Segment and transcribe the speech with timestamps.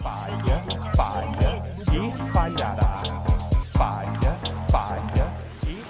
[0.00, 0.64] Falha,
[0.96, 1.62] falha
[1.92, 3.02] e falhará.
[3.76, 4.38] Falha,
[4.70, 5.32] falha
[5.68, 5.84] e.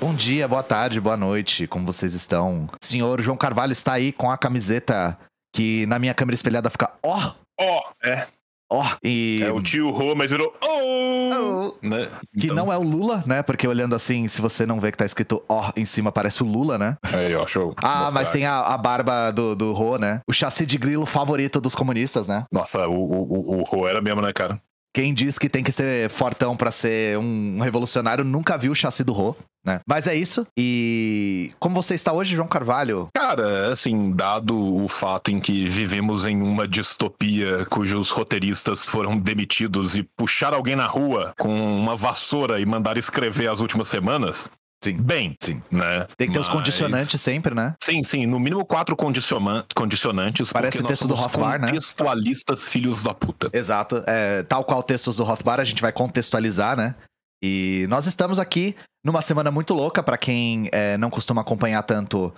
[0.00, 2.68] Bom dia, boa tarde, boa noite, como vocês estão?
[2.80, 5.18] Senhor João Carvalho está aí com a camiseta
[5.52, 8.26] que na minha câmera espelhada fica ó, Ó, é.
[8.70, 10.52] Ó, e É o tio Rô, mas virou.
[10.62, 11.14] Oh!
[11.36, 11.74] Oh.
[11.86, 12.08] Né?
[12.38, 13.42] que Então, não é o Lula, né?
[13.42, 16.46] Porque olhando assim, se você não vê que tá escrito ó em cima, parece o
[16.46, 16.96] Lula, né?
[17.12, 17.74] Aí, ó, show.
[17.82, 18.12] Ah, Mostrar.
[18.12, 20.20] mas tem a, a barba do, do Rô, né?
[20.28, 22.44] O chassi de grilo favorito dos comunistas, né?
[22.52, 24.60] Nossa, o, o, o, o Rô era mesmo, né, cara?
[24.94, 29.02] Quem diz que tem que ser fortão pra ser um revolucionário nunca viu o chassi
[29.02, 29.34] do Rô,
[29.66, 29.80] né?
[29.88, 30.46] Mas é isso.
[30.56, 33.08] E como você está hoje, João Carvalho?
[33.12, 39.96] Cara, assim, dado o fato em que vivemos em uma distopia cujos roteiristas foram demitidos
[39.96, 44.48] e puxar alguém na rua com uma vassoura e mandar escrever as últimas semanas.
[44.84, 44.96] Sim.
[44.98, 45.62] Bem, Sim.
[45.70, 46.06] né?
[46.16, 47.74] Tem que ter os Mas- condicionantes sempre, né?
[47.82, 50.52] Sim, sim, no mínimo quatro condiciona- condicionantes.
[50.52, 51.68] Parece texto do Rothbard, né?
[51.68, 53.48] Contextualistas filhos da puta.
[53.52, 54.02] Exato.
[54.06, 56.94] É, tal qual textos do Rothbard, a gente vai contextualizar, né?
[57.42, 62.32] E nós estamos aqui numa semana muito louca, pra quem é, não costuma acompanhar tanto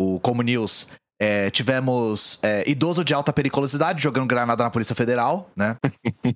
[0.00, 0.88] o Como News.
[1.24, 5.76] É, tivemos é, idoso de alta periculosidade jogando granada na Polícia Federal, né?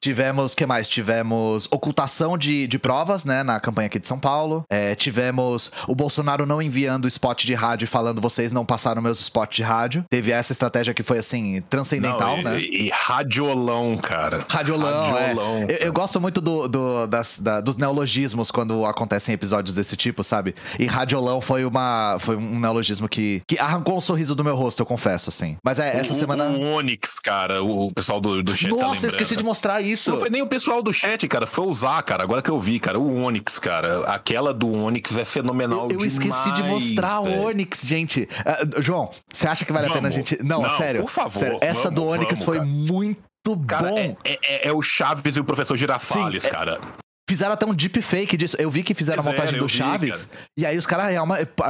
[0.00, 0.86] tivemos, que mais?
[0.88, 3.42] Tivemos ocultação de, de provas, né?
[3.42, 4.64] Na campanha aqui de São Paulo.
[4.70, 9.20] É, tivemos o Bolsonaro não enviando spot de rádio e falando vocês não passaram meus
[9.20, 10.04] spots de rádio.
[10.10, 12.60] Teve essa estratégia que foi, assim, transcendental, Não, e, né?
[12.60, 14.44] E, e radiolão, cara.
[14.48, 15.56] Radiolão, Radiolão.
[15.68, 15.72] é.
[15.72, 20.22] Eu, eu gosto muito do, do- das- da- dos neologismos quando acontecem episódios desse tipo,
[20.22, 20.54] sabe?
[20.78, 24.80] E radiolão foi, uma, foi um neologismo que, que arrancou um sorriso do meu rosto,
[24.82, 25.56] eu confesso, assim.
[25.64, 26.44] Mas é, essa o, semana.
[26.48, 28.70] O Onix, cara, o pessoal do, do chat.
[28.70, 29.10] tá Nossa, eu lembrando.
[29.12, 30.10] esqueci de mostrar isso.
[30.10, 31.46] Não foi nem o pessoal do chat, cara.
[31.46, 32.22] Foi usar, cara.
[32.22, 32.98] Agora que eu vi, cara.
[32.98, 34.00] O Onix, cara.
[34.06, 37.36] Aquela do Onix é fenomenal Eu, eu esqueci de demais, mostrar velho.
[37.40, 38.28] o Onix, gente.
[38.44, 40.14] Ah, João, você acha que vale a pena a Vamos.
[40.28, 40.42] gente.
[40.42, 41.02] Não, Não, sério.
[41.02, 42.66] por favor, sério, essa vamos, do Onix vamos, foi cara.
[42.68, 43.22] muito
[43.66, 44.16] Cara, bom.
[44.24, 46.80] é, é- é o Chaves e o professor Girafales, Sim, é- cara.
[47.28, 48.56] Fizeram até um deepfake disso.
[48.58, 50.30] Eu vi que fizeram a montagem do vi, Chaves.
[50.56, 51.14] E aí os caras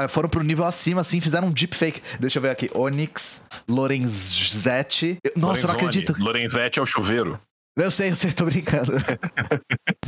[0.08, 2.00] foram pro nível acima, assim, fizeram um deepfake.
[2.20, 2.70] Deixa eu ver aqui.
[2.72, 5.19] Onyx Lorenzetti.
[5.36, 5.72] Nossa, eu não Lorenzoni.
[5.72, 6.14] acredito.
[6.19, 7.38] Lorenzetti é o chuveiro.
[7.78, 8.92] Eu sei, eu sei, tô brincando.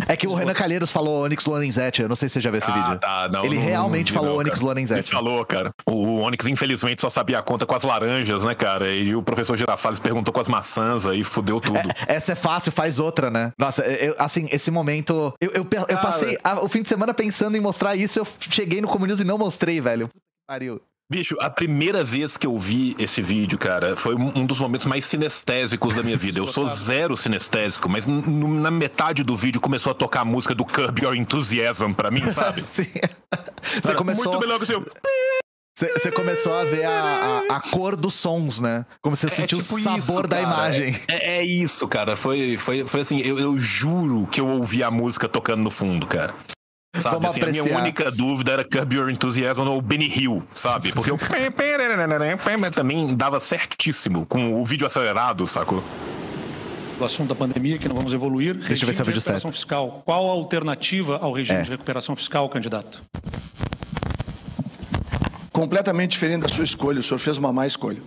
[0.08, 2.02] é que o Renan Calheiros falou Onyx Lorenzetti.
[2.02, 2.98] Eu não sei se você já viu esse ah, vídeo.
[2.98, 3.28] tá.
[3.30, 4.58] Não, Ele não- realmente não falou não, Onyx cara.
[4.60, 5.10] Ele Lorenzetti.
[5.10, 5.70] falou, cara.
[5.88, 8.90] O Onyx, infelizmente, só sabia a conta com as laranjas, né, cara?
[8.92, 11.78] E o professor Girafales perguntou com as maçãs aí, fudeu tudo.
[12.06, 13.52] Essa é fácil, faz outra, né?
[13.58, 15.32] Nossa, eu- assim, esse momento.
[15.40, 18.18] Eu, eu, eu passei a- o fim de semana pensando em mostrar isso.
[18.18, 20.08] Eu cheguei no Comunismo e não mostrei, velho.
[20.48, 20.80] Pariu.
[21.10, 25.04] Bicho, a primeira vez que eu vi esse vídeo, cara, foi um dos momentos mais
[25.04, 26.38] sinestésicos da minha vida.
[26.38, 30.64] Eu sou zero sinestésico, mas na metade do vídeo começou a tocar a música do
[30.64, 32.60] Curb Your Enthusiasm pra mim, sabe?
[32.62, 32.86] Sim.
[33.60, 34.30] Você Cara, começou.
[34.30, 34.84] Muito melhor que o seu.
[35.76, 38.86] Você começou a ver a, a, a cor dos sons, né?
[39.02, 41.02] Como você sentiu o sabor É isso, da imagem.
[41.08, 42.14] É, é isso, cara.
[42.14, 46.06] Foi, foi, foi assim, eu, eu juro que eu ouvi a música tocando no fundo,
[46.06, 46.32] cara.
[46.98, 50.92] Sabe, Vamos assim, a minha única dúvida era Curb Your Enthusiasm ou Benny Hill, sabe?
[50.92, 51.16] Porque o
[52.70, 55.82] também dava certíssimo com o vídeo acelerado, sacou?
[56.98, 58.56] do assunto da pandemia, que não vamos evoluir.
[58.56, 60.02] Deixa eu ver regime se é o de recuperação fiscal.
[60.04, 61.62] Qual a alternativa ao regime É.
[61.62, 63.02] de recuperação fiscal, candidato?
[65.50, 67.00] completamente diferente da sua escolha.
[67.00, 67.98] O senhor fez uma má escolha.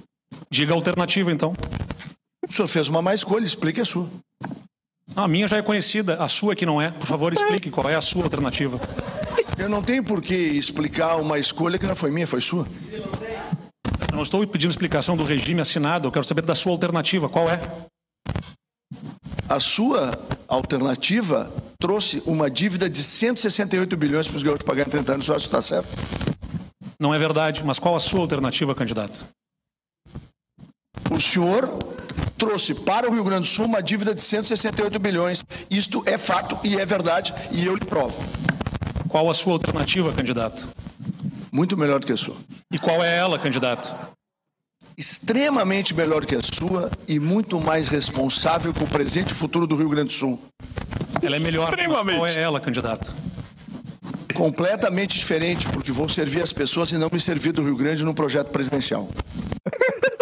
[0.50, 1.54] Diga a alternativa, então.
[2.48, 4.08] O senhor fez uma má escolha, explique a sua.
[5.16, 6.90] A minha já é conhecida, a sua que não é.
[6.90, 8.80] Por favor, explique qual é a sua alternativa.
[9.58, 12.68] Eu não tenho por que explicar uma escolha que não foi minha, foi sua.
[14.12, 17.30] Eu não estou pedindo explicação do regime assinado, eu quero saber da sua alternativa.
[17.30, 17.62] Qual é?
[19.48, 20.12] A sua
[20.48, 25.26] alternativa trouxe uma dívida de 168 bilhões para os gaúchos pagarem em 30 anos.
[25.26, 25.90] O senhor acha que está certo?
[27.00, 29.24] Não é verdade, mas qual a sua alternativa, candidato?
[31.12, 31.70] O senhor
[32.44, 35.42] trouxe para o Rio Grande do Sul uma dívida de 168 bilhões.
[35.72, 38.22] Isto é fato e é verdade e eu lhe provo.
[39.08, 40.68] Qual a sua alternativa, candidato?
[41.50, 42.36] Muito melhor do que a sua.
[42.70, 43.96] E qual é ela, candidato?
[44.98, 49.78] Extremamente melhor que a sua e muito mais responsável com o presente e futuro do
[49.78, 50.38] Rio Grande do Sul.
[51.22, 52.18] Ela é melhor, Extremamente.
[52.18, 53.14] qual é ela, candidato?
[54.34, 58.14] Completamente diferente, porque vou servir as pessoas e não me servir do Rio Grande num
[58.14, 59.08] projeto presidencial.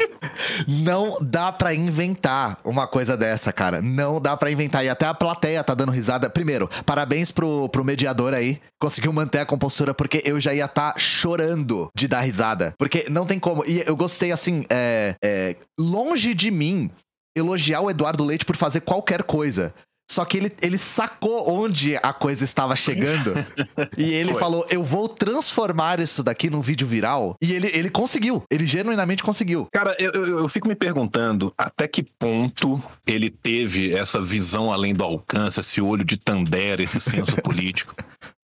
[0.66, 3.80] Não dá pra inventar uma coisa dessa, cara.
[3.82, 4.84] Não dá pra inventar.
[4.84, 6.28] E até a plateia tá dando risada.
[6.28, 8.60] Primeiro, parabéns pro, pro mediador aí.
[8.80, 12.74] Conseguiu manter a compostura, porque eu já ia estar tá chorando de dar risada.
[12.78, 13.64] Porque não tem como.
[13.66, 16.90] E eu gostei, assim, é, é, longe de mim
[17.36, 19.74] elogiar o Eduardo Leite por fazer qualquer coisa.
[20.10, 23.34] Só que ele, ele sacou onde a coisa estava chegando.
[23.98, 24.40] e ele Foi.
[24.40, 27.36] falou: Eu vou transformar isso daqui num vídeo viral.
[27.40, 28.42] E ele, ele conseguiu.
[28.50, 29.66] Ele genuinamente conseguiu.
[29.72, 34.94] Cara, eu, eu, eu fico me perguntando até que ponto ele teve essa visão além
[34.94, 37.94] do alcance, esse olho de Tandera, esse senso político.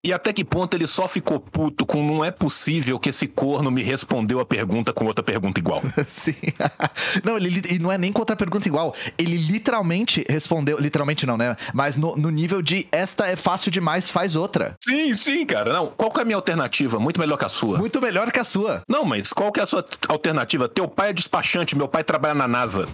[0.03, 3.69] E até que ponto ele só ficou puto com não é possível que esse corno
[3.69, 5.79] me respondeu a pergunta com outra pergunta igual.
[6.07, 6.33] Sim.
[7.23, 8.95] não, ele e não é nem contra a pergunta igual.
[9.15, 10.79] Ele literalmente respondeu.
[10.79, 11.55] Literalmente não, né?
[11.71, 14.75] Mas no, no nível de esta é fácil demais, faz outra.
[14.83, 15.71] Sim, sim, cara.
[15.71, 16.99] Não, qual que é a minha alternativa?
[16.99, 17.77] Muito melhor que a sua.
[17.77, 18.81] Muito melhor que a sua.
[18.87, 20.67] Não, mas qual que é a sua alternativa?
[20.67, 22.87] Teu pai é despachante, meu pai trabalha na NASA.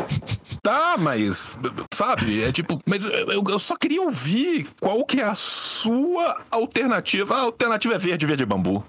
[0.61, 1.57] Tá, mas,
[1.93, 6.96] sabe, é tipo, mas eu, eu só queria ouvir qual que é a sua alternativa.
[7.33, 8.83] A alternativa é verde, verde bambu.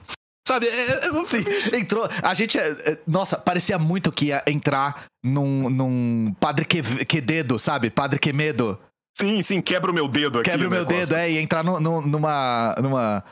[0.47, 1.45] Sabe, é, é- Sim,
[1.77, 2.09] entrou.
[2.23, 2.57] A gente.
[2.59, 7.91] é, é, Nossa, parecia muito que ia entrar num, num Padre que, Quededo, sabe?
[7.91, 8.79] Padre Quemedo.
[9.15, 10.49] sim, sim, quebra o meu dedo aqui.
[10.51, 11.01] Quebra o meu negócio.
[11.07, 12.75] dedo, é, e entrar nu- nu- numa.
[12.81, 13.25] numa.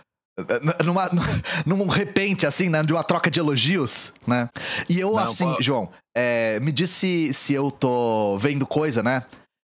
[0.85, 1.09] Numa,
[1.65, 2.83] num repente, assim, né?
[2.83, 4.51] De uma troca de elogios, né?
[4.87, 5.63] E eu, Não, assim, pô.
[5.63, 9.23] João, é, me disse se eu tô vendo coisa, né?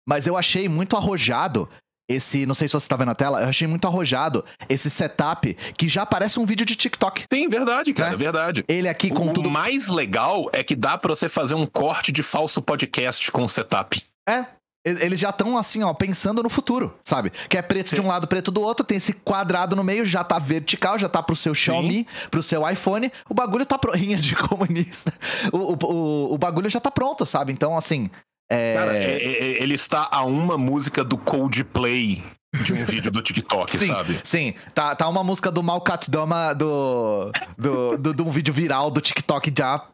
[0.08, 1.68] Mas eu achei muito arrojado
[2.10, 2.46] esse.
[2.46, 5.88] Não sei se você tá vendo a tela, eu achei muito arrojado esse setup que
[5.88, 7.26] já parece um vídeo de TikTok.
[7.32, 8.18] Sim, verdade, cara, Né?
[8.18, 8.66] verdade.
[8.68, 9.50] Ele aqui com o tudo.
[9.50, 13.50] mais legal é que dá pra você fazer um corte de falso podcast com o
[13.50, 14.04] setup.
[14.28, 14.46] É.
[14.86, 17.32] Eles já estão assim, ó, pensando no futuro, sabe?
[17.50, 20.24] Que é preto de um lado, preto do outro, tem esse quadrado no meio, já
[20.24, 23.12] tá vertical, já tá pro seu Xiaomi, pro seu iPhone.
[23.30, 23.92] O bagulho tá pro...
[24.00, 25.14] Rinha de comunista.
[25.52, 27.52] O, o, o, o bagulho já tá pronto, sabe?
[27.52, 28.10] Então, assim.
[28.51, 28.74] É...
[28.74, 32.24] Cara, é- é- ele está a uma música do Coldplay
[32.63, 34.19] de um vídeo do TikTok, Sim, sabe?
[34.24, 34.54] sim.
[34.74, 39.00] Tá, tá uma música do Malkat Doma do, do, do, de um vídeo viral do
[39.01, 39.86] TikTok já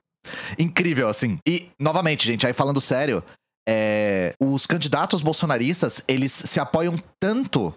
[0.58, 1.38] incrível, assim.
[1.48, 3.22] E, novamente, gente, aí falando sério,
[3.68, 7.74] é, os candidatos bolsonaristas, eles se apoiam tanto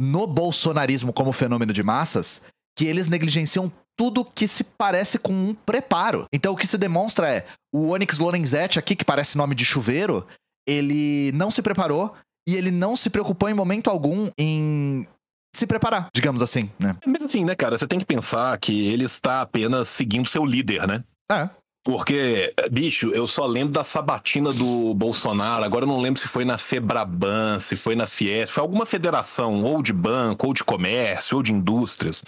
[0.00, 2.42] no bolsonarismo como fenômeno de massas
[2.76, 6.26] que eles negligenciam tudo que se parece com um preparo.
[6.32, 10.26] Então o que se demonstra é o Onyx Lorenzetti aqui, que parece nome de chuveiro,
[10.66, 12.14] ele não se preparou
[12.48, 15.06] e ele não se preocupou em momento algum em
[15.54, 16.96] se preparar, digamos assim, né?
[17.06, 20.86] Mas assim, né, cara, você tem que pensar que ele está apenas seguindo seu líder,
[20.86, 21.04] né?
[21.30, 21.48] É.
[21.84, 26.44] Porque, bicho, eu só lembro da sabatina do Bolsonaro, agora eu não lembro se foi
[26.44, 31.36] na Febraban, se foi na Fiesp, foi alguma federação, ou de banco, ou de comércio,
[31.36, 32.22] ou de indústrias,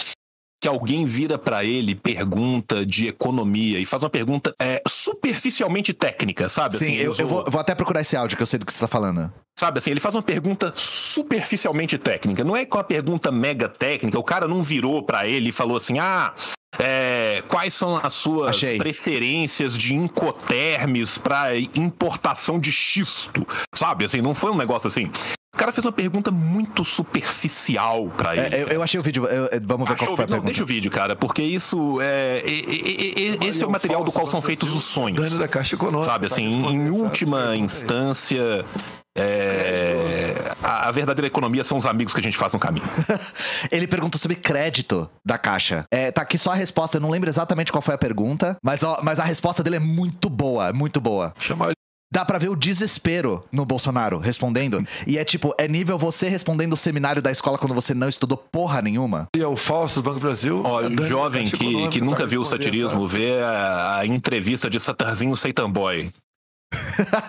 [0.65, 6.49] que alguém vira pra ele, pergunta de economia e faz uma pergunta é, superficialmente técnica,
[6.49, 6.79] sabe?
[6.79, 8.73] Sim, Assim, eu, eu vou, vou até procurar esse áudio que eu sei do que
[8.73, 9.31] você tá falando.
[9.59, 12.43] Sabe assim, ele faz uma pergunta superficialmente técnica.
[12.43, 14.19] Não é com uma pergunta mega técnica.
[14.19, 16.33] O cara não virou pra ele e falou assim: ah.
[16.79, 18.79] é, quais são as suas Achei.
[18.79, 23.47] preferências de incotermes pra importação de xisto?
[23.75, 25.11] Sabe, assim, não foi um negócio assim.
[25.55, 28.55] O cara fez uma pergunta muito superficial pra ele.
[28.55, 30.27] É, eu, eu achei o vídeo, eu- eu- vamos ver Achou qual foi o a
[30.27, 30.27] vídeo?
[30.27, 30.47] Não, pergunta.
[30.47, 32.43] deixa o vídeo, cara, porque isso é.
[32.45, 35.23] e- e- esse é o material do qual são feitos os sonhos.
[35.23, 36.11] Dano da Caixa Econômica.
[36.11, 37.61] Sabe, pra assim, em última pergunta aí.
[37.61, 38.65] instância,
[39.17, 42.85] é, a, a verdadeira economia são os amigos que a gente faz no caminho.
[43.71, 45.85] Ele perguntou sobre crédito da Caixa.
[45.91, 48.83] É, tá aqui só a resposta, eu não lembro exatamente qual foi a pergunta, mas,
[48.83, 51.33] ó, mas a resposta dele é muito boa, muito boa.
[51.39, 51.75] Chamaria
[52.13, 54.87] Dá pra ver o desespero no Bolsonaro respondendo.
[55.07, 58.39] E é tipo, é nível você respondendo o seminário da escola quando você não estudou
[58.39, 59.27] porra nenhuma.
[59.47, 60.63] o falso do Banco do Brasil.
[60.65, 63.99] Ó, o da jovem Caixa que, Econômica que pra nunca viu o satirismo vê a,
[63.99, 66.13] a entrevista de Satarzinho Satan Boy.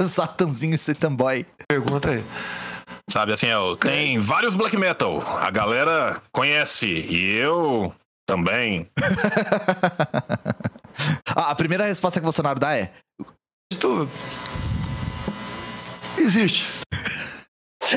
[0.07, 1.45] Satanzinho Setamboy.
[1.45, 2.24] essa Pergunta aí.
[3.10, 5.22] Sabe, assim, ó, tem vários black metal.
[5.39, 6.88] A galera conhece.
[6.88, 7.94] E eu
[8.27, 8.88] também.
[11.36, 12.94] Ah, a primeira resposta que o Bolsonaro dá é:
[13.72, 14.10] Isto
[16.22, 16.67] existe.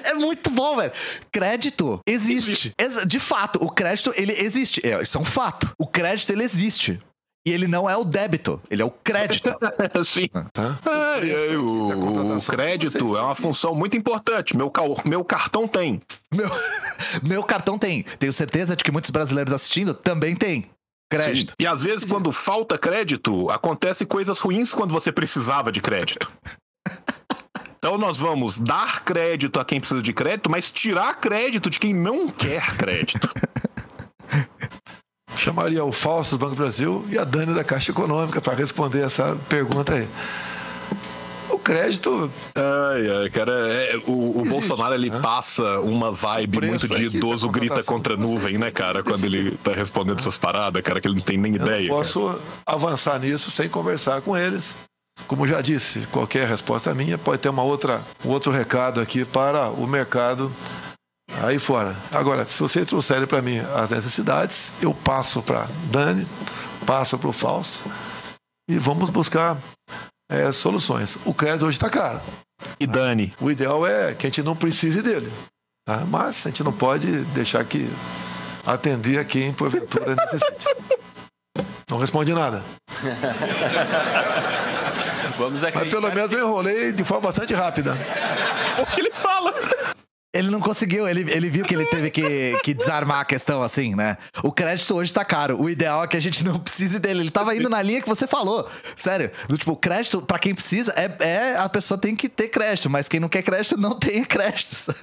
[0.04, 0.92] É muito bom, velho.
[1.32, 2.72] Crédito existe.
[2.78, 4.80] Ex- De fato, o crédito, ele existe.
[4.86, 5.70] É, isso é um fato.
[5.78, 7.00] O crédito, ele existe.
[7.46, 9.48] E ele não é o débito, ele é o crédito.
[10.04, 10.28] Sim.
[10.52, 10.78] Tá?
[11.22, 14.54] É, aí, Da o, o crédito é uma função muito importante.
[14.54, 14.70] Meu,
[15.06, 16.02] meu cartão tem.
[16.34, 16.50] meu,
[17.22, 18.02] meu cartão tem.
[18.18, 20.68] Tenho certeza de que muitos brasileiros assistindo também tem.
[21.10, 21.50] Crédito.
[21.50, 21.56] Sim.
[21.58, 26.30] E às vezes, quando falta crédito, acontece coisas ruins quando você precisava de crédito.
[27.78, 31.94] Então nós vamos dar crédito a quem precisa de crédito, mas tirar crédito de quem
[31.94, 33.28] não quer crédito.
[35.36, 39.04] Chamaria o falso do Banco do Brasil e a Dani da Caixa Econômica para responder
[39.04, 40.08] essa pergunta aí.
[41.48, 45.20] O crédito, Ai, ai, cara, é, o, o Bolsonaro ele né?
[45.20, 49.04] passa uma vibe muito de aqui da idoso grita contra de vocês nuvem, né, cara?
[49.04, 51.80] Quando ele tá respondendo essas paradas, cara, que ele não tem nem eu ideia.
[51.82, 51.98] não cara.
[51.98, 54.76] posso avançar nisso sem conversar com eles.
[55.26, 59.68] Como já disse, qualquer resposta minha pode ter uma outra, um outro recado aqui para
[59.70, 60.50] o mercado
[61.42, 61.94] Aí fora.
[62.10, 66.26] Agora, se vocês trouxerem para mim as necessidades, eu passo para Dani,
[66.86, 67.88] passo para o Fausto
[68.68, 69.56] e vamos buscar
[70.30, 71.18] é, soluções.
[71.24, 72.20] O crédito hoje está caro.
[72.80, 73.32] E Dani?
[73.40, 75.32] O ideal é que a gente não precise dele.
[75.86, 76.04] Tá?
[76.06, 77.88] Mas a gente não pode deixar que
[78.66, 80.66] atender a quem porventura necessite.
[81.90, 82.62] Não responde nada.
[85.38, 87.96] Vamos Mas pelo menos eu enrolei de forma bastante rápida.
[88.98, 89.54] Ele fala.
[90.34, 93.96] Ele não conseguiu, ele, ele viu que ele teve que, que desarmar a questão assim,
[93.96, 94.18] né?
[94.42, 95.60] O crédito hoje tá caro.
[95.60, 97.20] O ideal é que a gente não precise dele.
[97.20, 98.68] Ele tava indo na linha que você falou.
[98.94, 99.32] Sério.
[99.48, 102.90] Do tipo, o crédito, pra quem precisa, é, é a pessoa tem que ter crédito,
[102.90, 104.94] mas quem não quer crédito não tem crédito.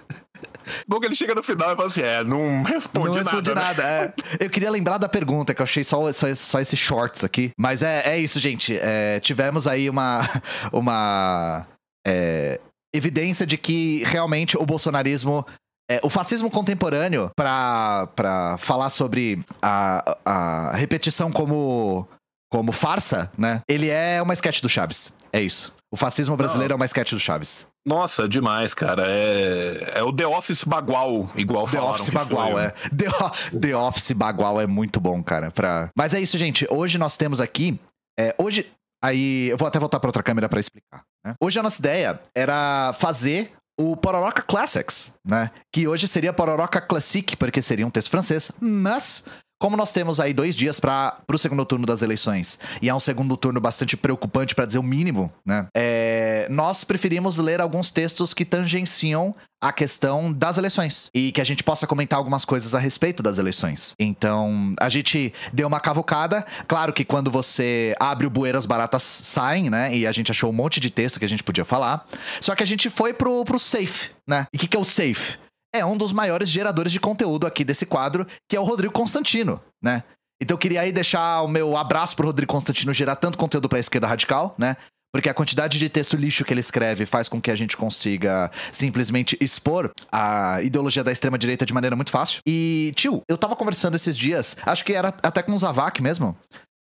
[0.88, 3.84] Bom que ele chega no final e fala assim: é, não responde não respondi nada.
[3.84, 3.84] nada.
[3.84, 4.14] né?
[4.40, 4.46] é.
[4.46, 7.52] Eu queria lembrar da pergunta, que eu achei só, só, só esses shorts aqui.
[7.58, 8.78] Mas é, é isso, gente.
[8.82, 10.22] É, tivemos aí uma.
[10.72, 11.66] uma
[12.06, 12.60] é,
[12.94, 15.46] evidência de que realmente o bolsonarismo.
[15.90, 22.08] é, o fascismo contemporâneo, pra, pra falar sobre a, a repetição como,
[22.52, 23.62] como farsa, né?
[23.68, 25.12] Ele é uma sketch do Chaves.
[25.32, 25.74] É isso.
[25.92, 27.68] O fascismo brasileiro é uma sketch do Chaves.
[27.86, 29.04] Nossa, demais, cara.
[29.08, 32.64] É, é o The Office Bagual, igual The Office Bagual, foi.
[32.64, 32.70] é.
[32.72, 35.52] The, The Office Bagual é muito bom, cara.
[35.52, 35.90] Pra...
[35.96, 36.66] Mas é isso, gente.
[36.72, 37.80] Hoje nós temos aqui.
[38.20, 38.66] é, hoje.
[39.04, 41.04] Aí, eu vou até voltar pra outra câmera pra explicar.
[41.24, 41.36] né?
[41.40, 45.52] Hoje a nossa ideia era fazer o Pororoca Classics, né?
[45.72, 48.52] Que hoje seria Pororoca Classic, porque seria um texto francês.
[48.60, 49.24] Mas,
[49.66, 53.00] como nós temos aí dois dias para o segundo turno das eleições, e é um
[53.00, 55.66] segundo turno bastante preocupante, pra dizer o mínimo, né?
[55.76, 61.44] É, nós preferimos ler alguns textos que tangenciam a questão das eleições e que a
[61.44, 63.94] gente possa comentar algumas coisas a respeito das eleições.
[64.00, 66.46] Então, a gente deu uma cavucada.
[66.68, 69.96] Claro que quando você abre o bueiro, as baratas saem, né?
[69.96, 72.06] E a gente achou um monte de texto que a gente podia falar.
[72.40, 74.46] Só que a gente foi pro, pro safe, né?
[74.54, 75.40] E o que, que é o safe?
[75.76, 79.60] É um dos maiores geradores de conteúdo aqui desse quadro, que é o Rodrigo Constantino,
[79.84, 80.04] né?
[80.42, 83.80] Então eu queria aí deixar o meu abraço pro Rodrigo Constantino gerar tanto conteúdo pra
[83.80, 84.78] esquerda radical, né?
[85.14, 88.52] Porque a quantidade de texto lixo que ele escreve faz com que a gente consiga
[88.72, 92.42] simplesmente expor a ideologia da extrema-direita de maneira muito fácil.
[92.46, 96.38] E, tio, eu tava conversando esses dias, acho que era até com o Zavak mesmo,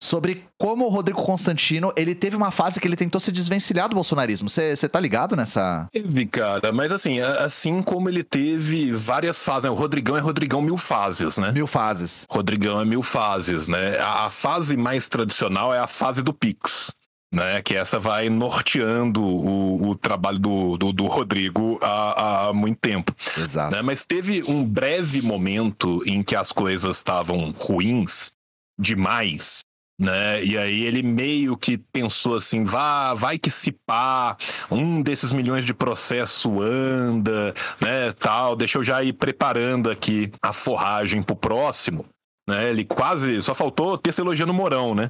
[0.02, 3.96] sobre como o Rodrigo Constantino, ele teve uma fase que ele tentou se desvencilhar do
[3.96, 4.50] bolsonarismo.
[4.50, 5.88] Você tá ligado nessa...
[5.92, 9.70] Teve, cara, mas assim, assim como ele teve várias fases, né?
[9.70, 11.52] O Rodrigão é Rodrigão mil fases, né?
[11.52, 12.26] Mil fases.
[12.30, 13.98] Rodrigão é mil fases, né?
[14.00, 16.94] A, a fase mais tradicional é a fase do Pix.
[17.34, 22.78] Né, que essa vai norteando o, o trabalho do, do, do Rodrigo há, há muito
[22.80, 23.12] tempo.
[23.36, 23.76] Exato.
[23.76, 23.82] né?
[23.82, 28.34] Mas teve um breve momento em que as coisas estavam ruins
[28.78, 29.62] demais,
[30.00, 30.44] né?
[30.44, 34.36] E aí ele meio que pensou assim, vá, vai que se pá,
[34.70, 40.52] um desses milhões de processo anda, né, tal, deixa eu já ir preparando aqui a
[40.52, 42.06] forragem pro próximo,
[42.48, 42.70] né?
[42.70, 45.10] Ele quase, só faltou ter se elogiando o Mourão, né?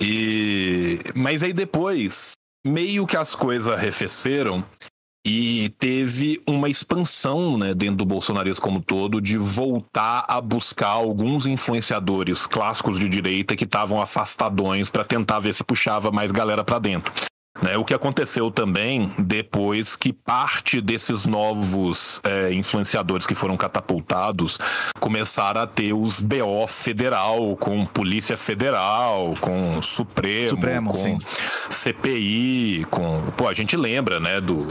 [0.00, 2.32] E mas aí depois
[2.66, 4.64] meio que as coisas arrefeceram
[5.26, 11.46] e teve uma expansão né, dentro do bolsonarismo como todo de voltar a buscar alguns
[11.46, 16.78] influenciadores clássicos de direita que estavam afastadões para tentar ver se puxava mais galera para
[16.78, 17.12] dentro.
[17.60, 24.58] Né, o que aconteceu também depois que parte desses novos é, influenciadores que foram catapultados
[24.98, 31.18] começaram a ter os BO federal, com Polícia Federal, com Supremo, Supremo, com sim.
[31.68, 33.30] CPI, com.
[33.36, 34.68] Pô, a gente lembra, né, do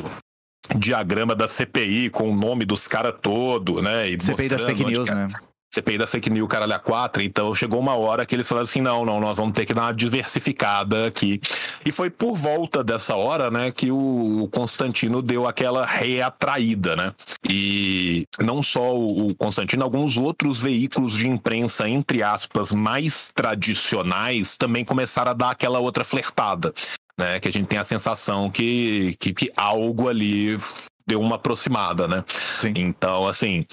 [0.78, 4.10] diagrama da CPI com o nome dos caras todo, né?
[4.10, 5.28] E CPI das fake news, né?
[5.72, 7.22] CPI da fake news, caralho, a 4.
[7.22, 9.84] Então chegou uma hora que eles falaram assim: não, não, nós vamos ter que dar
[9.84, 11.40] uma diversificada aqui.
[11.86, 17.14] E foi por volta dessa hora, né, que o Constantino deu aquela reatraída, né?
[17.48, 24.58] E não só o o Constantino, alguns outros veículos de imprensa, entre aspas, mais tradicionais,
[24.58, 26.74] também começaram a dar aquela outra flertada.
[27.20, 30.58] Né, que a gente tem a sensação que, que, que algo ali
[31.06, 32.24] deu uma aproximada, né?
[32.60, 32.72] Sim.
[32.78, 33.66] Então, assim,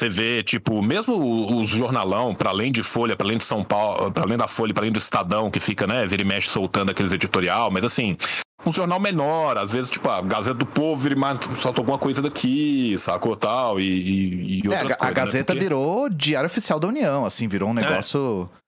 [0.00, 4.12] você vê, tipo, mesmo os jornalão, para além de Folha, para além de São Paulo,
[4.12, 6.90] para além da Folha, para além do Estadão, que fica, né, vira e mexe soltando
[6.90, 8.16] aqueles editorial, mas assim,
[8.64, 11.98] um jornal menor, às vezes, tipo, a Gazeta do Povo vira e mexe, solta alguma
[11.98, 15.08] coisa daqui, sacou tal, e, e, e É, a, outras Ga- a coisas.
[15.08, 15.12] né?
[15.24, 18.48] Gazeta Porque- virou diário oficial da União, assim, virou um negócio.
[18.54, 18.61] é,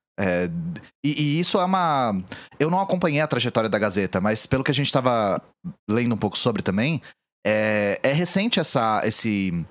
[1.02, 2.23] e, e isso é uma.
[2.59, 5.42] Eu não acompanhei a trajetória da Gazeta, mas pelo que a gente tava
[5.88, 7.02] lendo um pouco sobre também,
[7.47, 9.66] é, é recente essa, esse,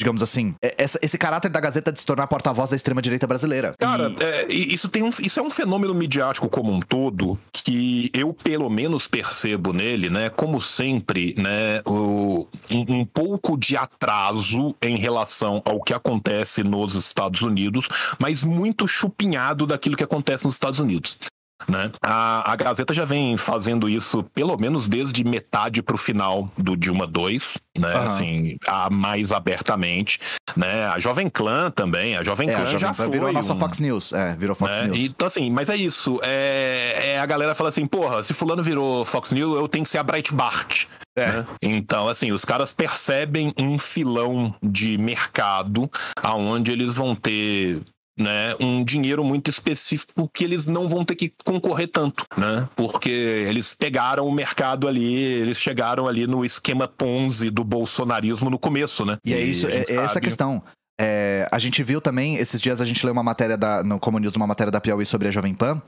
[0.00, 3.74] digamos assim, é- essa- esse caráter da Gazeta de se tornar porta-voz da extrema-direita brasileira.
[3.78, 8.10] Cara, E- é, isso, tem um, isso é um fenômeno midiático como um todo que
[8.14, 10.30] eu, pelo menos, percebo nele, né?
[10.30, 11.82] Como sempre, né?
[11.84, 17.88] o- um, um pouco de atraso em relação ao que acontece nos Estados Unidos,
[18.18, 21.16] mas muito chupinhado daquilo que acontece nos Estados Unidos.
[21.66, 21.90] Né?
[22.02, 27.06] A, a Gazeta já vem fazendo isso pelo menos desde metade pro final do Dilma
[27.06, 27.92] 2, né?
[27.92, 28.06] Aham.
[28.06, 30.20] Assim, a, mais abertamente,
[30.56, 30.86] né?
[30.86, 33.54] A Jovem Clã também, a Jovem é, Clã a Jovem já foi virou a nossa
[33.54, 34.12] um- Fox News.
[34.12, 34.86] É, virou Fox né?
[34.86, 35.00] News.
[35.00, 36.20] Então, assim, mas é isso.
[36.22, 39.90] É, é a galera fala assim, porra, se fulano virou Fox News, eu tenho que
[39.90, 40.86] ser a Breitbart.
[41.16, 41.26] É.
[41.26, 41.44] né?
[41.60, 45.90] Então, assim, os caras percebem um filão de mercado
[46.22, 47.82] aonde eles vão ter
[48.18, 52.68] né, um dinheiro muito específico que eles não vão ter que concorrer tanto, né?
[52.74, 58.58] Porque eles pegaram o mercado ali, eles chegaram ali no esquema Ponzi do bolsonarismo no
[58.58, 59.16] começo, né?
[59.24, 60.62] E é isso, é, é essa a sabe- questão.
[61.00, 64.34] É, a gente viu também, esses dias a gente leu uma matéria da, no News,
[64.34, 65.80] uma matéria da Piauí sobre a Jovem Pan.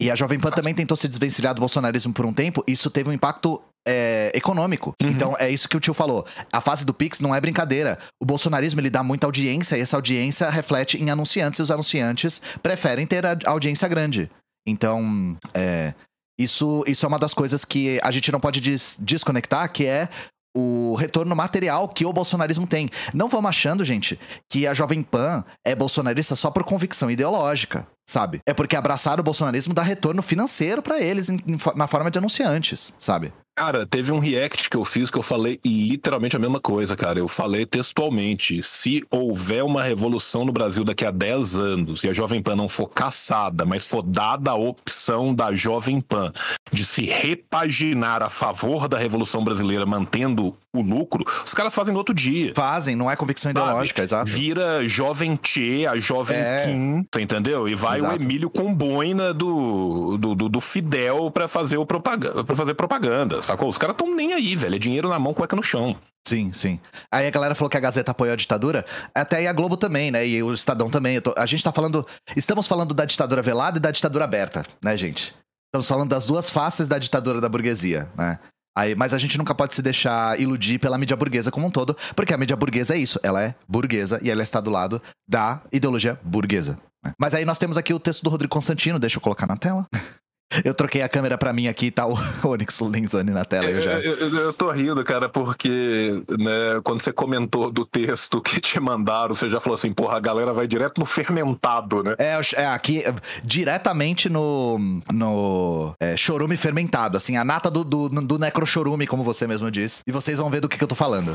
[0.00, 2.64] E a Jovem Pan também tentou se desvencilhar do bolsonarismo por um tempo.
[2.66, 4.94] Isso teve um impacto é, econômico.
[5.02, 5.08] Uhum.
[5.08, 6.26] Então é isso que o tio falou.
[6.52, 7.98] A fase do Pix não é brincadeira.
[8.20, 12.40] O bolsonarismo ele dá muita audiência e essa audiência reflete em anunciantes e os anunciantes
[12.62, 14.30] preferem ter a audiência grande.
[14.66, 15.94] Então, é,
[16.38, 20.08] isso, isso é uma das coisas que a gente não pode des- desconectar, que é
[20.56, 22.88] o retorno material que o bolsonarismo tem.
[23.14, 24.18] Não vamos achando, gente,
[24.50, 28.40] que a Jovem Pan é bolsonarista só por convicção ideológica, sabe?
[28.46, 31.38] É porque abraçar o bolsonarismo dá retorno financeiro pra eles em-
[31.76, 33.32] na forma de anunciantes, sabe?
[33.60, 37.18] Cara, teve um react que eu fiz que eu falei literalmente a mesma coisa, cara.
[37.18, 42.12] Eu falei textualmente: se houver uma revolução no Brasil daqui a 10 anos e a
[42.14, 46.32] Jovem Pan não for caçada, mas for dada a opção da Jovem Pan
[46.72, 51.98] de se repaginar a favor da Revolução Brasileira, mantendo o lucro, os caras fazem no
[51.98, 52.52] outro dia.
[52.54, 53.60] Fazem, não é convicção sabe?
[53.60, 54.30] ideológica, exato.
[54.30, 56.64] Vira Jovem Tchê, a Jovem É.
[56.64, 57.68] Kim, você entendeu?
[57.68, 58.12] E vai Exato.
[58.18, 62.74] o Emílio com boina do, do, do, do Fidel pra fazer, o propaganda, pra fazer
[62.74, 63.68] propaganda, sacou?
[63.68, 64.76] Os caras tão nem aí, velho.
[64.76, 65.96] É dinheiro na mão, cueca no chão.
[66.26, 66.78] Sim, sim.
[67.10, 68.84] Aí a galera falou que a Gazeta apoiou a ditadura,
[69.14, 70.26] até aí a Globo também, né?
[70.26, 71.20] E o Estadão também.
[71.20, 72.06] Tô- a gente tá falando.
[72.36, 75.34] Estamos falando da ditadura velada e da ditadura aberta, né, gente?
[75.68, 78.38] Estamos falando das duas faces da ditadura da burguesia, né?
[78.80, 81.94] Aí, mas a gente nunca pode se deixar iludir pela mídia burguesa como um todo,
[82.16, 85.60] porque a mídia burguesa é isso, ela é burguesa e ela está do lado da
[85.70, 86.78] ideologia burguesa.
[87.04, 87.12] né?
[87.20, 89.86] Mas aí nós temos aqui o texto do Rodrigo Constantino, deixa eu colocar na tela.
[90.64, 93.66] Eu troquei a câmera pra mim aqui e tá o Onyx Lenzoni na tela.
[93.70, 93.92] Eu já...
[94.00, 98.80] Eu, eu- eu tô rindo, cara, porque né, quando você comentou do texto que te
[98.80, 102.14] mandaram, você já falou assim, porra, a galera vai direto no fermentado, né?
[102.18, 103.04] É, é, aqui,
[103.44, 109.46] diretamente no, no é, chorume fermentado, assim, a nata do, do, do necrochorume, como você
[109.46, 110.02] mesmo disse.
[110.06, 111.34] E vocês vão ver do que, que eu tô falando.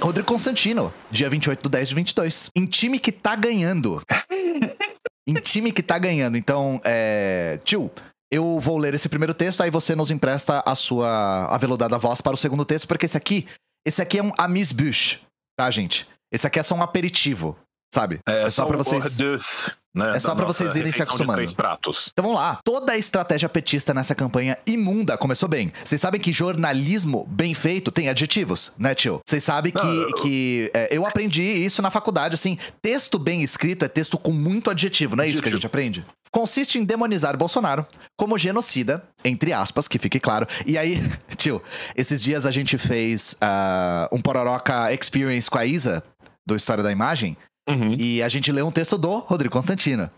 [0.00, 2.50] Rodrigo Constantino, dia 28 do 10 de 22.
[2.54, 4.00] Em time que tá ganhando.
[5.28, 6.36] em time que tá ganhando.
[6.36, 7.60] Então, é.
[7.64, 7.90] Tio,
[8.32, 12.34] eu vou ler esse primeiro texto, aí você nos empresta a sua aveludada voz para
[12.34, 13.46] o segundo texto, porque esse aqui.
[13.86, 15.20] Esse aqui é um Amis Bush,
[15.56, 16.06] tá, gente?
[16.32, 17.56] Esse aqui é só um aperitivo,
[17.94, 18.20] sabe?
[18.26, 19.18] É, só pra o vocês.
[19.18, 21.42] hors né, É só nossa vocês irem se acostumando.
[21.42, 22.58] Então vamos lá.
[22.64, 25.72] Toda a estratégia petista nessa campanha imunda começou bem.
[25.84, 29.20] Vocês sabem que jornalismo bem feito tem adjetivos, né, tio?
[29.26, 32.56] Vocês sabem que, Não, eu- que é, eu aprendi isso na faculdade, assim.
[32.80, 36.06] Texto bem escrito é texto com muito adjetivo, não é isso que a gente aprende?
[36.30, 40.46] Consiste em demonizar Bolsonaro como genocida, entre aspas, que fique claro.
[40.66, 41.00] E aí,
[41.36, 41.62] tio,
[41.96, 46.02] esses dias a gente fez ah, um Pororoca Experience com a Isa,
[46.46, 47.36] do História da Imagem,
[47.68, 47.94] Uhum.
[47.98, 50.10] e a gente leu um texto do Rodrigo Constantino.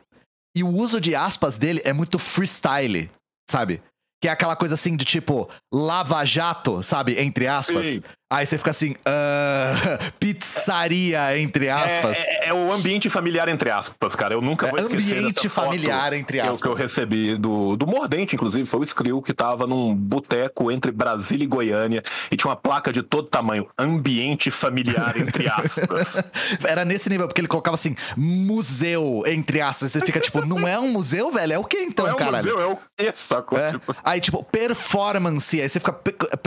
[0.56, 3.10] E o uso de aspas dele é muito freestyle,
[3.50, 3.82] sabe?
[4.22, 7.18] Que é aquela coisa assim de tipo, lava-jato, sabe?
[7.18, 7.86] Entre aspas.
[7.86, 8.02] Sim.
[8.32, 12.16] Aí você fica assim, "Ah, pizzaria, entre aspas.
[12.18, 14.34] É, é- é o ambiente familiar, entre aspas, cara.
[14.34, 16.60] Eu nunca É vou esquecer ambiente familiar, entre que eu- aspas.
[16.62, 20.90] Que eu recebi do, do Mordente, inclusive, foi o Skrill que tava num boteco entre
[20.92, 23.68] Brasília e Goiânia e tinha uma placa de todo tamanho.
[23.78, 26.22] Ambiente familiar, entre aspas.
[26.64, 29.92] Era nesse nível, porque ele colocava assim, museu, entre aspas.
[29.92, 31.52] Você fica tipo, não é um museu, velho?
[31.54, 32.44] É o que então, Não é um caralho?
[32.44, 33.58] museu, é o quê, sacou?
[33.58, 33.70] É.
[33.72, 35.60] Tipo, Aí, tipo, performance.
[35.60, 35.96] Aí você fica,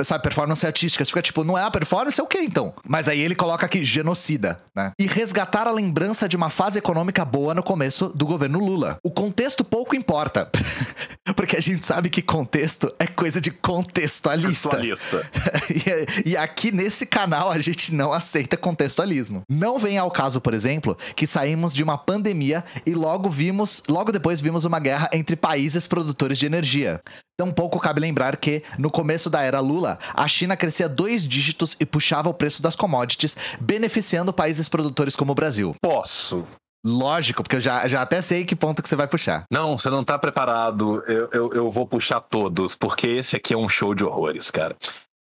[0.04, 1.04] sabe, performance artística.
[1.04, 2.74] Você fica, tipo, não é a performance, é o quê então?
[2.88, 4.92] Mas aí ele coloca aqui, genocida, né?
[5.00, 8.98] E resgatar a lembrança de uma fase econômica boa no começo do governo Lula.
[9.04, 10.50] O contexto pouco importa.
[11.36, 14.70] Porque a gente sabe que contexto é coisa de contextualista.
[14.70, 15.32] Contextualista.
[16.26, 19.42] e, e aqui nesse canal a gente não aceita contextualismo.
[19.50, 24.12] Não vem ao caso, por exemplo, que saímos de uma pandemia e logo vimos, logo
[24.12, 27.02] depois vimos uma guerra entre países produtores de energia.
[27.38, 31.86] Tampouco cabe lembrar que, no começo da era Lula, a China crescia dois dígitos e
[31.86, 35.76] puxava o preço das commodities, beneficiando países produtores como o Brasil.
[35.82, 36.46] Posso.
[36.86, 39.46] Lógico, porque eu já, já até sei que ponto que você vai puxar.
[39.50, 41.02] Não, você não tá preparado.
[41.08, 44.76] Eu, eu, eu vou puxar todos, porque esse aqui é um show de horrores, cara.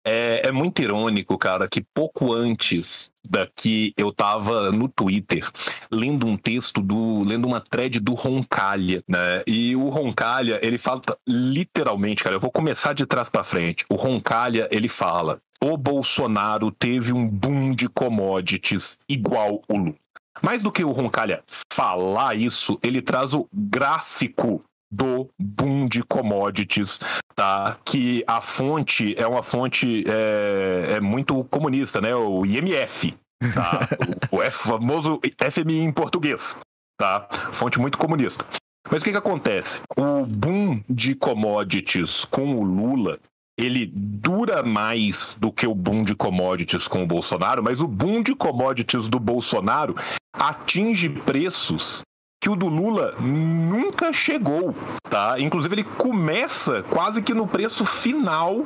[0.10, 5.46] É, é muito irônico, cara, que pouco antes daqui eu tava no Twitter
[5.92, 7.24] lendo um texto do.
[7.24, 9.44] lendo uma thread do Roncalha, né?
[9.46, 13.86] E o Roncalha, ele fala literalmente, cara, eu vou começar de trás para frente.
[13.90, 19.96] O Roncalha, ele fala: o Bolsonaro teve um boom de commodities igual o Lula.
[20.42, 27.00] Mais do que o Roncalha falar isso, ele traz o gráfico do boom de commodities,
[27.36, 27.78] tá?
[27.84, 32.16] Que a fonte é uma fonte é, é muito comunista, né?
[32.16, 33.16] O IMF,
[33.54, 33.80] tá?
[34.32, 35.20] o, o famoso
[35.52, 36.56] FMI em português,
[36.98, 37.28] tá?
[37.52, 38.46] Fonte muito comunista.
[38.90, 39.82] Mas o que que acontece?
[39.98, 43.20] O boom de commodities com o Lula
[43.58, 48.22] ele dura mais do que o boom de commodities com o Bolsonaro, mas o boom
[48.22, 49.96] de commodities do Bolsonaro
[50.32, 52.04] atinge preços
[52.48, 54.74] que o do Lula nunca chegou,
[55.10, 55.38] tá?
[55.38, 58.66] Inclusive ele começa quase que no preço final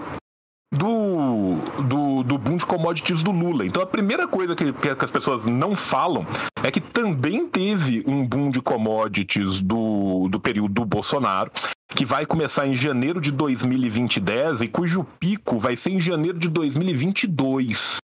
[0.71, 3.65] do, do, do boom de commodities do Lula.
[3.65, 6.27] Então a primeira coisa que, que as pessoas não falam
[6.61, 11.51] é que também teve um boom de commodities do, do período do Bolsonaro
[11.89, 14.21] que vai começar em janeiro de 2020
[14.61, 17.99] e cujo pico vai ser em janeiro de 2022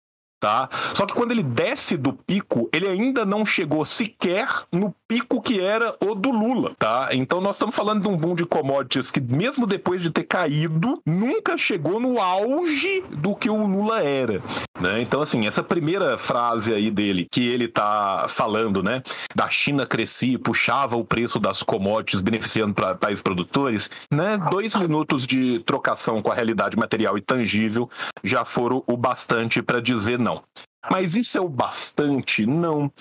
[0.46, 0.70] tá?
[0.94, 5.60] Só que quando ele desce do pico, ele ainda não chegou sequer no pico que
[5.60, 7.10] era o do Lula, tá?
[7.12, 11.02] Então nós estamos falando de um boom de commodities que mesmo depois de ter caído,
[11.06, 14.42] nunca chegou no auge do que o Lula era,
[14.80, 15.02] né?
[15.02, 20.40] Então assim, essa primeira frase aí dele que ele tá falando, né, da China crescia,
[20.40, 24.38] puxava o preço das commodities beneficiando para países produtores, né?
[24.50, 27.90] Dois minutos de trocação com a realidade material e tangível
[28.24, 30.44] já foram o bastante para dizer não.
[30.90, 32.46] Mas isso é o bastante?
[32.46, 32.92] Não.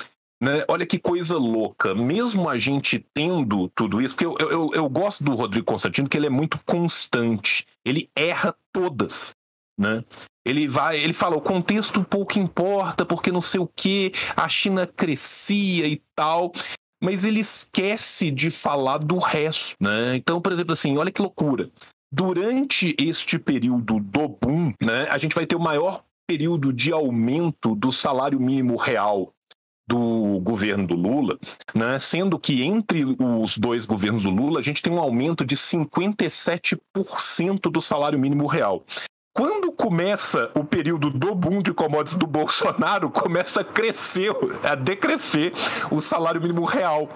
[0.45, 0.63] Né?
[0.69, 1.95] Olha que coisa louca.
[1.95, 6.19] Mesmo a gente tendo tudo isso, porque eu, eu, eu gosto do Rodrigo Constantino, que
[6.19, 7.67] ele é muito constante.
[7.83, 9.35] Ele erra todas.
[9.81, 10.05] Né?
[10.47, 14.87] Ele vai, ele fala, o contexto pouco importa, porque não sei o que, a China
[14.87, 16.53] crescia e tal.
[17.03, 20.15] Mas ele esquece de falar do resto, né?
[20.15, 21.71] Então, por exemplo, assim, olha que loucura.
[22.13, 27.75] Durante este período do boom, né, a gente vai ter o maior período de aumento
[27.75, 29.35] do salário mínimo real
[29.87, 31.39] do governo do Lula,
[31.75, 31.99] né?
[31.99, 37.71] sendo que entre os dois governos do Lula a gente tem um aumento de 57%
[37.71, 38.85] do salário mínimo real.
[39.37, 44.31] Quando começa o período do boom de commodities do Bolsonaro, começa a crescer,
[44.63, 45.53] a decrescer
[45.91, 47.09] o salário mínimo real.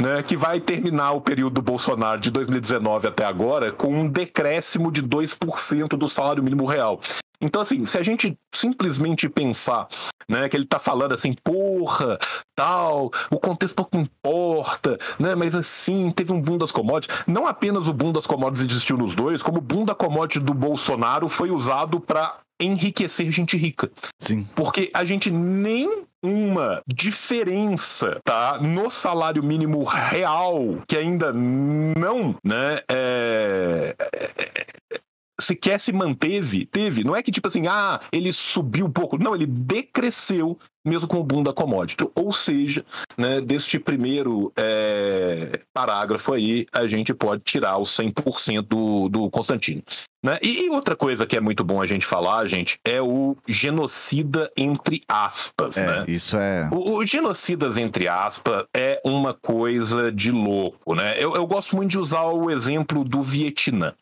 [0.00, 4.90] Né, que vai terminar o período do Bolsonaro de 2019 até agora com um decréscimo
[4.90, 7.00] de 2% do salário mínimo real.
[7.40, 9.88] Então, assim, se a gente simplesmente pensar,
[10.28, 12.18] né, que ele tá falando assim, porra,
[12.56, 17.24] tal, o contexto pouco importa, né, mas assim, teve um boom das commodities.
[17.26, 20.54] Não apenas o boom das commodities existiu nos dois, como o boom da commodity do
[20.54, 23.90] Bolsonaro foi usado para enriquecer gente rica.
[24.18, 24.46] Sim.
[24.54, 32.80] Porque a gente nem uma diferença, tá, no salário mínimo real que ainda não, né,
[32.88, 35.00] é, é,
[35.40, 37.04] sequer se manteve, teve.
[37.04, 39.18] Não é que tipo assim, ah, ele subiu um pouco.
[39.18, 42.08] Não, ele decresceu mesmo com o boom da commodity.
[42.14, 42.84] Ou seja,
[43.18, 49.82] né, deste primeiro é, parágrafo aí, a gente pode tirar os 100% do, do Constantino.
[50.24, 50.38] Né?
[50.42, 55.02] E outra coisa que é muito bom a gente falar, gente, é o genocida entre
[55.08, 55.76] aspas.
[55.76, 56.04] É, né?
[56.08, 56.68] isso é.
[56.72, 61.14] O, o, genocidas entre aspas é uma coisa de louco, né?
[61.16, 63.92] Eu, eu gosto muito de usar o exemplo do Vietnã.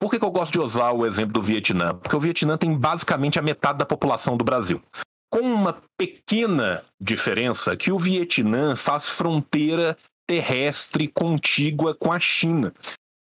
[0.00, 1.94] Por que, que eu gosto de usar o exemplo do Vietnã?
[1.94, 4.82] Porque o Vietnã tem basicamente a metade da população do Brasil.
[5.30, 12.72] Com uma pequena diferença que o Vietnã faz fronteira terrestre contígua com a China.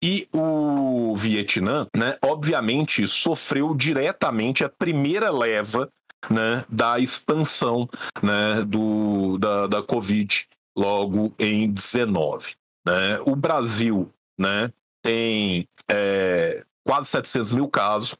[0.01, 5.89] E o Vietnã, né, obviamente, sofreu diretamente a primeira leva
[6.29, 7.87] né, da expansão
[8.21, 12.53] né, do, da, da Covid logo em 19.
[12.85, 13.19] Né?
[13.25, 18.15] O Brasil né, tem é, quase 700 mil casos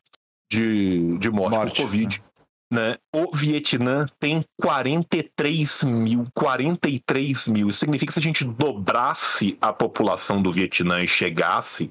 [0.51, 2.23] de, de morte, morte por Covid.
[2.71, 2.97] Né?
[3.13, 7.69] O Vietnã tem 43 mil, 43 mil.
[7.69, 11.89] Isso significa que se a gente dobrasse a população do Vietnã e chegasse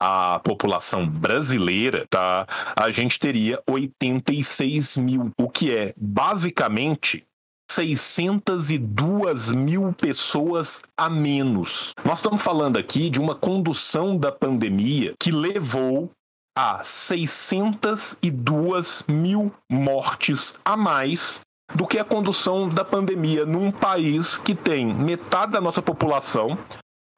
[0.00, 2.46] à população brasileira, tá?
[2.76, 7.26] A gente teria 86 mil, o que é basicamente
[7.70, 11.92] 602 mil pessoas a menos.
[12.04, 16.10] Nós estamos falando aqui de uma condução da pandemia que levou
[16.58, 21.38] há 602 mil mortes a mais
[21.72, 26.58] do que a condução da pandemia num país que tem metade da nossa população,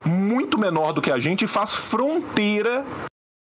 [0.04, 2.84] muito menor do que a gente, e faz fronteira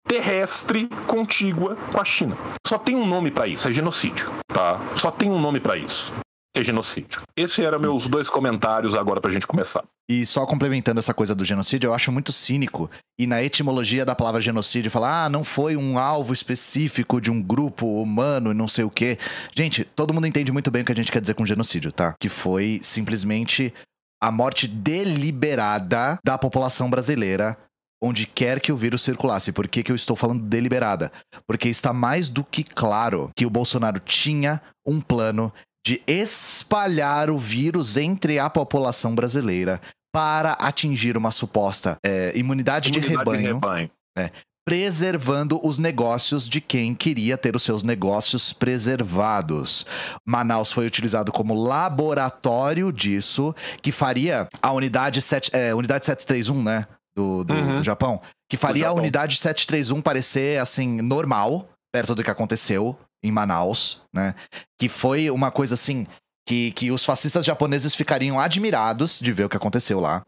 [0.09, 2.35] terrestre contígua com a China.
[2.67, 4.81] Só tem um nome para isso, é genocídio, tá?
[4.97, 6.11] Só tem um nome para isso.
[6.57, 7.23] É genocídio.
[7.37, 9.83] Esses eram meus dois comentários agora pra gente começar.
[10.09, 12.89] E só complementando essa coisa do genocídio, eu acho muito cínico.
[13.19, 17.43] E na etimologia da palavra genocídio, falar, ah, não foi um alvo específico de um
[17.43, 19.19] grupo humano e não sei o quê.
[19.53, 22.15] Gente, todo mundo entende muito bem o que a gente quer dizer com genocídio, tá?
[22.21, 23.75] Que foi simplesmente
[24.23, 27.59] a morte deliberada da população brasileira
[28.03, 29.51] onde quer que o vírus circulasse.
[29.51, 31.11] Por que, que eu estou falando deliberada?
[31.47, 35.51] Porque está mais do que claro que o Bolsonaro tinha um plano
[35.85, 39.81] de espalhar o vírus entre a população brasileira
[40.13, 43.91] para atingir uma suposta é, imunidade, imunidade, de rebanho, de rebanho.
[44.17, 44.31] É,
[44.67, 49.85] preservando os negócios de quem queria ter os seus negócios preservados.
[50.27, 56.87] Manaus foi utilizado como laboratório disso, que faria a unidade, 7, é, unidade 731, né?
[57.15, 57.77] Do, do, uhum.
[57.77, 58.21] do Japão.
[58.49, 58.97] Que faria Japão.
[58.97, 64.35] a unidade 731 parecer, assim, normal, perto do que aconteceu em Manaus, né?
[64.79, 66.07] Que foi uma coisa assim
[66.47, 70.23] que, que os fascistas japoneses ficariam admirados de ver o que aconteceu lá.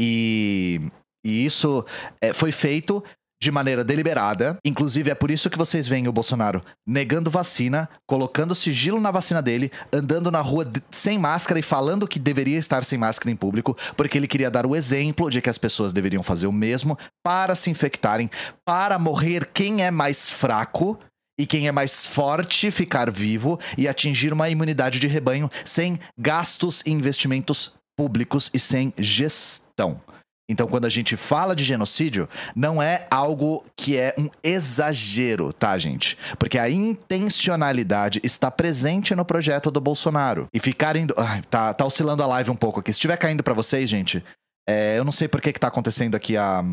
[0.00, 0.80] E,
[1.24, 1.84] e isso
[2.20, 3.04] é, foi feito
[3.42, 4.58] de maneira deliberada.
[4.64, 9.40] Inclusive, é por isso que vocês veem o Bolsonaro negando vacina, colocando sigilo na vacina
[9.40, 13.76] dele, andando na rua sem máscara e falando que deveria estar sem máscara em público,
[13.96, 17.54] porque ele queria dar o exemplo de que as pessoas deveriam fazer o mesmo para
[17.54, 18.30] se infectarem,
[18.64, 20.98] para morrer quem é mais fraco
[21.40, 26.82] e quem é mais forte ficar vivo e atingir uma imunidade de rebanho sem gastos
[26.84, 30.02] e investimentos públicos e sem gestão.
[30.50, 35.78] Então, quando a gente fala de genocídio, não é algo que é um exagero, tá,
[35.78, 36.18] gente?
[36.38, 40.46] Porque a intencionalidade está presente no projeto do Bolsonaro.
[40.52, 41.14] E ficar indo.
[41.16, 42.92] Ai, tá, tá oscilando a live um pouco aqui.
[42.92, 44.22] Se estiver caindo para vocês, gente,
[44.68, 46.64] é, eu não sei por que, que tá acontecendo aqui a,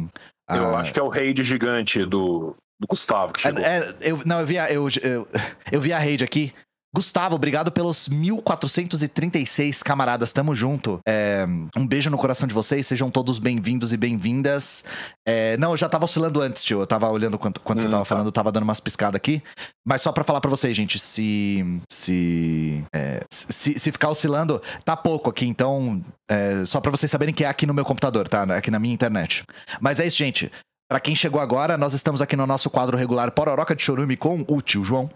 [0.49, 0.58] a.
[0.58, 3.63] Eu acho que é o rei de gigante do, do Gustavo que chegou.
[3.63, 5.28] É, é, eu, não, eu vi, a, eu, eu,
[5.72, 6.54] eu vi a rede aqui.
[6.96, 11.00] Gustavo, obrigado pelos 1436 camaradas, tamo junto.
[11.08, 14.84] É, um beijo no coração de vocês, sejam todos bem-vindos e bem-vindas.
[15.28, 16.80] É, não, eu já tava oscilando antes, tio.
[16.80, 18.06] Eu tava olhando quando, quando hum, você tava tá.
[18.06, 19.44] falando, eu tava dando umas piscadas aqui.
[19.86, 21.63] Mas só para falar para vocês, gente, se.
[21.92, 23.78] Se, é, se.
[23.78, 26.02] se, ficar oscilando, tá pouco aqui, então.
[26.30, 28.44] É, só para vocês saberem que é aqui no meu computador, tá?
[28.44, 29.44] Aqui na minha internet.
[29.80, 30.52] Mas é isso, gente.
[30.89, 34.45] Para quem chegou agora, nós estamos aqui no nosso quadro regular Pororoca de Chorume com
[34.47, 35.10] o tio João.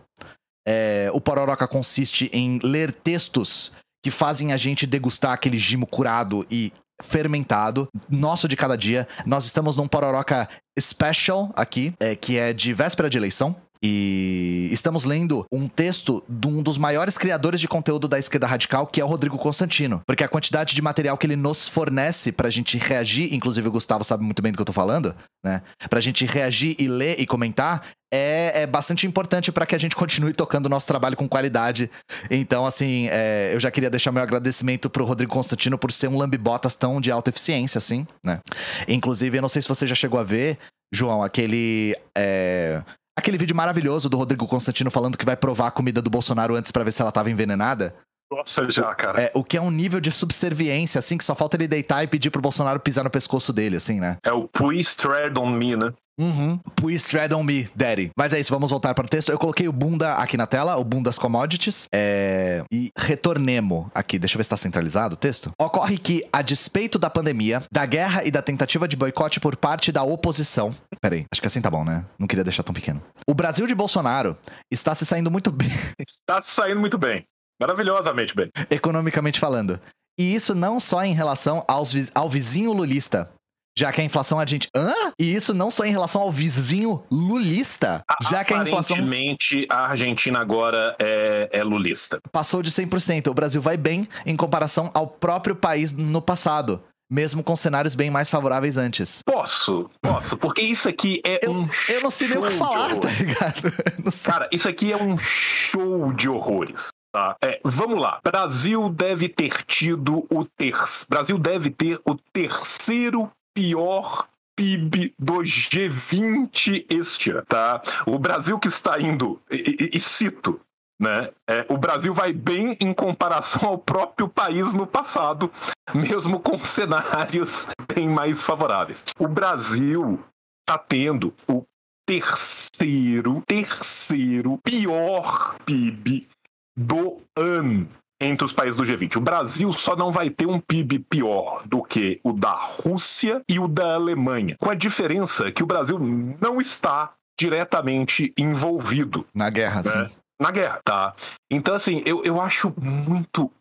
[0.67, 3.71] É, o Pororoca consiste em ler textos
[4.03, 9.07] que fazem a gente degustar aquele gimo curado e fermentado, nosso de cada dia.
[9.25, 13.55] Nós estamos num Pororoca Special aqui, é, que é de véspera de eleição.
[13.83, 18.85] E estamos lendo um texto de um dos maiores criadores de conteúdo da esquerda radical,
[18.85, 20.01] que é o Rodrigo Constantino.
[20.05, 24.03] Porque a quantidade de material que ele nos fornece pra gente reagir, inclusive o Gustavo
[24.03, 25.63] sabe muito bem do que eu tô falando, né?
[25.89, 29.95] Pra gente reagir e ler e comentar, é, é bastante importante para que a gente
[29.95, 31.89] continue tocando o nosso trabalho com qualidade.
[32.29, 36.17] Então, assim, é, eu já queria deixar meu agradecimento pro Rodrigo Constantino por ser um
[36.17, 38.39] lambibotas tão de alta eficiência, assim, né?
[38.87, 40.59] Inclusive, eu não sei se você já chegou a ver,
[40.93, 41.95] João, aquele.
[42.15, 42.81] É,
[43.17, 46.71] Aquele vídeo maravilhoso do Rodrigo Constantino falando que vai provar a comida do Bolsonaro antes
[46.71, 47.95] para ver se ela tava envenenada.
[48.31, 49.21] Nossa, já, cara.
[49.21, 52.07] É, o que é um nível de subserviência, assim, que só falta ele deitar e
[52.07, 54.17] pedir pro Bolsonaro pisar no pescoço dele, assim, né?
[54.23, 55.91] É o please tread on me, né?
[56.19, 56.59] Uhum.
[56.75, 58.11] Please tread on me, daddy.
[58.17, 59.31] Mas é isso, vamos voltar para o texto.
[59.31, 61.87] Eu coloquei o bunda aqui na tela, o bundas commodities.
[61.93, 62.63] É...
[62.71, 65.51] E retornemo aqui, deixa eu ver se está centralizado o texto.
[65.59, 69.91] Ocorre que, a despeito da pandemia, da guerra e da tentativa de boicote por parte
[69.91, 70.71] da oposição.
[71.01, 72.05] Peraí, acho que assim tá bom, né?
[72.19, 73.01] Não queria deixar tão pequeno.
[73.27, 74.37] O Brasil de Bolsonaro
[74.71, 75.71] está se saindo muito bem.
[75.99, 77.25] Está se saindo muito bem.
[77.59, 78.49] Maravilhosamente bem.
[78.69, 79.79] Economicamente falando.
[80.19, 83.31] E isso não só em relação aos, ao vizinho lulista,
[83.77, 84.71] já que a inflação argentina.
[84.75, 84.93] Hã?
[85.19, 88.97] E isso não só em relação ao vizinho lulista, já que a inflação.
[88.97, 92.19] Aparentemente, a Argentina agora é, é lulista.
[92.31, 93.27] Passou de 100%.
[93.27, 96.81] O Brasil vai bem em comparação ao próprio país no passado
[97.11, 99.21] mesmo com cenários bem mais favoráveis antes.
[99.25, 102.95] Posso, posso, porque isso aqui é eu, um Eu não sei nem o que falar,
[102.95, 103.61] tá ligado?
[104.23, 106.87] Cara, isso aqui é um show de horrores.
[107.13, 107.35] Tá.
[107.43, 108.21] É, vamos lá.
[108.23, 110.73] Brasil deve ter tido o ter...
[111.09, 113.29] Brasil deve ter o terceiro
[113.61, 117.79] pior PIB do G20 este ano, tá?
[118.07, 120.59] O Brasil que está indo, e, e, e cito,
[120.99, 121.29] né?
[121.47, 125.51] É, o Brasil vai bem em comparação ao próprio país no passado,
[125.93, 129.05] mesmo com cenários bem mais favoráveis.
[129.19, 130.19] O Brasil
[130.61, 131.63] está tendo o
[132.07, 136.27] terceiro, terceiro pior PIB
[136.75, 137.87] do ano
[138.21, 139.17] entre os países do G20.
[139.17, 143.59] O Brasil só não vai ter um PIB pior do que o da Rússia e
[143.59, 149.81] o da Alemanha, com a diferença que o Brasil não está diretamente envolvido Na guerra,
[149.81, 150.07] né?
[150.07, 150.15] sim.
[150.39, 151.15] na guerra, tá?
[151.49, 153.51] Então, assim, eu, eu acho muito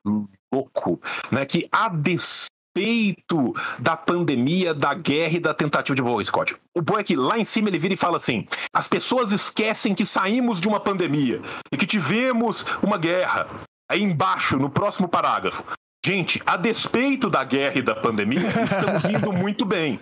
[0.53, 6.57] louco, né, que a despeito da pandemia, da guerra e da tentativa de boa, Scott.
[6.77, 9.95] O bom é que lá em cima ele vira e fala assim: as pessoas esquecem
[9.95, 11.41] que saímos de uma pandemia
[11.73, 13.49] e que tivemos uma guerra.
[13.91, 15.65] Aí embaixo, no próximo parágrafo.
[16.07, 19.99] Gente, a despeito da guerra e da pandemia, estamos indo muito bem.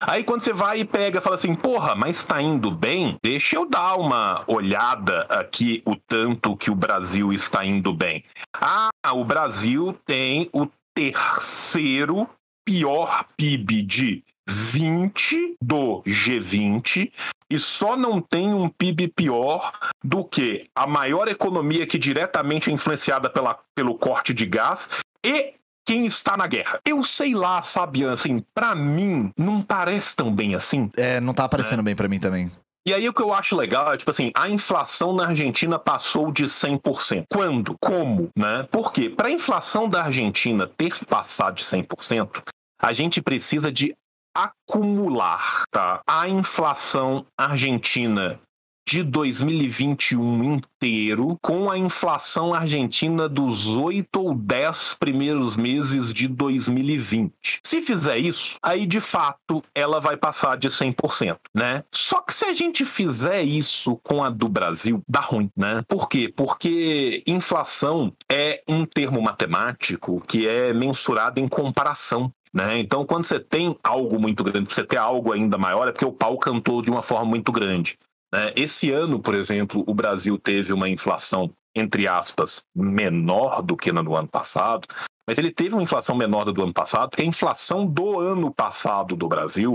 [0.00, 3.16] Aí quando você vai e pega fala assim, porra, mas tá indo bem?
[3.22, 8.22] Deixa eu dar uma olhada aqui o tanto que o Brasil está indo bem.
[8.54, 12.28] Ah, o Brasil tem o terceiro
[12.64, 17.12] pior PIB de 20 do G20
[17.52, 22.72] e só não tem um PIB pior do que a maior economia que diretamente é
[22.72, 24.90] influenciada pela, pelo corte de gás
[25.24, 25.52] e
[25.86, 26.80] quem está na guerra.
[26.86, 30.90] Eu sei lá, sabe, assim, pra mim não parece tão bem assim.
[30.96, 32.50] É, não tá aparecendo bem pra mim também.
[32.88, 36.32] E aí o que eu acho legal é, tipo assim, a inflação na Argentina passou
[36.32, 37.26] de 100%.
[37.30, 37.76] Quando?
[37.78, 38.30] Como?
[38.36, 38.66] Né?
[38.70, 39.10] Por quê?
[39.10, 42.42] Para a inflação da Argentina ter passado de 100%,
[42.80, 43.94] a gente precisa de
[44.34, 46.02] acumular tá?
[46.06, 48.40] a inflação argentina
[48.88, 57.32] de 2021 inteiro com a inflação argentina dos 8 ou 10 primeiros meses de 2020.
[57.64, 61.84] Se fizer isso, aí de fato ela vai passar de 100%, né?
[61.92, 65.82] Só que se a gente fizer isso com a do Brasil, dá ruim, né?
[65.88, 66.32] Por quê?
[66.34, 72.32] Porque inflação é um termo matemático que é mensurado em comparação.
[72.54, 72.78] Né?
[72.78, 76.12] Então, quando você tem algo muito grande, você ter algo ainda maior, é porque o
[76.12, 77.98] pau cantou de uma forma muito grande.
[78.32, 78.52] Né?
[78.54, 84.02] Esse ano, por exemplo, o Brasil teve uma inflação, entre aspas, menor do que na
[84.02, 84.86] do ano passado,
[85.26, 89.16] mas ele teve uma inflação menor do ano passado, porque a inflação do ano passado
[89.16, 89.74] do Brasil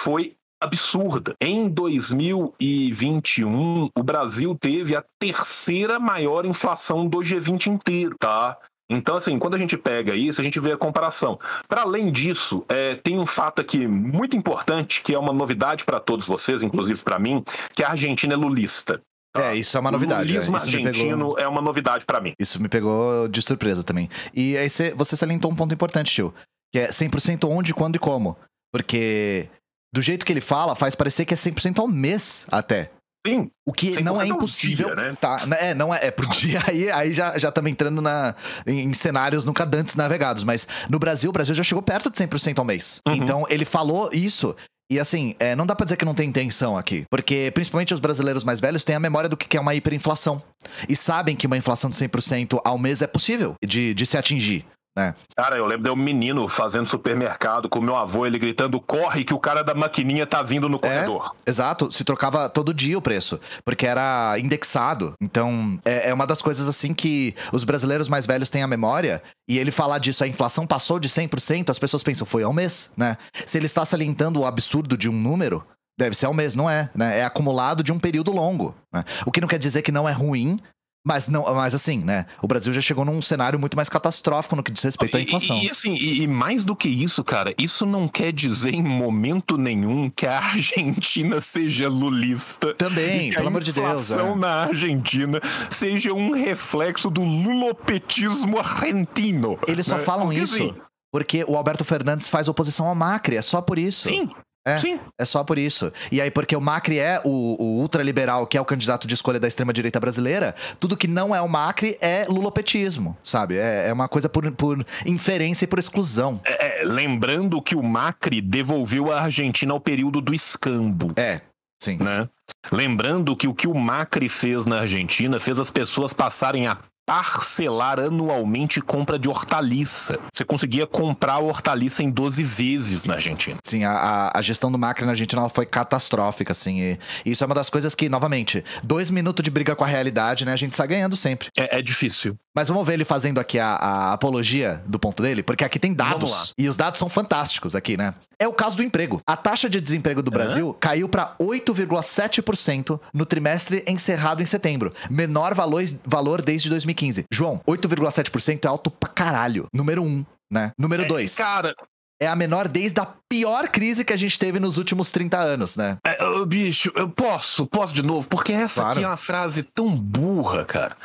[0.00, 1.34] foi absurda.
[1.40, 8.56] Em 2021, o Brasil teve a terceira maior inflação do G20 inteiro, tá?
[8.96, 11.38] Então, assim, quando a gente pega isso, a gente vê a comparação.
[11.68, 15.98] Para além disso, é, tem um fato aqui muito importante, que é uma novidade para
[16.00, 17.42] todos vocês, inclusive para mim,
[17.74, 19.00] que a Argentina é lulista.
[19.34, 20.30] É, isso é uma O novidade.
[20.30, 20.34] é.
[20.34, 22.34] lulismo me argentino pegou- é uma novidade para mim.
[22.38, 24.08] Isso me pegou de surpresa também.
[24.34, 26.34] E aí você, você salientou um ponto importante, tio.
[26.70, 28.36] Que é 100% onde, quando e como.
[28.72, 29.48] Porque
[29.94, 32.90] do jeito que ele fala, faz parecer que é 100% ao mês até.
[33.26, 34.86] Sim, O que 100% não é ao impossível.
[34.86, 35.14] dia, né?
[35.20, 36.60] Tá, é, não é, é por dia.
[36.66, 38.34] Aí, aí já, já estamos entrando na,
[38.66, 40.42] em, cenários nunca dantes navegados.
[40.44, 43.00] Mas no Brasil, o Brasil já chegou perto de 100% ao mês.
[43.06, 43.14] Uhum.
[43.14, 44.54] Então ele falou isso.
[44.90, 47.04] E assim, é, não dá pra dizer que não tem intenção aqui.
[47.10, 50.42] Porque principalmente os brasileiros mais velhos têm a memória do que é uma hiperinflação.
[50.88, 54.66] E sabem que uma inflação de 100% ao mês é possível de, de se atingir.
[54.96, 55.14] Né?
[55.34, 59.32] Cara, eu lembro de um menino fazendo supermercado com meu avô, ele gritando: corre que
[59.32, 61.34] o cara da maquininha tá vindo no corredor.
[61.46, 65.14] Exato, se trocava todo dia o preço, porque era indexado.
[65.20, 69.22] Então, é, é uma das coisas assim que os brasileiros mais velhos têm a memória,
[69.48, 72.90] e ele falar disso, a inflação passou de 100%, as pessoas pensam, foi ao mês,
[72.96, 73.16] né?
[73.46, 75.64] Se ele está salientando o absurdo de um número,
[75.98, 77.18] deve ser ao mês, não é, né?
[77.18, 79.04] É acumulado de um período longo, né?
[79.24, 80.60] O que não quer dizer que não é ruim,
[81.04, 82.26] mas não, mas assim, né?
[82.40, 85.56] O Brasil já chegou num cenário muito mais catastrófico no que diz respeito à inflação.
[85.56, 88.82] E, e assim, e, e mais do que isso, cara, isso não quer dizer em
[88.82, 92.72] momento nenhum que a Argentina seja lulista.
[92.74, 94.36] Também, pelo a amor de Deus, inflação é.
[94.36, 99.58] na Argentina seja um reflexo do lulopetismo argentino.
[99.66, 100.04] Eles só né?
[100.04, 100.74] falam Porque, isso assim,
[101.12, 104.04] porque o Alberto Fernandes faz oposição ao Macri, é só por isso.
[104.08, 104.30] Sim,
[104.64, 104.78] É.
[104.78, 105.00] sim.
[105.18, 105.92] É só por isso.
[106.10, 109.40] E aí, porque o Macri é o, o ultraliberal, que é o candidato de escolha
[109.40, 113.56] da extrema-direita brasileira, tudo que não é o Macri é lulopetismo, sabe?
[113.56, 116.40] É, é uma coisa por, por inferência e por exclusão.
[116.44, 121.12] É, lembrando que o Macri devolveu a Argentina ao período do escambo.
[121.16, 121.40] É,
[121.82, 121.96] sim.
[121.96, 122.28] né?
[122.70, 127.98] Lembrando que o que o Macri fez na Argentina fez as pessoas passarem a parcelar
[128.00, 130.18] anualmente compra de hortaliça.
[130.32, 133.58] Você conseguia comprar hortaliça em 12 vezes na Argentina.
[133.64, 136.80] Sim, a, a- gestão do Macri na Argentina foi catastrófica, assim.
[136.80, 139.86] E, e isso é uma das coisas que, novamente, dois minutos de briga com a
[139.86, 140.52] realidade, né?
[140.52, 141.48] A gente sai ganhando sempre.
[141.56, 142.36] É, é difícil.
[142.54, 145.94] Mas vamos ver ele fazendo aqui a, a apologia do ponto dele, porque aqui tem
[145.94, 146.52] dados.
[146.58, 148.14] E os dados são fantásticos aqui, né?
[148.38, 149.20] É o caso do emprego.
[149.26, 154.92] A taxa de desemprego do Brasil caiu para 8,7% no trimestre encerrado em setembro.
[155.10, 157.24] Menor valor, valor desde 2015.
[157.32, 159.66] João, 8,7% é alto pra caralho.
[159.72, 160.72] Número um, né?
[160.78, 161.34] Número dois.
[161.34, 161.74] Cara,
[162.20, 165.76] é a menor desde a pior crise que a gente teve nos últimos 30 anos,
[165.76, 165.96] né?
[166.06, 168.98] É, bicho, eu posso, posso de novo, porque essa Claro.
[168.98, 170.96] aqui é uma frase tão burra, cara.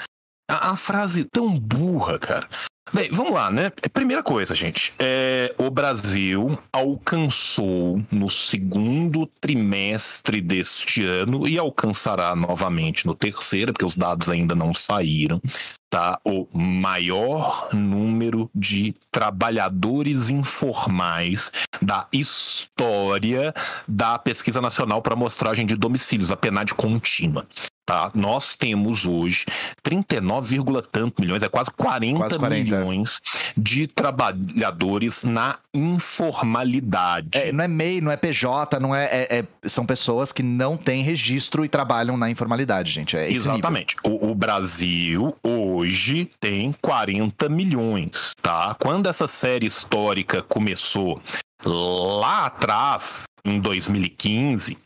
[0.50, 2.48] A, a frase tão burra, cara.
[2.94, 3.70] Bem, vamos lá, né?
[3.92, 4.94] Primeira coisa, gente.
[4.98, 13.84] É, o Brasil alcançou no segundo trimestre deste ano e alcançará novamente no terceiro, porque
[13.84, 15.42] os dados ainda não saíram,
[15.90, 16.18] tá?
[16.24, 23.54] O maior número de trabalhadores informais da história
[23.86, 27.46] da Pesquisa Nacional para Amostragem de Domicílios, a PNAD contínua.
[27.88, 28.12] Tá?
[28.14, 29.46] Nós temos hoje
[29.82, 32.64] 39, vírgula tanto milhões, é quase 40, Quase 40.
[32.64, 33.22] milhões
[33.56, 37.30] de trabalhadores na informalidade.
[37.34, 40.76] É, não é MEI, não é PJ, não é, é- é- São pessoas que não
[40.76, 43.16] têm registro e trabalham na informalidade, gente.
[43.16, 43.32] É.
[43.32, 43.96] Exatamente.
[44.04, 48.76] O, o Brasil hoje tem 40 milhões, tá?
[48.80, 51.22] Quando essa série histórica começou
[51.64, 54.78] lá atrás, em 2015,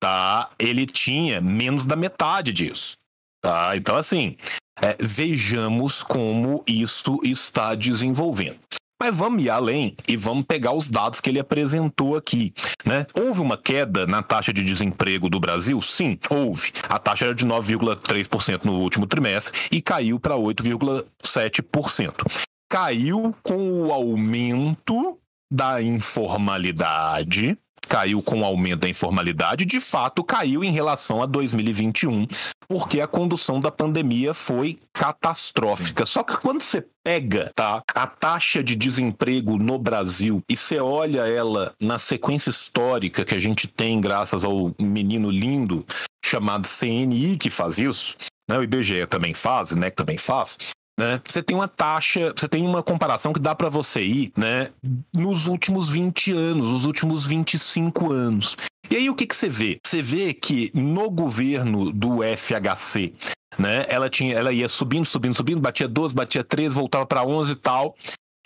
[0.00, 0.50] tá?
[0.58, 2.96] Ele tinha menos da metade disso,
[3.42, 3.76] tá?
[3.76, 4.36] Então, assim,
[4.80, 8.58] é, vejamos como isso está desenvolvendo.
[9.00, 12.52] Mas vamos ir além e vamos pegar os dados que ele apresentou aqui.
[12.84, 13.06] Né?
[13.14, 15.80] Houve uma queda na taxa de desemprego do Brasil?
[15.80, 16.70] Sim, houve.
[16.86, 22.30] A taxa era de 9,3% no último trimestre e caiu para 8,7%.
[22.68, 25.18] Caiu com o aumento
[25.50, 27.58] da informalidade.
[27.88, 32.26] Caiu com o aumento da informalidade, de fato caiu em relação a 2021,
[32.68, 36.06] porque a condução da pandemia foi catastrófica.
[36.06, 41.26] Só que quando você pega tá, a taxa de desemprego no Brasil e você olha
[41.26, 45.84] ela na sequência histórica que a gente tem, graças ao menino lindo
[46.24, 48.16] chamado CNI que faz isso,
[48.48, 50.58] né, o IBGE também faz, né, que também faz.
[51.00, 51.18] Né?
[51.26, 54.68] Você tem uma taxa, você tem uma comparação que dá para você ir, né,
[55.16, 58.54] nos últimos 20 anos, nos últimos 25 anos.
[58.90, 59.80] E aí o que que você vê?
[59.82, 63.14] Você vê que no governo do FHC,
[63.58, 67.52] né, ela tinha, ela ia subindo, subindo, subindo, batia 12, batia 13, voltava para 11
[67.52, 67.96] e tal.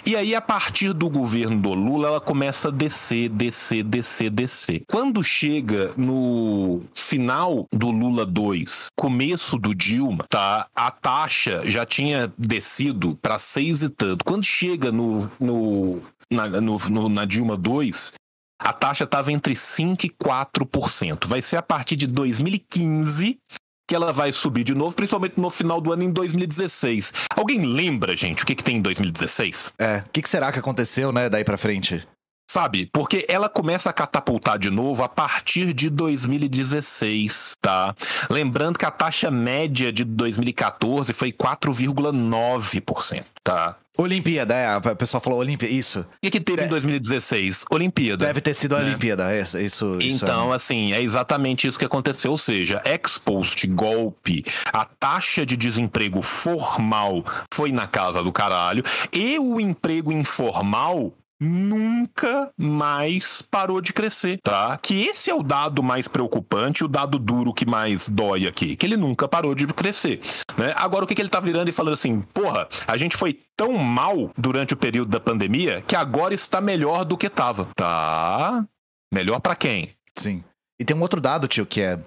[0.06, 4.82] E aí, a partir do governo do Lula, ela começa a descer, descer, descer, descer.
[4.86, 10.66] Quando chega no final do Lula 2, começo do Dilma, tá?
[10.74, 14.26] A taxa já tinha descido para seis e tanto.
[14.26, 18.12] Quando chega no, no, na, no- no- na Dilma 2,
[18.60, 21.26] a taxa estava entre 5% e 4%.
[21.26, 23.38] Vai ser a partir de 2015
[23.86, 27.12] que ela vai subir de novo, principalmente no final do ano em 2016.
[27.36, 29.72] Alguém lembra, gente, o que, que tem em 2016?
[29.78, 29.98] É.
[29.98, 32.06] O que, que será que aconteceu, né, daí pra frente?
[32.50, 32.88] Sabe?
[32.92, 37.94] Porque ela começa a catapultar de novo a partir de 2016, tá?
[38.28, 43.76] Lembrando que a taxa média de 2014 foi 4,9%, tá?
[43.96, 44.76] Olimpíada, é.
[44.76, 45.72] O pessoal falou Olimpíada.
[45.72, 46.00] Isso.
[46.00, 47.64] O que, que teve em 2016?
[47.70, 48.26] Olimpíada.
[48.26, 48.86] Deve ter sido a Né?
[48.88, 49.32] Olimpíada.
[49.32, 52.32] é, Isso, isso, isso Então, assim, é exatamente isso que aconteceu.
[52.32, 57.22] Ou seja, ex post golpe, a taxa de desemprego formal
[57.52, 58.82] foi na casa do caralho
[59.12, 61.12] e o emprego informal
[61.44, 64.76] nunca mais parou de crescer, tá?
[64.78, 68.86] Que esse é o dado mais preocupante, o dado duro que mais dói aqui, que
[68.86, 70.20] ele nunca parou de crescer,
[70.56, 70.72] né?
[70.76, 73.72] Agora o que, que ele tá virando e falando assim, porra, a gente foi tão
[73.74, 78.66] mal durante o período da pandemia que agora está melhor do que tava, tá?
[79.12, 79.90] Melhor pra quem?
[80.16, 80.42] Sim.
[80.80, 81.98] E tem um outro dado, tio, que é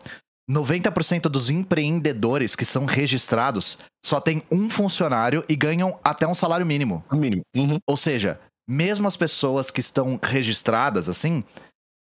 [0.50, 6.66] 90% dos empreendedores que são registrados só tem um funcionário e ganham até um salário
[6.66, 7.04] mínimo.
[7.12, 7.42] Mínimo.
[7.54, 7.78] Uhum.
[7.86, 11.44] Ou seja, mesmo as pessoas que estão registradas assim,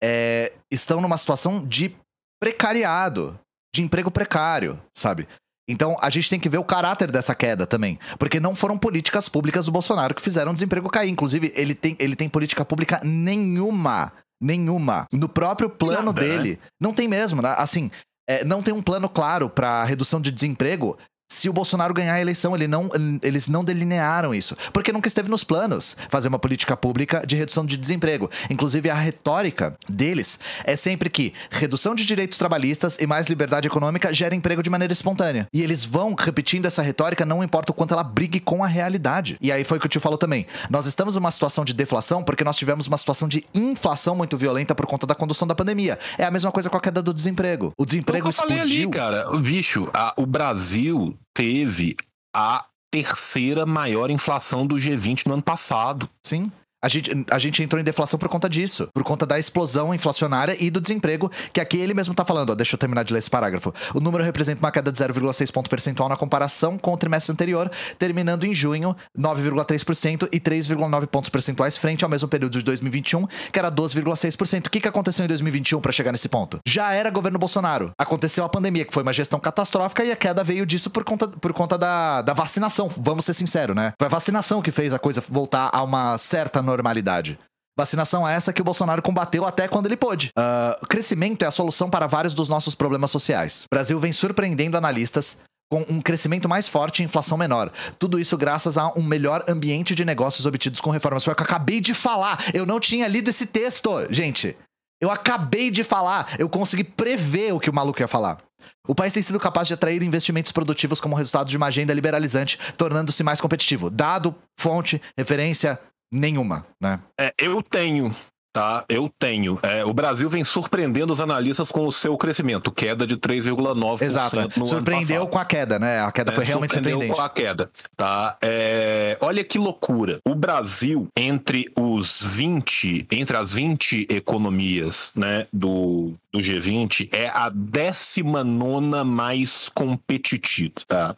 [0.03, 1.95] é, estão numa situação de
[2.41, 3.39] precariado,
[3.73, 5.27] de emprego precário, sabe?
[5.69, 7.99] Então a gente tem que ver o caráter dessa queda também.
[8.17, 11.09] Porque não foram políticas públicas do Bolsonaro que fizeram o desemprego cair.
[11.09, 14.13] Inclusive, ele tem, ele tem política pública nenhuma.
[14.41, 15.07] Nenhuma.
[15.11, 16.27] No próprio plano Nada, né?
[16.27, 16.59] dele.
[16.79, 17.41] Não tem mesmo.
[17.41, 17.53] né?
[17.57, 17.91] Assim,
[18.29, 20.97] é, não tem um plano claro para redução de desemprego.
[21.29, 22.89] Se o Bolsonaro ganhar a eleição, ele não,
[23.21, 24.55] eles não delinearam isso.
[24.71, 28.29] Porque nunca esteve nos planos fazer uma política pública de redução de desemprego.
[28.49, 34.13] Inclusive, a retórica deles é sempre que redução de direitos trabalhistas e mais liberdade econômica
[34.13, 35.47] gera emprego de maneira espontânea.
[35.53, 39.37] E eles vão repetindo essa retórica, não importa o quanto ela brigue com a realidade.
[39.41, 40.47] E aí foi o que o tio falou também.
[40.69, 44.73] Nós estamos numa situação de deflação porque nós tivemos uma situação de inflação muito violenta
[44.73, 45.99] por conta da condução da pandemia.
[46.17, 47.73] É a mesma coisa com a queda do desemprego.
[47.77, 48.87] O desemprego que eu falei explodiu.
[48.89, 49.37] ali, cara.
[49.39, 51.95] Bicho, a- o Brasil teve
[52.35, 56.09] a terceira maior inflação do G20 no ano passado.
[56.23, 56.51] Sim.
[56.79, 60.55] A gente, a gente entrou em deflação por conta disso, por conta da explosão inflacionária
[60.59, 63.17] e do desemprego, que aqui ele mesmo tá falando, ó, deixa eu terminar de ler
[63.17, 63.73] esse parágrafo.
[63.95, 67.71] O número representa uma queda de 0,6 ponto percentual na comparação com o trimestre anterior,
[67.97, 73.57] terminando em junho 9,3% e 3,9 pontos percentuais frente ao mesmo período de 2021, que
[73.57, 74.67] era 12,6%.
[74.67, 76.59] O que, que aconteceu em 2021 para chegar nesse ponto?
[76.63, 77.91] Já era governo Bolsonaro.
[77.97, 81.27] Aconteceu a pandemia, que foi uma gestão catastrófica, e a queda veio disso por conta,
[81.27, 82.87] por conta da, da vacinação.
[82.97, 83.93] Vamos ser sinceros, né?
[83.99, 87.39] Foi a vacinação que fez a coisa voltar a uma certa normalidade.
[87.77, 90.31] Vacinação é essa que o Bolsonaro combateu até quando ele pôde.
[90.37, 93.65] Uh, crescimento é a solução para vários dos nossos problemas sociais.
[93.65, 95.37] O Brasil vem surpreendendo analistas
[95.69, 97.71] com um crescimento mais forte e inflação menor.
[97.99, 101.23] Tudo isso graças a um melhor ambiente de negócios obtidos com reformas.
[101.23, 102.43] Foi o que eu acabei de falar.
[102.53, 104.57] Eu não tinha lido esse texto, gente.
[104.99, 106.35] Eu acabei de falar.
[106.39, 108.39] Eu consegui prever o que o maluco ia falar.
[108.87, 112.57] O país tem sido capaz de atrair investimentos produtivos como resultado de uma agenda liberalizante,
[112.77, 113.89] tornando-se mais competitivo.
[113.89, 115.79] Dado, fonte, referência,
[116.11, 116.99] nenhuma, né?
[117.19, 118.15] É, eu tenho
[118.57, 118.83] tá?
[118.89, 119.59] Eu tenho.
[119.61, 124.01] É, o Brasil vem surpreendendo os analistas com o seu crescimento, queda de 3,9%.
[124.01, 124.65] Exato.
[124.65, 126.01] surpreendeu com a queda, né?
[126.01, 128.35] A queda é, foi realmente surpreendeu com a queda, tá?
[128.41, 130.19] É, olha que loucura.
[130.27, 137.49] O Brasil, entre os 20, entre as 20 economias, né, do, do G20, é a
[137.49, 141.15] 19 mais competitiva, tá?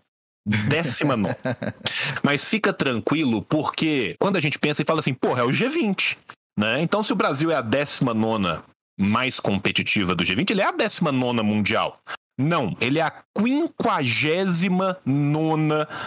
[0.68, 1.38] Décima nona.
[2.24, 6.18] Mas fica tranquilo, porque quando a gente pensa e fala assim, porra, é o G20.
[6.58, 6.82] Né?
[6.82, 8.60] Então, se o Brasil é a 19
[9.00, 12.00] mais competitiva do G20, ele é a 19 mundial.
[12.38, 14.98] Não, ele é a 59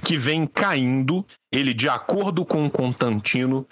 [0.03, 3.65] que vem caindo, ele, de acordo com o Constantino,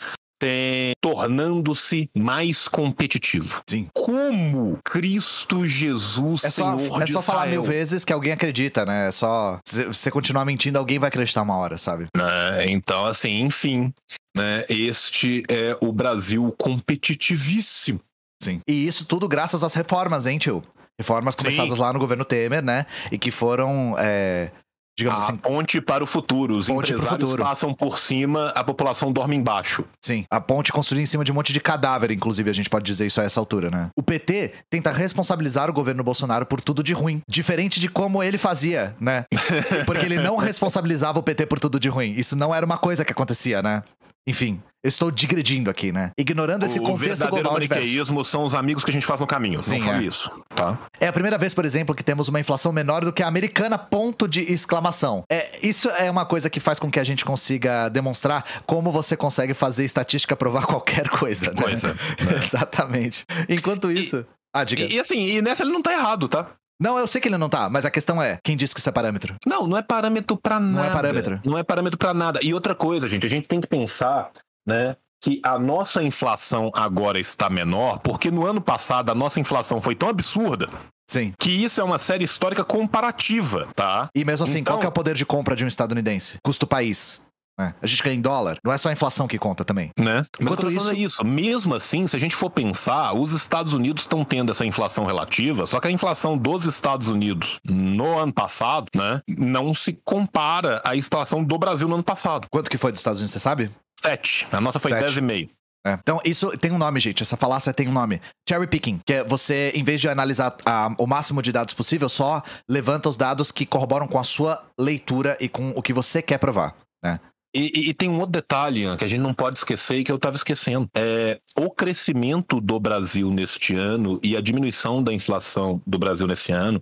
[1.02, 3.62] tornando-se mais competitivo.
[3.70, 3.88] Sim.
[3.94, 9.08] Como Cristo Jesus, é só, Senhor É só falar mil vezes que alguém acredita, né?
[9.08, 9.60] É só.
[9.66, 12.08] Se você continuar mentindo, alguém vai acreditar uma hora, sabe?
[12.18, 13.94] É, então, assim, enfim.
[14.36, 18.00] Né, este é o Brasil competitivíssimo.
[18.44, 18.60] Sim.
[18.68, 20.64] E isso tudo graças às reformas, hein, tio?
[21.00, 21.82] Reformas começadas Sim.
[21.82, 22.86] lá no governo Temer, né?
[23.12, 23.96] E que foram.
[23.98, 24.52] É,
[24.98, 25.38] digamos a assim.
[25.38, 26.56] ponte para o futuro.
[26.56, 27.44] Os empresários futuro.
[27.44, 29.86] passam por cima, a população dorme embaixo.
[30.04, 32.86] Sim, a ponte construída em cima de um monte de cadáver, inclusive, a gente pode
[32.86, 33.90] dizer isso a essa altura, né?
[33.98, 37.22] O PT tenta responsabilizar o governo Bolsonaro por tudo de ruim.
[37.28, 39.26] Diferente de como ele fazia, né?
[39.86, 42.12] Porque ele não responsabilizava o PT por tudo de ruim.
[42.12, 43.84] Isso não era uma coisa que acontecia, né?
[44.28, 46.12] Enfim, eu estou digredindo aqui, né?
[46.18, 48.26] Ignorando esse o contexto global diverso.
[48.26, 49.64] são os amigos que a gente faz no caminho.
[49.64, 50.04] Sim, não é.
[50.04, 50.78] isso, tá?
[51.00, 53.78] É a primeira vez, por exemplo, que temos uma inflação menor do que a americana,
[53.78, 55.24] ponto de exclamação.
[55.32, 59.16] É, isso é uma coisa que faz com que a gente consiga demonstrar como você
[59.16, 61.62] consegue fazer estatística provar qualquer coisa, né?
[61.62, 61.88] Coisa.
[61.88, 61.96] Né?
[62.44, 63.24] Exatamente.
[63.48, 64.18] Enquanto isso...
[64.18, 64.84] E, ah, diga.
[64.84, 66.48] E, e assim, e nessa ele não tá errado, tá?
[66.80, 68.90] Não, eu sei que ele não tá, mas a questão é, quem disse que isso
[68.90, 69.36] é parâmetro?
[69.46, 70.76] Não, não é parâmetro para nada.
[70.76, 71.42] Não é parâmetro.
[71.46, 72.40] Não é parâmetro para nada.
[72.44, 74.32] E outra coisa, gente, a gente tem que pensar
[74.66, 74.96] né?
[75.22, 79.96] Que a nossa inflação agora está menor, porque no ano passado a nossa inflação foi
[79.96, 80.70] tão absurda
[81.08, 81.34] Sim.
[81.38, 84.10] Que isso é uma série histórica comparativa, tá?
[84.16, 84.78] E mesmo assim, então...
[84.78, 86.38] qual é o poder de compra de um estadunidense?
[86.44, 87.22] Custo país.
[87.60, 87.72] É.
[87.84, 88.58] A gente ganha em dólar.
[88.64, 89.92] Não é só a inflação que conta também.
[90.00, 90.26] Né?
[90.42, 90.90] Enquanto isso...
[90.90, 94.66] É isso, mesmo assim, se a gente for pensar, os Estados Unidos estão tendo essa
[94.66, 99.94] inflação relativa, só que a inflação dos Estados Unidos no ano passado, né, não se
[100.04, 102.48] compara à inflação do Brasil no ano passado.
[102.50, 103.70] Quanto que foi dos Estados Unidos, você sabe?
[104.04, 104.48] 7.
[104.52, 105.50] A nossa foi 10,5.
[105.86, 105.98] É.
[106.02, 107.22] Então, isso tem um nome, gente.
[107.22, 108.22] Essa falácia tem um nome.
[108.48, 112.08] Cherry picking, que é você, em vez de analisar a, o máximo de dados possível,
[112.08, 116.22] só levanta os dados que corroboram com a sua leitura e com o que você
[116.22, 116.74] quer provar,
[117.04, 117.20] né?
[117.56, 120.12] E, e, e, tem um outro detalhe que a gente não pode esquecer e que
[120.12, 120.90] eu estava esquecendo.
[120.98, 126.52] É, o crescimento do Brasil neste ano e a diminuição da inflação do Brasil nesse
[126.52, 126.82] ano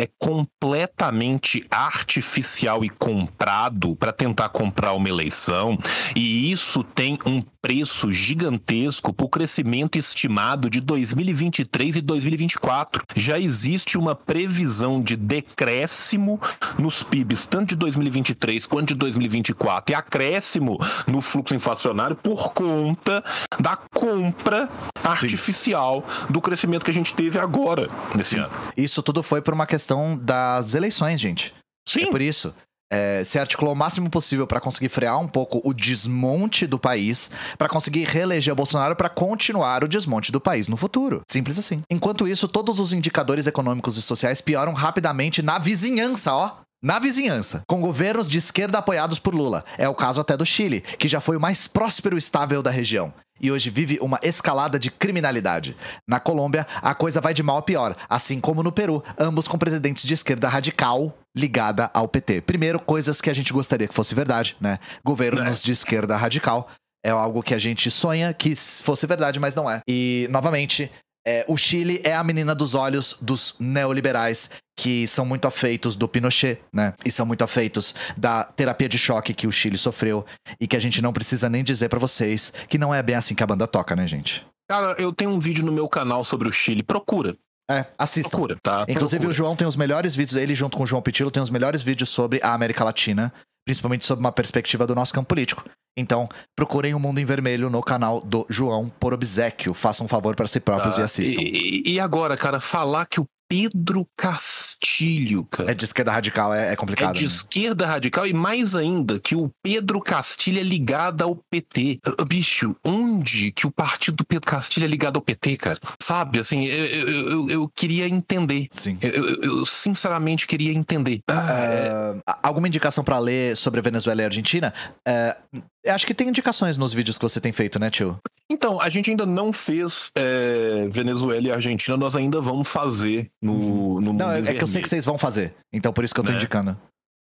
[0.00, 5.78] é completamente artificial e comprado para tentar comprar uma eleição,
[6.16, 13.02] e isso tem um preço gigantesco para o crescimento estimado de 2023 e 2024.
[13.14, 16.40] Já existe uma previsão de decréscimo
[16.78, 23.22] nos PIBs, tanto de 2023 quanto de 2024, e acréscimo no fluxo inflacionário por conta
[23.58, 24.66] da compra
[25.04, 26.32] artificial Sim.
[26.32, 28.40] do crescimento que a gente teve agora nesse Sim.
[28.40, 28.50] ano.
[28.74, 31.54] Isso tudo foi por uma questão das eleições, gente.
[31.88, 32.04] Sim.
[32.04, 32.54] É por isso.
[32.92, 37.30] é, se articulou o máximo possível para conseguir frear um pouco o desmonte do país,
[37.56, 41.22] para conseguir reeleger o Bolsonaro para continuar o desmonte do país no futuro.
[41.30, 41.82] Simples assim.
[41.88, 46.56] Enquanto isso, todos os indicadores econômicos e sociais pioram rapidamente na vizinhança, ó.
[46.82, 49.62] Na vizinhança, com governos de esquerda apoiados por Lula.
[49.76, 52.70] É o caso até do Chile, que já foi o mais próspero e estável da
[52.70, 55.76] região e hoje vive uma escalada de criminalidade.
[56.06, 59.56] Na Colômbia, a coisa vai de mal a pior, assim como no Peru, ambos com
[59.56, 62.42] presidentes de esquerda radical ligada ao PT.
[62.42, 64.78] Primeiro, coisas que a gente gostaria que fosse verdade, né?
[65.02, 66.68] Governos de esquerda radical
[67.04, 69.80] é algo que a gente sonha que fosse verdade, mas não é.
[69.88, 70.90] E, novamente,
[71.26, 76.08] é, o Chile é a menina dos olhos dos neoliberais que são muito afeitos do
[76.08, 76.94] Pinochet, né?
[77.04, 80.24] E são muito afeitos da terapia de choque que o Chile sofreu
[80.58, 83.34] e que a gente não precisa nem dizer para vocês que não é bem assim
[83.34, 84.46] que a banda toca, né, gente?
[84.70, 86.82] Cara, eu tenho um vídeo no meu canal sobre o Chile.
[86.82, 87.36] Procura.
[87.70, 88.30] É, assistam.
[88.30, 88.84] Procura, tá?
[88.88, 89.30] Inclusive Procura.
[89.30, 91.82] o João tem os melhores vídeos, ele junto com o João Pitilo tem os melhores
[91.82, 93.32] vídeos sobre a América Latina,
[93.64, 95.62] principalmente sob uma perspectiva do nosso campo político.
[95.96, 99.74] Então, procurem o Mundo em Vermelho no canal do João por obsequio.
[99.74, 101.00] Façam um favor para si próprios Tá?
[101.00, 101.40] e assistam.
[101.42, 105.72] E, e agora, cara, falar que o Pedro Castilho, cara.
[105.72, 107.16] É de esquerda radical, é, é É complicado.
[107.16, 107.26] de né?
[107.26, 111.98] esquerda radical e mais ainda que o Pedro Castilho é ligado ao PT.
[112.28, 115.78] Bicho, onde que o partido do Pedro Castilho é ligado ao PT, cara?
[116.00, 118.68] Sabe, assim, eu, eu, eu- eu queria entender.
[118.70, 118.96] Sim.
[119.02, 121.20] Eu, sinceramente queria entender.
[121.28, 124.72] Ah, é- alguma indicação pra ler sobre Venezuela e Argentina?
[125.06, 125.36] É,
[125.84, 128.16] eu acho que tem indicações nos vídeos que você tem feito, né, tio?
[128.52, 134.00] Então, a gente ainda não fez é, Venezuela e Argentina, nós ainda vamos fazer no,
[134.00, 135.54] no Não, é, é que eu sei que vocês vão fazer.
[135.72, 136.36] Então por isso que eu tô Né?
[136.36, 136.76] indicando.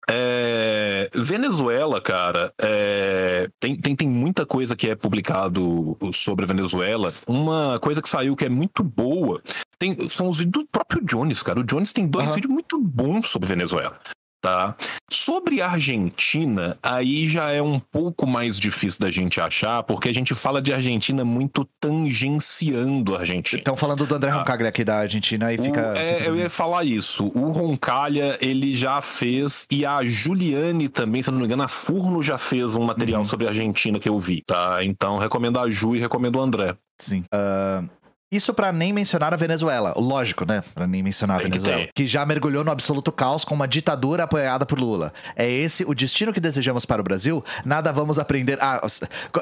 [0.07, 7.11] É, Venezuela, cara, é, tem, tem, tem muita coisa que é publicado sobre a Venezuela.
[7.25, 9.41] Uma coisa que saiu que é muito boa
[9.79, 11.59] tem, são os vídeos do próprio Jones, cara.
[11.59, 12.35] O Jones tem dois Aham.
[12.35, 13.99] vídeos muito bons sobre Venezuela.
[14.45, 14.75] Tá?
[15.11, 20.13] Sobre a Argentina, aí já é um pouco mais difícil da gente achar, porque a
[20.13, 23.59] gente fala de Argentina muito tangenciando a Argentina.
[23.59, 25.81] Estão falando do André Roncaglia aqui da Argentina e O- fica.
[25.97, 27.31] é, eu ia falar isso.
[27.33, 32.21] O Roncalha, ele já fez, e a Juliane também, se não me engano, a Furno
[32.21, 33.27] já fez um material Uhum.
[33.27, 34.83] sobre a Argentina que eu vi, tá?
[34.83, 36.75] Então recomendo a Ju e recomendo o André.
[37.01, 37.23] Sim.
[37.33, 37.83] Ah,
[38.31, 39.93] isso pra nem mencionar a Venezuela.
[39.95, 40.61] Lógico, né?
[40.73, 41.85] Pra nem mencionar a Tem que Venezuela.
[41.85, 41.91] ter.
[41.93, 45.13] Que, já mergulhou no absoluto caos com uma ditadura apoiada por Lula.
[45.35, 47.43] É esse o destino que desejamos para o Brasil?
[47.63, 48.57] Nada vamos aprender.
[48.61, 48.81] Ah,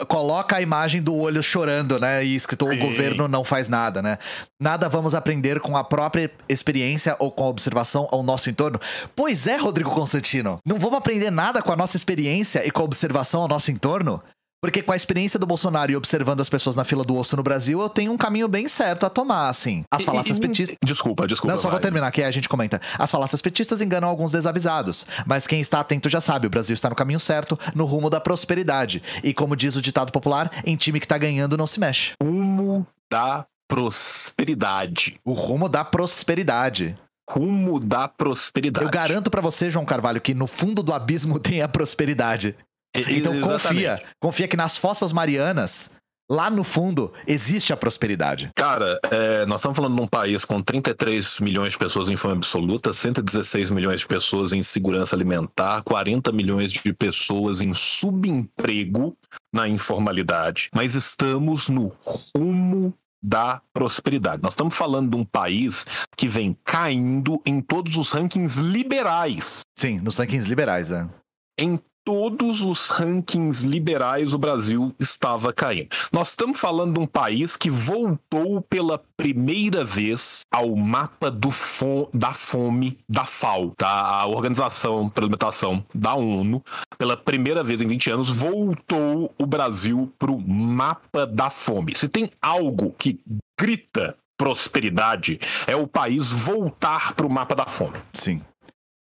[0.08, 2.24] coloca a imagem do olho chorando, né?
[2.24, 4.18] E escrito o governo não faz nada, né?
[4.62, 8.80] Nada vamos aprender com a própria experiência ou com a observação ao nosso entorno.
[9.16, 10.60] Pois é, Rodrigo Constantino.
[10.66, 14.22] Não vamos aprender nada com a nossa experiência e com a observação ao nosso entorno?
[14.64, 17.44] Porque com a experiência do Bolsonaro e observando as pessoas na fila do osso no
[17.44, 19.84] Brasil, eu tenho um caminho bem certo a tomar, assim.
[19.92, 20.78] As falácias petistas.
[20.82, 21.54] Desculpa, desculpa.
[21.54, 21.82] Não, só vou vai.
[21.82, 22.80] terminar, que aí a gente comenta.
[22.98, 26.90] As falácias petistas enganam alguns desavisados, mas quem está atento já sabe, o Brasil está
[26.90, 29.04] no caminho certo, no rumo da prosperidade.
[29.22, 32.14] E como diz o ditado popular, em time que tá ganhando não se mexe.
[32.24, 35.20] Rumo da prosperidade.
[35.26, 36.98] O rumo da prosperidade.
[37.30, 38.86] Rumo da prosperidade.
[38.86, 42.56] Eu garanto pra você, João Carvalho, que no fundo do abismo tem a prosperidade.
[42.96, 43.64] Então exatamente.
[43.64, 45.92] confia, confia que nas fossas marianas,
[46.30, 48.52] lá no fundo, existe a prosperidade.
[48.56, 52.34] Cara, é, nós estamos falando de um país com 33 milhões de pessoas em fome
[52.34, 59.16] absoluta, 116 milhões de pessoas em segurança alimentar, 40 milhões de pessoas em subemprego
[59.54, 61.92] na informalidade, mas estamos no
[62.36, 64.44] rumo da prosperidade.
[64.44, 65.86] Nós estamos falando de um país
[66.18, 69.62] que vem caindo em todos os rankings liberais.
[69.78, 71.10] Sim, nos rankings liberais, né?
[71.58, 75.90] Em todos os rankings liberais o Brasil estava caindo.
[76.12, 82.34] Nós estamos falando de um país que voltou pela primeira vez ao mapa fo- da
[82.34, 83.88] fome da FAO, tá?
[83.90, 86.62] a Organização pela Alimentação da ONU,
[86.98, 91.96] pela primeira vez em 20 anos, voltou o Brasil para o mapa da fome.
[91.96, 93.20] Se tem algo que
[93.60, 97.98] grita prosperidade, é o país voltar para o mapa da fome.
[98.14, 98.42] Sim.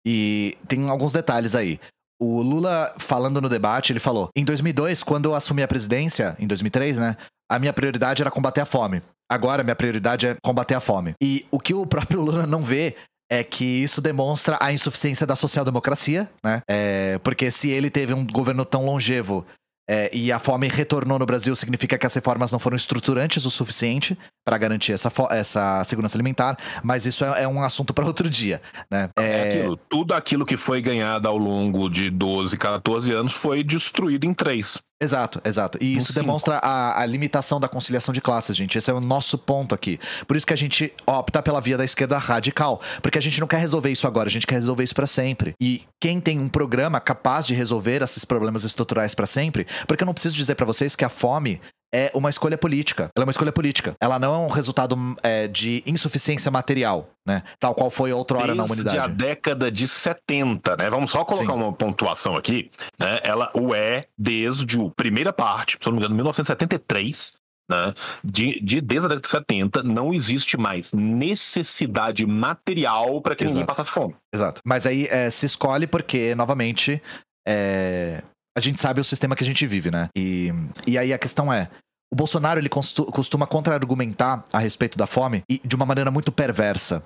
[0.07, 1.81] E tem alguns detalhes aí.
[2.21, 6.47] O Lula, falando no debate, ele falou: em 2002, quando eu assumi a presidência, em
[6.47, 7.17] 2003, né?
[7.51, 9.03] A minha prioridade era combater a fome.
[9.31, 11.15] Agora, minha prioridade é combater a fome.
[11.21, 12.97] E o que o próprio Lula não vê
[13.31, 16.61] é que isso demonstra a insuficiência da social-democracia, né?
[16.69, 19.45] É, porque se ele teve um governo tão longevo
[19.89, 23.51] é, e a fome retornou no Brasil, significa que as reformas não foram estruturantes o
[23.51, 28.29] suficiente para garantir essa, essa segurança alimentar, mas isso é, é um assunto para outro
[28.29, 28.61] dia,
[28.91, 29.09] né?
[29.19, 29.77] É É, aquilo.
[29.77, 34.81] Tudo aquilo que foi ganhado ao longo de 12, 14 anos foi destruído em três.
[35.01, 35.79] Exato, exato.
[35.81, 36.21] E isso cinco.
[36.21, 38.79] demonstra a, a limitação da conciliação de classes, gente.
[38.79, 40.01] Esse é o nosso ponto aqui.
[40.27, 42.81] Por isso que a gente opta pela via da esquerda radical.
[43.03, 45.55] Porque a gente não quer resolver isso agora, a gente quer resolver isso pra sempre.
[45.61, 50.07] E quem tem um programa capaz de resolver esses problemas estruturais pra sempre, porque eu
[50.07, 51.61] não preciso dizer pra vocês que a fome
[51.97, 53.11] é uma escolha política.
[53.17, 53.95] Ela é uma escolha política.
[53.99, 57.43] Ela não é um resultado é, de insuficiência material, né?
[57.59, 58.99] Tal qual foi outrora na Desde humanidade.
[58.99, 60.91] a década de 70, né?
[60.91, 61.59] Vamos só colocar Sim.
[61.59, 63.21] uma pontuação aqui, né?
[63.23, 67.35] Ela o é desde a primeira parte, se não me engano, 1973,
[67.71, 67.95] né?
[68.23, 73.63] De, de desde a década de 70 não existe mais necessidade material para que ninguém
[73.63, 73.75] Exato.
[73.75, 74.15] passasse fome.
[74.35, 74.61] Exato.
[74.65, 77.03] Mas aí é, se escolhe porque, novamente,
[77.49, 78.23] é,
[78.57, 80.09] a gente sabe o sistema que a gente vive, né?
[80.17, 80.51] E,
[80.87, 81.69] e aí a questão é.
[82.13, 86.31] O Bolsonaro ele costu- costuma contra-argumentar a respeito da fome e de uma maneira muito
[86.31, 87.03] perversa.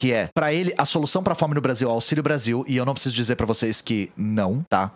[0.00, 2.76] Que é, pra ele, a solução pra fome no Brasil é o Auxílio Brasil, e
[2.76, 4.90] eu não preciso dizer pra vocês que não, tá?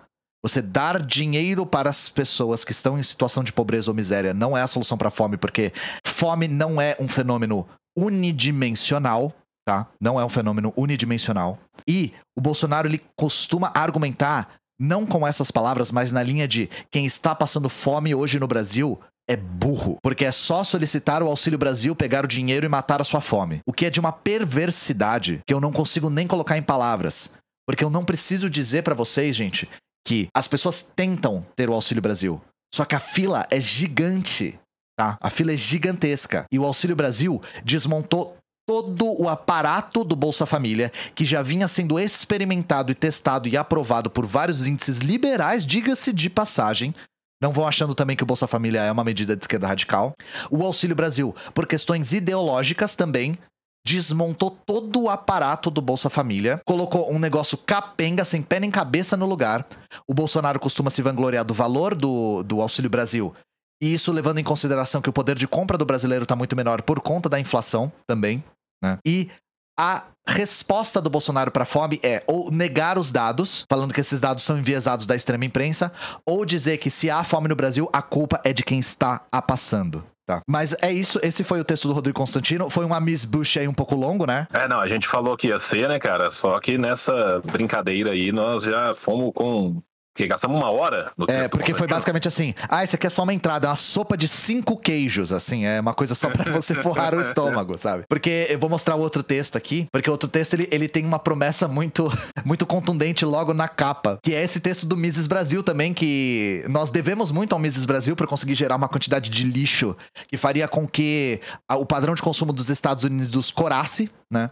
[0.45, 4.57] Você dar dinheiro para as pessoas que estão em situação de pobreza ou miséria não
[4.57, 5.73] é a solução pra fome, porque
[6.07, 9.33] fome não é um fenômeno unidimensional,
[9.67, 9.89] tá?
[10.01, 11.59] Não é um fenômeno unidimensional.
[11.89, 14.49] E o Bolsonaro ele costuma argumentar
[14.79, 19.01] não com essas palavras, mas na linha de quem está passando fome hoje no Brasil
[19.29, 23.05] é burro, porque é só solicitar o Auxílio Brasil, pegar o dinheiro e matar a
[23.05, 23.61] sua fome.
[23.67, 27.31] O que é de uma perversidade que eu não consigo nem colocar em palavras,
[27.67, 29.69] porque eu não preciso dizer pra vocês, gente,
[30.07, 32.41] que as pessoas tentam ter o Auxílio Brasil,
[32.73, 34.59] só que a fila é gigante,
[34.97, 35.19] tá?
[35.21, 38.37] A fila é gigantesca e o Auxílio Brasil desmontou
[38.69, 44.11] todo o aparato do Bolsa Família, que já vinha sendo experimentado e testado e aprovado
[44.11, 46.95] por vários índices liberais, diga-se de passagem.
[47.41, 50.15] Não vão achando também que o Bolsa Família é uma medida de esquerda radical.
[50.51, 53.39] O Auxílio Brasil, por questões ideológicas também,
[53.87, 59.17] desmontou todo o aparato do Bolsa Família, colocou um negócio capenga, sem pé nem cabeça
[59.17, 59.65] no lugar.
[60.09, 63.33] O Bolsonaro costuma se vangloriar do valor do, do Auxílio Brasil.
[63.81, 66.83] E isso levando em consideração que o poder de compra do brasileiro está muito menor
[66.83, 68.43] por conta da inflação também.
[68.83, 68.99] Né?
[69.07, 69.31] E
[69.79, 74.19] a resposta do Bolsonaro para a fome é ou negar os dados, falando que esses
[74.19, 75.93] dados são enviesados da extrema imprensa,
[76.25, 79.41] ou dizer que se há fome no Brasil, a culpa é de quem está a
[79.41, 80.05] passando.
[80.27, 80.41] Tá.
[80.49, 82.69] Mas é isso, esse foi o texto do Rodrigo Constantino.
[82.69, 84.49] Foi uma Miss Bush aí um pouco longo, né?
[84.53, 86.33] É, não, a gente falou que ia ser, né, cara?
[86.33, 89.81] Só que nessa brincadeira aí nós já fomos com.
[90.17, 93.23] Que gastamos uma hora no É, porque foi basicamente assim: ah, isso aqui é só
[93.23, 96.75] uma entrada, é uma sopa de cinco queijos, assim, é uma coisa só pra você
[96.75, 98.05] forrar o estômago, sabe?
[98.09, 101.05] Porque eu vou mostrar o outro texto aqui, porque o outro texto ele, ele tem
[101.05, 102.11] uma promessa muito,
[102.47, 106.91] muito contundente logo na capa, que é esse texto do Mises Brasil também, que nós
[106.91, 109.95] devemos muito ao Mises Brasil pra conseguir gerar uma quantidade de lixo
[110.29, 111.41] que faria com que
[111.71, 114.49] o padrão de consumo dos Estados Unidos corasse, né?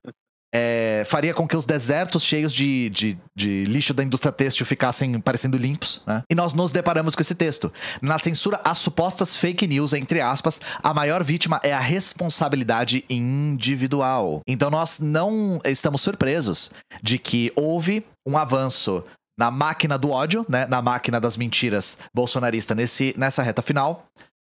[0.56, 5.18] É, faria com que os desertos cheios de, de, de lixo da indústria têxtil ficassem
[5.20, 6.22] parecendo limpos, né?
[6.30, 7.72] E nós nos deparamos com esse texto.
[8.00, 14.42] Na censura às supostas fake news, entre aspas, a maior vítima é a responsabilidade individual.
[14.46, 16.70] Então nós não estamos surpresos
[17.02, 19.02] de que houve um avanço
[19.36, 20.66] na máquina do ódio, né?
[20.66, 24.06] Na máquina das mentiras bolsonarista nesse, nessa reta final.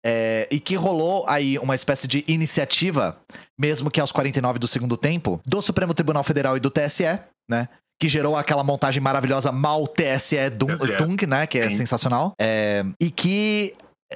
[0.05, 3.17] É, e que rolou aí uma espécie de iniciativa,
[3.59, 7.67] mesmo que aos 49 do segundo tempo, do Supremo Tribunal Federal e do TSE, né?
[7.99, 10.95] Que gerou aquela montagem maravilhosa mal TSE Dun- TSE.
[10.97, 11.47] Tung, né?
[11.47, 11.77] Que é Sim.
[11.77, 12.33] sensacional.
[12.39, 13.73] É, e que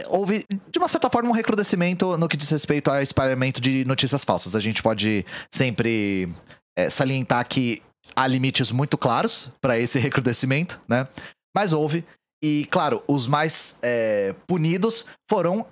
[0.09, 4.23] houve, de uma certa forma, um recrudescimento no que diz respeito ao espalhamento de notícias
[4.23, 4.55] falsas.
[4.55, 6.29] A gente pode sempre
[6.77, 7.81] é, salientar que
[8.15, 11.07] há limites muito claros para esse recrudescimento, né?
[11.55, 12.05] Mas houve.
[12.41, 15.65] E, claro, os mais é, punidos foram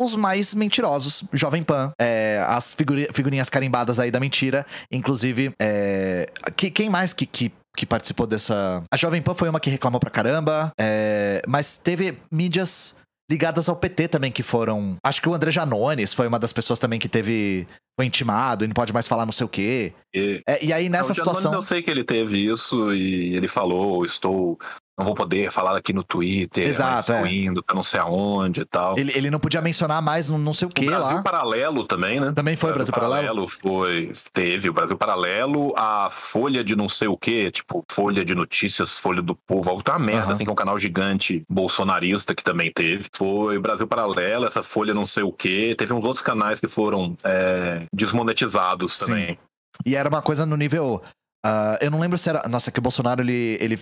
[0.00, 1.22] os mais mentirosos.
[1.32, 4.64] Jovem Pan, é, as figuri- figurinhas carimbadas aí da mentira.
[4.90, 6.26] Inclusive, é,
[6.56, 8.82] que- quem mais que, que, que participou dessa.
[8.92, 10.72] A Jovem Pan foi uma que reclamou pra caramba.
[10.80, 12.96] é, mas teve mídias
[13.30, 14.96] ligadas ao PT também que foram.
[15.04, 17.66] Acho que o André Janones foi uma das pessoas também que teve.
[17.98, 19.92] Foi intimado e não pode mais falar não sei o quê.
[20.14, 21.52] E- É, e aí nessa o Janones, situação.
[21.60, 24.58] Eu sei que ele teve isso e ele falou: estou.
[25.00, 27.32] Não vou poder falar aqui no Twitter, Exato, é.
[27.32, 28.98] indo pra não sei aonde e tal.
[28.98, 31.22] Ele, ele não podia mencionar mais não, não sei o O que Brasil lá.
[31.22, 32.32] Paralelo também, né?
[32.32, 33.48] Também foi o Brasil Paralelo?
[33.48, 34.12] foi.
[34.32, 38.98] Teve o Brasil Paralelo, a Folha de não sei o quê, tipo, Folha de Notícias,
[38.98, 40.32] Folha do Povo, algo tá uma merda, Aham.
[40.34, 43.08] assim, que é um canal gigante bolsonarista que também teve.
[43.16, 45.74] Foi Brasil Paralelo, essa Folha não sei o quê.
[45.78, 49.06] Teve uns outros canais que foram é, desmonetizados Sim.
[49.06, 49.38] também.
[49.86, 51.02] E era uma coisa no nível.
[51.44, 52.46] ah, eu não lembro se era.
[52.48, 53.78] Nossa, que o Bolsonaro ele, ele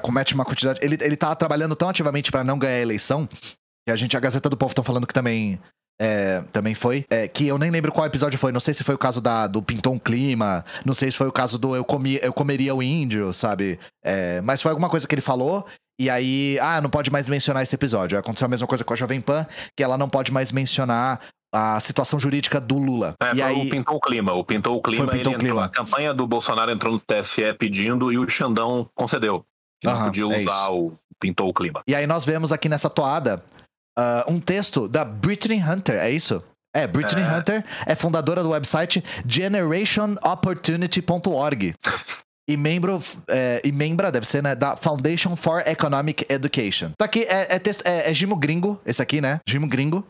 [0.00, 0.80] comete uma quantidade.
[0.82, 3.28] Ele, ele tá trabalhando tão ativamente pra não ganhar a eleição.
[3.86, 5.58] Que a gente, a Gazeta do Povo, estão falando que também
[6.00, 8.52] é, também foi, é, que eu nem lembro qual episódio foi.
[8.52, 11.26] Não sei se foi o caso da, do Pintou um Clima, não sei se foi
[11.26, 13.80] o caso do Eu, comi, eu Comeria o Índio, sabe?
[14.04, 15.66] É, mas foi alguma coisa que ele falou.
[16.00, 18.16] E aí, ah, não pode mais mencionar esse episódio.
[18.16, 19.44] Aconteceu a mesma coisa com a Jovem Pan,
[19.76, 21.20] que ela não pode mais mencionar
[21.52, 23.14] a situação jurídica do Lula.
[23.20, 24.32] É, e foi aí, o Pintou o Clima.
[24.32, 25.64] O Pintou o Clima, Foi o Pintou o entrou, Clima.
[25.64, 29.44] a campanha do Bolsonaro entrou no TSE pedindo e o Xandão concedeu.
[29.80, 30.72] Que não podia é usar isso.
[30.72, 31.82] o Pintou o Clima.
[31.86, 33.42] E aí nós vemos aqui nessa toada
[33.98, 36.42] ah, um texto da Brittany Hunter, é isso?
[36.74, 37.36] É, Brittany É.
[37.36, 41.74] Hunter é fundadora do website generationopportunity.org.
[42.50, 46.92] E membro, é, e membra, deve ser, né, da Foundation for Economic Education.
[46.96, 49.38] Tá aqui, é, é texto, é, é Gimo Gringo, esse aqui, né?
[49.46, 50.02] Gimo Gringo.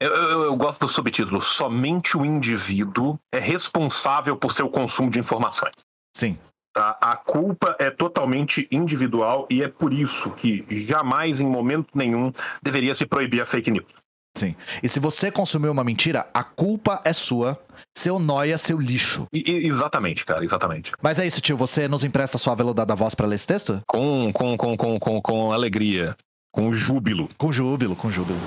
[0.00, 1.40] Eu, eu- eu gosto do subtítulo.
[1.40, 5.72] Somente o indivíduo é responsável por seu consumo de informações.
[6.14, 6.38] Sim.
[6.76, 6.98] Tá?
[7.00, 12.30] A culpa é totalmente individual e é por isso que jamais, em momento nenhum,
[12.62, 13.86] deveria se proibir a fake news.
[14.36, 14.54] Sim.
[14.82, 17.58] E se você consumiu uma mentira, a culpa é sua.
[17.96, 19.26] Seu nóia, seu lixo.
[19.32, 20.92] E- exatamente, cara, exatamente.
[21.00, 21.56] Mas é isso, tio.
[21.56, 23.80] Você nos empresta sua aveludada voz pra ler esse texto?
[23.88, 26.14] Com, com, com, com, com, com alegria,
[26.52, 27.30] com júbilo.
[27.38, 28.38] Com júbilo, com júbilo.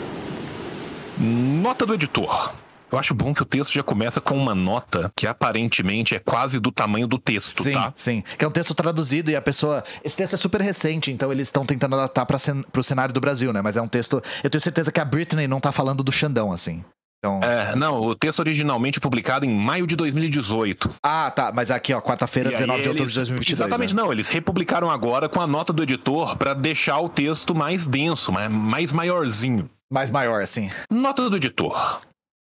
[1.18, 2.54] Nota do editor.
[2.92, 6.60] Eu acho bom que o texto já começa com uma nota que aparentemente é quase
[6.60, 7.94] do tamanho do texto, Sim, tá?
[7.96, 8.24] sim.
[8.38, 9.84] Que é um texto traduzido e a pessoa.
[10.04, 12.38] Esse texto é super recente, então eles estão tentando adaptar para
[12.72, 13.62] pro cenário do Brasil, né?
[13.62, 14.22] Mas é um texto.
[14.44, 16.84] Eu tenho certeza que a Britney não tá falando do Xandão, assim.
[17.20, 17.42] Então.
[17.44, 20.90] É, não, o texto originalmente publicado em maio de 2018.
[21.04, 21.52] Ah, tá.
[21.54, 23.60] Mas aqui, ó, quarta-feira, E aí 19 de outubro de eles- 2022.
[23.60, 24.02] Exatamente, né?
[24.02, 24.12] não.
[24.12, 28.50] Eles republicaram agora com a nota do editor pra deixar o texto mais denso, mais,
[28.50, 29.70] mais maiorzinho.
[29.92, 30.70] Mais maior, assim.
[30.90, 32.00] Nota do editor.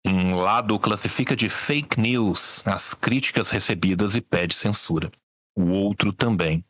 [0.09, 5.11] Um lado classifica de fake news as críticas recebidas e pede censura.
[5.57, 6.65] O outro também.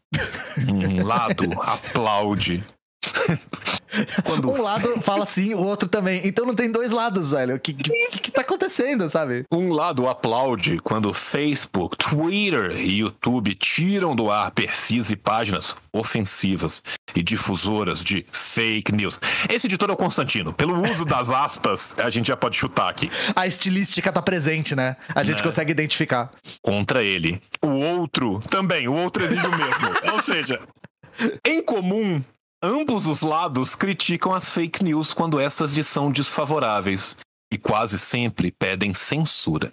[0.67, 2.65] Um lado aplaude.
[4.25, 6.21] Quando Um lado fala sim, o outro também.
[6.25, 7.55] Então não tem dois lados, velho.
[7.55, 9.45] O que, que, que tá acontecendo, sabe?
[9.51, 16.83] Um lado aplaude quando Facebook, Twitter e YouTube tiram do ar perfis e páginas ofensivas
[17.15, 19.19] e difusoras de fake news.
[19.49, 20.53] Esse editor é o Constantino.
[20.53, 23.11] Pelo uso das aspas, a gente já pode chutar aqui.
[23.35, 24.97] A estilística tá presente, né?
[25.15, 25.45] A gente Né?
[25.45, 26.31] consegue identificar.
[26.61, 27.41] Contra ele.
[27.63, 30.13] O outro também, o outro exige o mesmo.
[30.13, 30.61] Ou seja,
[31.47, 32.23] em comum,
[32.63, 37.17] ambos os lados criticam as fake news quando essas lhes são desfavoráveis
[37.53, 39.73] e quase sempre pedem censura.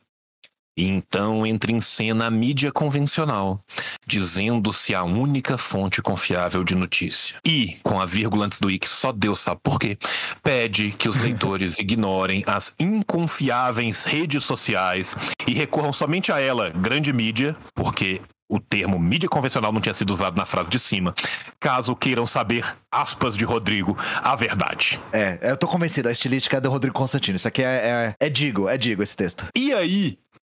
[0.76, 3.60] E então entra em cena a mídia convencional,
[4.08, 7.36] dizendo-se a única fonte confiável de notícia.
[7.46, 9.98] E, com a vírgula antes do i, que só Deus sabe por quê,
[10.42, 15.16] pede que os leitores ignorem as inconfiáveis redes sociais
[15.48, 18.20] e recorram somente a ela, grande mídia, porque
[18.50, 21.14] o termo mídia convencional não tinha sido usado na frase de cima,
[21.60, 25.00] caso queiram saber, aspas de Rodrigo, a verdade.
[25.12, 26.10] É, eu tô convencido.
[26.10, 27.36] A estilística é do Rodrigo Constantino.
[27.36, 29.48] Isso aqui é, é, é digo, é digo esse texto.
[29.58, 30.18] E aí,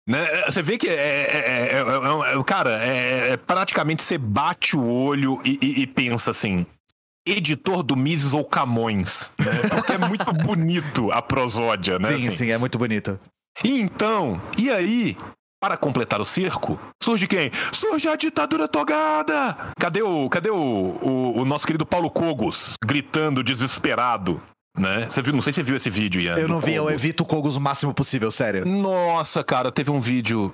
[0.09, 0.27] né?
[0.47, 4.77] Você vê que é, é- é- é- é- é- cara, é, é praticamente você bate
[4.77, 6.67] o olho e, e- e pensa assim.
[7.27, 9.69] Editor do Mises ou Camões, né?
[9.71, 12.09] Porque é muito bonito a prosódia, né?
[12.09, 12.31] sim, assim.
[12.31, 13.19] sim, é muito bonito.
[13.65, 15.17] E então, e aí,
[15.65, 17.51] para completar o circo, surge quem?
[17.73, 19.57] Surge a ditadura togada!
[19.81, 24.43] Cadê o, cadê o, o, o nosso querido Paulo Cogos gritando desesperado,
[24.79, 25.07] né?
[25.09, 26.37] Você viu, não sei se você viu esse vídeo, Ian.
[26.37, 26.95] Eu não vi, eu Cogos.
[26.95, 28.67] evito o Kogos o máximo possível, sério.
[28.67, 30.53] Nossa, cara, teve um vídeo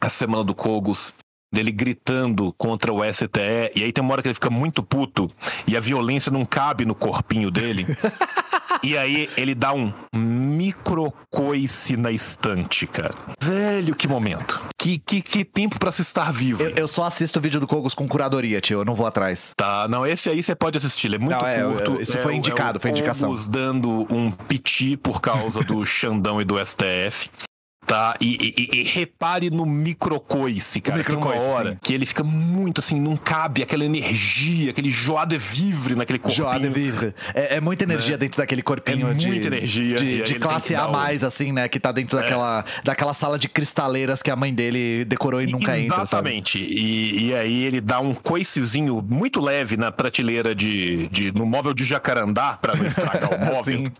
[0.00, 1.14] a semana do Cogos
[1.54, 5.30] dele gritando contra o STE e aí tem uma hora que ele fica muito puto
[5.64, 7.86] e a violência não cabe no corpinho dele.
[8.82, 13.14] e aí ele dá um microcoice na estante, cara.
[13.40, 14.60] Velho, que momento.
[14.78, 16.62] Que, que, que tempo pra se estar vivo.
[16.62, 18.80] Eu, eu só assisto o vídeo do Kogos com curadoria, tio.
[18.80, 19.52] Eu não vou atrás.
[19.56, 21.98] Tá, não, esse aí você pode assistir, ele é muito Não, é, curto.
[21.98, 23.28] é, esse foi o- indicado, o foi indicação.
[23.28, 27.28] Cogos dando um piti por causa do Xandão e do STF.
[27.90, 31.02] Tá, e, e- e- repare no microcoice, cara.
[31.02, 31.78] Tem microcoice, uma hora sim.
[31.82, 36.46] que ele fica muito assim, não cabe aquela energia, aquele joie de vivre naquele corpinho.
[36.46, 37.12] Joie de vivre.
[37.34, 39.26] É, é muita energia dentro daquele corpinho É de.
[39.26, 41.68] muita energia, De, de classe A, mais, assim, né?
[41.68, 45.76] Que tá dentro daquela, daquela sala de cristaleiras que a mãe dele decorou e nunca
[45.76, 46.28] entra, sabe?
[46.30, 46.58] Exatamente.
[46.62, 51.74] E, e aí ele dá um coicezinho muito leve na prateleira de, de no móvel
[51.74, 53.78] de jacarandá pra não estragar o móvel.
[53.78, 53.92] Sim.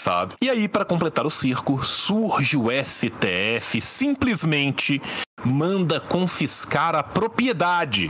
[0.00, 0.34] Sabe?
[0.40, 5.00] E aí, para completar o circo, surge o STF simplesmente
[5.44, 8.06] manda confiscar a propriedade.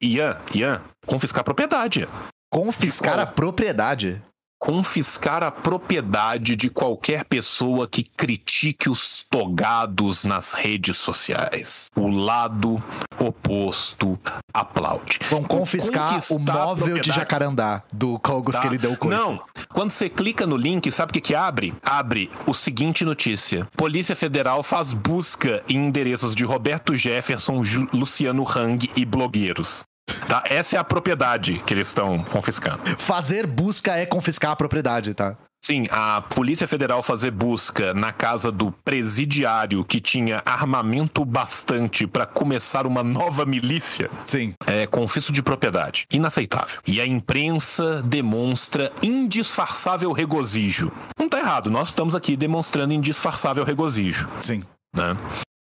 [0.00, 2.08] E, Ian, Ian, confiscar a propriedade.
[2.50, 4.22] Confiscar a propriedade.
[4.58, 11.88] Confiscar a propriedade de qualquer pessoa que critique os togados nas redes sociais.
[11.96, 12.82] O lado
[13.18, 14.18] oposto
[14.52, 15.18] aplaude.
[15.30, 18.62] Vão confiscar o móvel de jacarandá do Cogos Tá?
[18.62, 19.16] que ele deu coisa.
[19.16, 19.40] Não,
[19.72, 21.74] quando você clica no link, sabe o que, que abre?
[21.82, 28.44] Abre o seguinte notícia: Polícia Federal faz busca em endereços de Roberto Jefferson, Ju- Luciano
[28.48, 29.84] Hang e blogueiros.
[30.28, 30.42] Tá?
[30.46, 32.80] Essa é a propriedade que eles estão confiscando.
[32.98, 35.36] Fazer busca é confiscar a propriedade, tá?
[35.68, 42.24] Sim, a Polícia Federal fazer busca na casa do presidiário que tinha armamento bastante para
[42.24, 44.54] começar uma nova milícia Sim.
[44.66, 46.06] é confisco de propriedade.
[46.10, 46.80] Inaceitável.
[46.86, 50.90] E a imprensa demonstra indisfarçável regozijo.
[51.18, 54.62] Não tá errado, nós estamos aqui demonstrando indisfarçável regozijo, Sim.
[54.94, 55.14] né?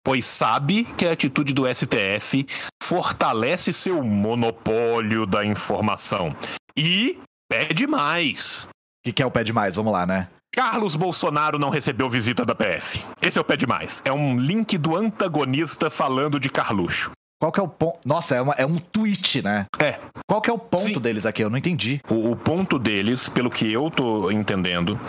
[0.09, 2.43] Pois sabe que a atitude do STF
[2.81, 6.35] fortalece seu monopólio da informação.
[6.75, 8.63] E pede mais.
[8.65, 8.69] O
[9.05, 9.75] que, que é o pé demais?
[9.75, 10.27] Vamos lá, né?
[10.51, 13.05] Carlos Bolsonaro não recebeu visita da PF.
[13.21, 14.01] Esse é o pé demais.
[14.03, 17.11] É um link do antagonista falando de Carluxo.
[17.39, 17.99] Qual que é o ponto?
[18.03, 19.67] Nossa, é, uma- é um tweet, né?
[19.79, 20.99] É, Qual que é o ponto Sim.
[20.99, 21.43] deles aqui?
[21.43, 22.01] Eu não entendi.
[22.09, 24.99] O, o ponto deles, pelo que eu tô entendendo,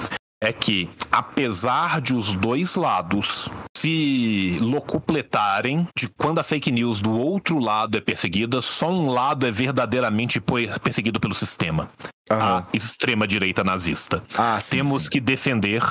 [0.42, 7.12] é que, apesar de os dois lados se locupletarem de quando a fake news do
[7.12, 10.40] outro lado é perseguida, só um lado é verdadeiramente
[10.82, 11.90] perseguido pelo sistema.
[12.30, 12.58] Aham.
[12.72, 14.22] A extrema-direita nazista.
[14.38, 14.76] Ah, sim.
[14.76, 15.10] Temos sim.
[15.10, 15.82] que defender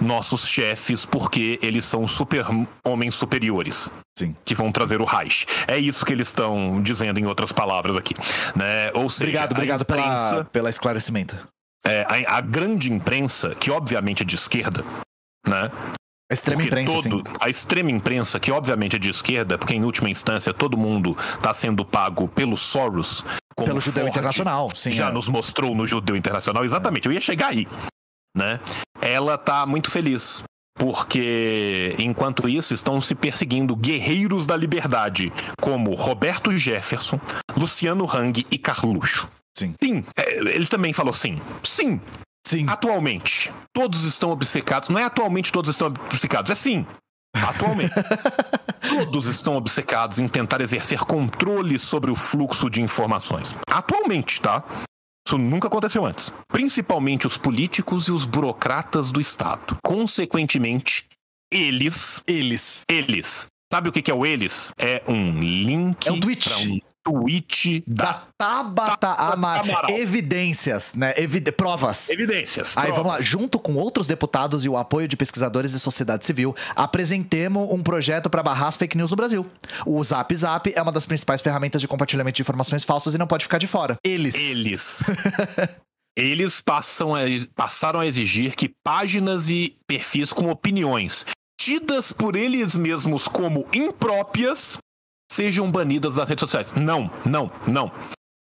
[0.00, 2.46] nossos chefes porque eles são super
[2.86, 4.34] homens superiores Sim.
[4.44, 5.44] que vão trazer o Reich.
[5.66, 8.14] É isso que eles estão dizendo em outras palavras aqui,
[8.54, 8.92] né?
[8.94, 11.36] Ou seja, Obrigado, obrigado pela, imprensa- pela esclarecimento.
[11.86, 14.84] É, a, a grande imprensa, que obviamente é de esquerda,
[15.46, 15.70] né?
[16.30, 17.08] A extrema Porque imprensa, sim.
[17.08, 21.16] todo- A extrema imprensa, que obviamente é de esquerda, porque em última instância todo mundo
[21.18, 23.24] está sendo pago pelo Soros.
[23.56, 24.92] como Pelo judeu Ford internacional, sim.
[24.92, 25.12] Já é.
[25.12, 26.64] nos mostrou no judeu internacional.
[26.64, 27.66] Exatamente, eu ia chegar aí.
[28.36, 28.60] Né?
[29.00, 30.44] Ela tá muito feliz.
[30.78, 37.18] Porque, enquanto isso, estão se perseguindo guerreiros da liberdade, como Roberto Jefferson,
[37.56, 39.28] Luciano Hang e Carluxo.
[39.58, 39.74] Sim.
[39.82, 41.40] Sim, é, ele também falou sim.
[41.64, 42.00] Sim,
[42.48, 42.64] Sim.
[42.66, 44.88] Atualmente, todos estão obcecados.
[44.88, 46.86] Não é atualmente todos estão obcecados, é sim.
[47.36, 47.92] Atualmente.
[49.04, 53.54] todos estão obcecados em tentar exercer controle sobre o fluxo de informações.
[53.70, 54.64] Atualmente, tá?
[55.26, 56.32] Isso nunca aconteceu antes.
[56.50, 59.76] Principalmente os políticos e os burocratas do Estado.
[59.84, 61.04] Consequentemente,
[61.52, 62.22] eles.
[62.26, 62.80] Eles.
[62.88, 63.46] Eles.
[63.70, 64.72] Sabe o que é o eles?
[64.78, 66.50] É um link É um tweet.
[66.66, 66.80] um
[67.10, 69.90] tweet da Tabata Amaral.
[69.90, 71.14] Evidências, né?
[71.16, 72.08] Evide- Provas.
[72.10, 72.76] evidências.
[72.76, 73.24] Aí vamos lá, provas.
[73.26, 78.28] junto com outros deputados e o apoio de pesquisadores e sociedade civil, apresentemos um projeto
[78.30, 79.46] para barrar as fake news no Brasil.
[79.86, 83.26] O Zap Zap é uma das principais ferramentas de compartilhamento de informações falsas e não
[83.26, 83.96] pode ficar de fora.
[84.04, 84.34] Eles.
[84.34, 85.04] Eles.
[86.16, 87.20] Eles passam a-
[87.54, 91.24] passaram a exigir que páginas e perfis com opiniões
[91.60, 94.78] tidas por eles mesmos como impróprias
[95.30, 96.72] sejam banidas das redes sociais.
[96.74, 97.92] Não, não, não.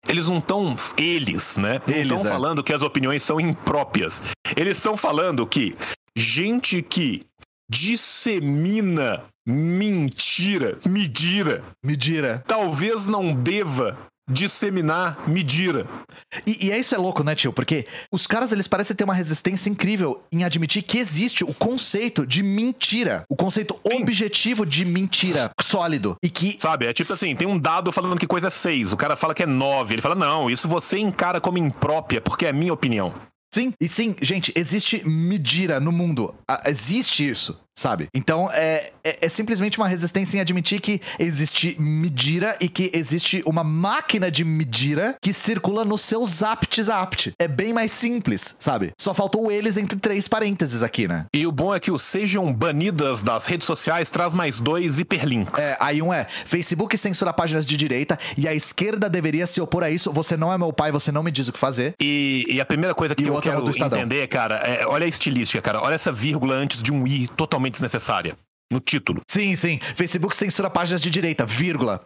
[0.07, 0.75] Eles não estão.
[0.97, 1.81] Eles, né?
[1.85, 2.33] Não Eles, estão é.
[2.33, 4.23] falando que as opiniões são impróprias.
[4.55, 5.75] Eles estão falando que
[6.15, 7.25] gente que
[7.69, 12.43] dissemina mentira, medira, Medira.
[12.47, 13.97] talvez não deva
[14.29, 15.85] disseminar medira.
[16.45, 17.51] E, e é isso é louco, né, tio?
[17.51, 22.25] Porque os caras, eles parecem ter uma resistência incrível em admitir que existe o conceito
[22.25, 23.23] de mentira.
[23.29, 26.15] O conceito objetivo de mentira sólido.
[26.23, 26.85] E que Sabe?
[26.85, 29.43] É tipo assim, tem um dado falando que coisa é 6, o cara fala que
[29.43, 29.95] é 9.
[29.95, 33.13] Ele fala, não, isso você encara como imprópria, porque é minha opinião.
[33.51, 36.35] Sim, e sim, gente, existe medida no mundo.
[36.47, 38.07] Ah, Existe isso, sabe?
[38.13, 43.41] Então é, é, é simplesmente uma resistência em admitir que existe medida e que existe
[43.45, 47.33] uma máquina de medida que circula no seu zap zap.
[47.39, 48.91] É bem mais simples, sabe?
[48.99, 51.25] Só faltou eles entre três parênteses aqui, né?
[51.33, 55.59] E o bom é que o sejam banidas das redes sociais traz mais dois hiperlinks.
[55.59, 59.83] É, aí um é, Facebook censura páginas de direita e a esquerda deveria se opor
[59.83, 60.11] a isso.
[60.11, 61.93] Você não é meu pai, você não me diz o que fazer.
[61.99, 65.07] E, e a primeira coisa que E eu é quero entender, cara, é, olha a
[65.07, 65.81] estilística, cara.
[65.81, 68.35] Olha essa vírgula antes de um i totalmente desnecessária.
[68.71, 69.21] No título.
[69.29, 69.79] Sim, sim.
[69.95, 72.03] Facebook censura páginas de direita, vírgula.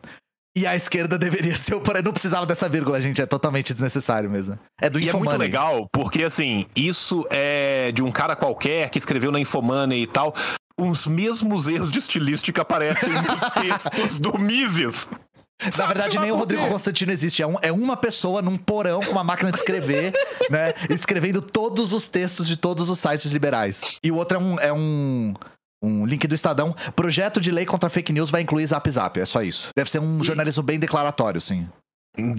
[0.56, 2.02] E a esquerda deveria ser opor.
[2.04, 3.22] Não precisava dessa vírgula, gente.
[3.22, 4.58] É totalmente desnecessário mesmo.
[4.82, 5.40] É do E é muito Infomoney.
[5.40, 10.34] legal, porque assim, isso é de um cara qualquer que escreveu na Infomoney e tal.
[10.80, 15.08] Os mesmos erros de estilística aparecem nos textos do Mises.
[15.78, 17.42] Na verdade, nem o Rodrigo Constantino existe.
[17.42, 20.12] É, um- é uma pessoa num porão com uma máquina de escrever,
[20.50, 20.74] né?
[20.90, 23.82] Escrevendo todos os textos de todos os sites liberais.
[24.04, 24.60] E o outro é um.
[24.60, 25.34] É um...
[25.84, 26.74] Um link do Estadão.
[26.96, 29.20] Projeto de lei contra fake news vai incluir Zap Zap.
[29.20, 29.70] É só isso.
[29.76, 31.68] Deve ser um jornalismo bem declaratório, sim.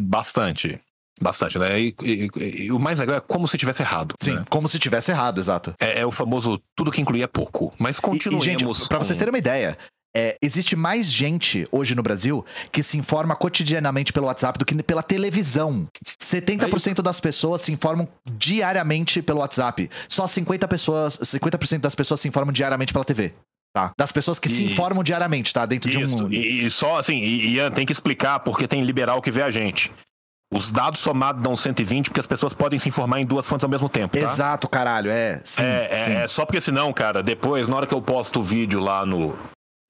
[0.00, 0.80] Bastante.
[1.20, 1.78] Bastante, né?
[1.80, 4.14] E, e- e- e o mais legal é como se tivesse errado.
[4.20, 4.44] Sim, né?
[4.50, 5.72] como se tivesse errado, exato.
[5.78, 7.72] É, é o famoso tudo que inclui é pouco.
[7.78, 8.44] Mas E, e, continuemos.
[8.44, 9.78] gente, pra com- vocês terem uma ideia,
[10.16, 14.74] é, existe mais gente hoje no Brasil que se informa cotidianamente pelo WhatsApp do que
[14.82, 15.88] pela televisão.
[16.20, 18.06] 70% das pessoas se informam
[18.36, 19.90] diariamente pelo WhatsApp.
[20.08, 23.32] Só 50 pessoas, 50% das pessoas se informam diariamente pela TV.
[23.74, 23.90] Tá?
[23.98, 25.66] Das pessoas que se E- informam diariamente, tá?
[25.66, 26.32] Dentro de Isso, um.
[26.32, 29.90] e, e só assim, Ian, tem que explicar porque tem liberal que vê a gente.
[30.52, 33.70] Os dados somados dão 120 porque as pessoas podem se informar em duas fontes ao
[33.70, 34.22] mesmo tempo, tá?
[34.22, 35.10] Exato, caralho.
[35.10, 35.62] É, sim.
[35.62, 36.12] É, é, sim.
[36.12, 39.36] é só porque senão, cara, depois, na hora que eu posto o vídeo lá no,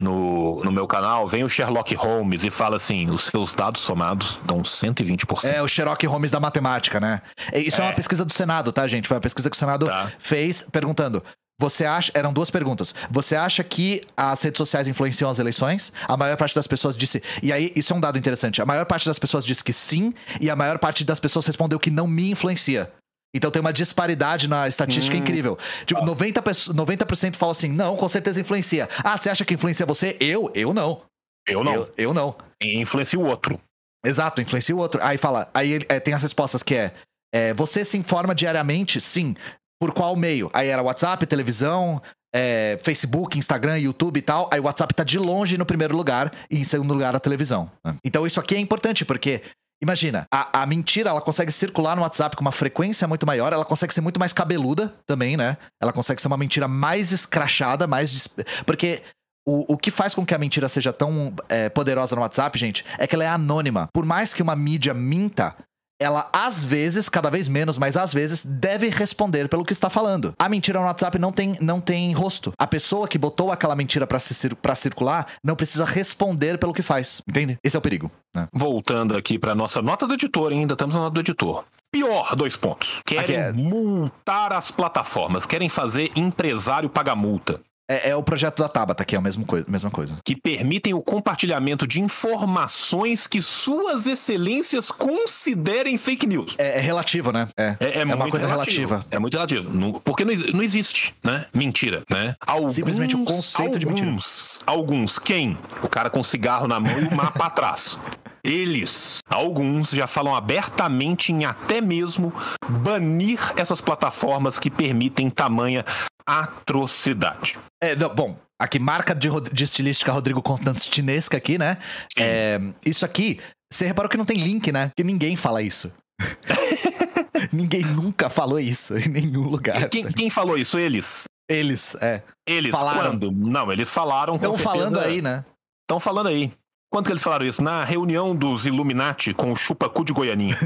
[0.01, 4.43] no, no meu canal, vem o Sherlock Holmes e fala assim: os seus dados somados
[4.45, 5.45] dão 120%.
[5.45, 7.23] É, o Sherlock Holmes da matemática, né?
[7.53, 7.85] É, Isso é.
[7.85, 9.07] uma pesquisa do Senado, tá, gente?
[9.09, 10.11] Foi uma pesquisa que o Senado Tá.
[10.19, 11.23] fez perguntando.
[11.61, 12.11] Você acha.
[12.15, 12.93] Eram duas perguntas.
[13.11, 15.93] Você acha que as redes sociais influenciam as eleições?
[16.09, 17.23] A maior parte das pessoas disse.
[17.41, 18.61] E aí, isso é um dado interessante.
[18.61, 21.79] A maior parte das pessoas disse que sim, e a maior parte das pessoas respondeu
[21.79, 22.91] que não me influencia.
[23.35, 25.59] Então tem uma disparidade na estatística incrível.
[25.85, 28.89] Tipo, 90%, pesso- 90% fala assim: não, com certeza influencia.
[29.03, 30.17] Ah, você acha que influencia você?
[30.21, 30.51] Eu?
[30.55, 31.03] Eu não.
[31.47, 31.75] Eu não.
[31.75, 32.37] Eu, eu não.
[32.63, 33.61] Influencia o outro.
[34.07, 35.01] Exato, influencia o outro.
[35.03, 36.93] Aí fala, aí é, tem as respostas que é,
[37.35, 39.01] é, você se informa diariamente?
[39.01, 39.35] Sim.
[39.81, 40.51] Por qual meio?
[40.55, 42.01] Aí era WhatsApp, televisão,
[42.35, 44.49] é, Facebook, Instagram, YouTube e tal.
[44.53, 47.71] Aí o WhatsApp tá de longe no primeiro lugar e em segundo lugar a televisão.
[48.05, 49.43] Então isso aqui é importante porque
[49.83, 53.65] Imagina, a, a mentira ela consegue circular no WhatsApp com uma frequência muito maior, ela
[53.65, 55.57] consegue ser muito mais cabeluda também, né?
[55.83, 58.29] Ela consegue ser uma mentira mais escrachada, mais.
[58.65, 59.03] Porque
[59.47, 62.85] o, o que faz com que a mentira seja tão é, poderosa no WhatsApp, gente,
[62.99, 63.89] é que ela é anônima.
[63.93, 65.55] Por mais que uma mídia minta,
[66.01, 70.35] ela às vezes, cada vez menos, mas às vezes, deve responder pelo que está falando.
[70.39, 72.53] A mentira no WhatsApp não tem, não tem rosto.
[72.59, 77.23] A pessoa que botou aquela mentira pra circular não precisa responder pelo que faz.
[77.29, 77.59] Entende?
[77.63, 78.11] Esse é o perigo.
[78.35, 78.49] Né?
[78.53, 80.61] Voltando aqui pra nossa nota do editor, hein?
[80.61, 81.65] ainda estamos na nota do editor.
[81.93, 83.01] Pior, dois pontos.
[83.07, 87.61] Querem é- multar as plataformas, querem fazer empresário pagar multa.
[87.89, 89.67] É, é o projeto da Tabata, que é a mesma coisa.
[89.69, 90.17] Mesma coisa.
[90.25, 96.55] que permitem o compartilhamento de informações que suas excelências considerem fake news.
[96.59, 97.49] É, é relativo, né?
[97.57, 98.89] É, É, é uma muito coisa relativo.
[98.89, 99.07] relativa.
[99.11, 100.01] É muito relativo.
[100.01, 101.47] Porque não, não existe, né?
[101.53, 102.35] Mentira, né?
[102.47, 104.07] Alguns, Simplesmente o conceito de mentira.
[104.09, 105.19] alguns, Alguns.
[105.19, 105.59] Quem?
[105.83, 107.99] O cara com cigarro na mão e o mapa atrás.
[108.45, 112.31] Eles, alguns, já falam abertamente em até mesmo
[112.69, 115.83] banir essas plataformas que permitem tamanha
[116.27, 117.59] atrocidade.
[117.83, 121.79] É, não, bom, aqui marca de, de estilística Rodrigo Constantinesca aqui, né?
[122.19, 123.41] É, isso aqui,
[123.73, 124.91] você reparou que não tem link, né?
[124.95, 125.91] Que ninguém fala isso.
[127.51, 129.89] ninguém nunca falou isso em nenhum lugar.
[129.89, 130.79] Quem, quem falou isso?
[130.79, 131.25] Eles.
[131.49, 132.23] Eles, é.
[132.47, 133.11] Eles Falaram.
[133.11, 133.31] quando?
[133.31, 135.45] Não, eles falaram Estão falando aí, né?
[135.83, 136.51] Estão falando aí.
[136.95, 137.61] Quando que eles falaram isso?
[137.61, 140.57] Na reunião dos Illuminati com o chupacu de Goianinha.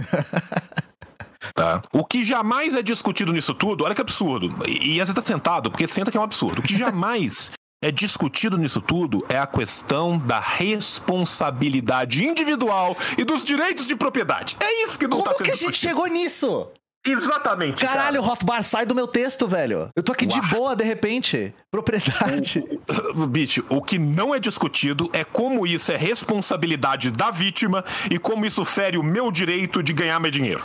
[1.55, 1.81] Tá.
[1.93, 4.55] O que jamais é discutido nisso tudo, olha que absurdo.
[4.67, 6.59] E, e você tá sentado, porque senta que é um absurdo.
[6.61, 7.51] O que jamais
[7.83, 14.57] é discutido nisso tudo é a questão da responsabilidade individual e dos direitos de propriedade.
[14.61, 15.89] É isso que não tá Como sendo que a gente discutido.
[15.89, 16.71] chegou nisso?
[17.07, 17.85] Exatamente.
[17.85, 17.97] cara.
[17.97, 19.89] Caralho, Rothbar, sai do meu texto, velho.
[19.97, 21.55] Eu tô aqui de boa, de repente.
[21.71, 22.63] Propriedade.
[23.29, 28.45] Bicho, o que não é discutido é como isso é responsabilidade da vítima e como
[28.45, 30.63] isso fere o meu direito de ganhar meu dinheiro.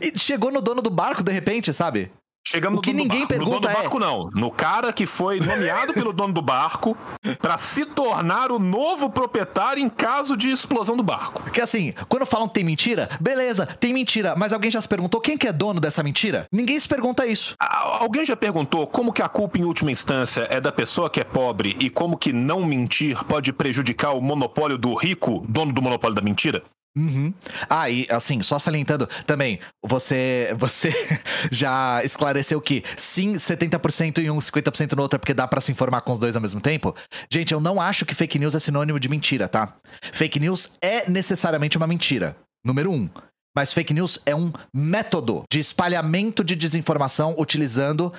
[0.00, 2.10] E chegou no dono do barco, de repente, sabe?
[2.46, 3.34] Chegamos O que ninguém barco.
[3.34, 4.30] No pergunta dono do é- barco, não.
[4.34, 6.96] No cara que foi nomeado pelo dono do barco
[7.40, 11.42] pra se tornar o novo proprietário em caso de explosão do barco.
[11.42, 15.20] Porque assim, quando falam que tem mentira, beleza, tem mentira, mas alguém já se perguntou
[15.20, 16.46] quem que é dono dessa mentira?
[16.52, 17.54] Ninguém se pergunta isso.
[18.00, 21.24] Alguém já perguntou como que a culpa em última instância é da pessoa que é
[21.24, 26.14] pobre e como que não mentir pode prejudicar o monopólio do rico, dono do monopólio
[26.14, 26.62] da mentira?
[26.96, 27.34] Uhum.
[27.68, 30.92] Ah, e assim, só salientando também, você você
[31.50, 35.72] já esclareceu que sim, 70% em um, 50% no outro é porque dá pra se
[35.72, 36.94] informar com os dois ao mesmo tempo?
[37.28, 39.74] Gente, eu não acho que fake news é sinônimo de mentira, tá?
[40.12, 42.36] Fake news é necessariamente uma mentira.
[42.64, 43.10] Número um.
[43.56, 48.12] Mas fake news é um método de espalhamento de desinformação utilizando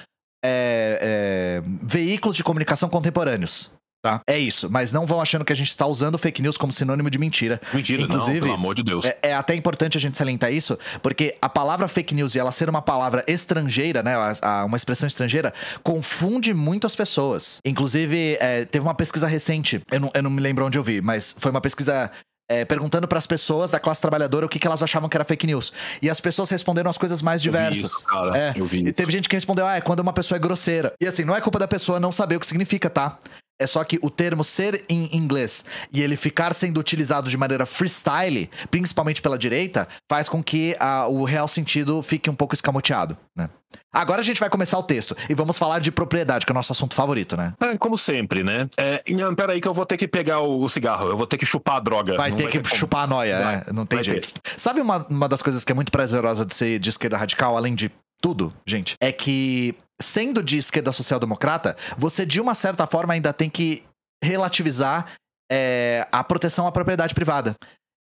[0.43, 3.71] é, é, veículos de comunicação contemporâneos.
[4.05, 4.21] Tá?
[4.29, 7.09] É isso, mas não vão achando que a gente está usando fake news como sinônimo
[7.09, 7.59] de mentira.
[7.73, 9.03] Mentira, Inclusive, não, pelo amor de Deus.
[9.03, 12.51] É, é até importante a gente salientar isso, porque a palavra fake news e ela
[12.51, 14.13] ser uma palavra estrangeira, né?
[14.15, 15.51] a- a- uma expressão estrangeira,
[15.81, 17.59] confunde muito as pessoas.
[17.65, 21.01] Inclusive, é, teve uma pesquisa recente, eu não, eu não me lembro onde eu vi,
[21.01, 22.11] mas foi uma pesquisa.
[22.47, 25.23] é, perguntando para as pessoas da classe trabalhadora o que, que elas achavam que era
[25.25, 25.73] fake news.
[25.99, 27.91] E as pessoas responderam as coisas mais Eu vi diversas.
[27.91, 30.35] isso, cara, É, eu vi E teve gente que respondeu: ah, é quando uma pessoa
[30.35, 30.93] é grosseira.
[31.01, 33.17] E assim, não é culpa da pessoa não saber o que significa, tá?
[33.59, 37.65] É só que o termo ser em inglês e ele ficar sendo utilizado de maneira
[37.65, 43.17] freestyle, principalmente pela direita, faz com que ah, o real sentido fique um pouco escamoteado,
[43.35, 43.49] né?
[43.91, 46.55] Agora a gente vai começar o texto e vamos falar de propriedade, que é o
[46.55, 47.53] nosso assunto favorito, né?
[47.61, 48.67] É, como sempre, né?
[48.77, 51.45] É, não, peraí que eu vou ter que pegar o, cigarro, eu vou ter que
[51.45, 52.17] chupar a droga.
[52.17, 52.75] Vai ter que como.
[52.75, 53.55] chupar a noia, Vai.
[53.57, 53.63] né?
[53.73, 54.29] Não tem Vai jeito.
[54.57, 57.73] Sabe uma, uma das coisas que é muito prazerosa de ser de esquerda radical, além
[57.73, 57.89] de
[58.25, 58.95] tudo, gente?
[58.99, 63.83] É que, sendo de esquerda social-democrata, você de uma certa forma ainda tem que
[64.23, 65.13] relativizar
[65.51, 67.55] é, a proteção à propriedade privada.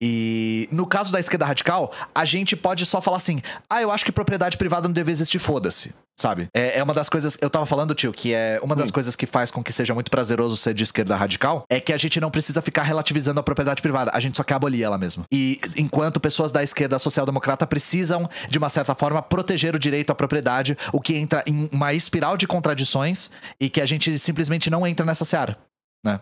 [0.01, 4.05] E no caso da esquerda radical, a gente pode só falar assim: ah, eu acho
[4.05, 5.93] que propriedade privada não deve existir, foda-se.
[6.19, 6.49] Sabe?
[6.51, 7.37] É, é uma das coisas.
[7.39, 10.09] Eu tava falando, tio, que é uma das coisas que faz com que seja muito
[10.09, 13.83] prazeroso ser de esquerda radical é que a gente não precisa ficar relativizando a propriedade
[13.83, 14.09] privada.
[14.11, 15.25] A gente só quer abolir ela mesmo.
[15.31, 20.15] E enquanto pessoas da esquerda social-democrata precisam, de uma certa forma, proteger o direito à
[20.15, 23.29] propriedade, o que entra em uma espiral de contradições
[23.59, 25.55] e que a gente simplesmente não entra nessa seara.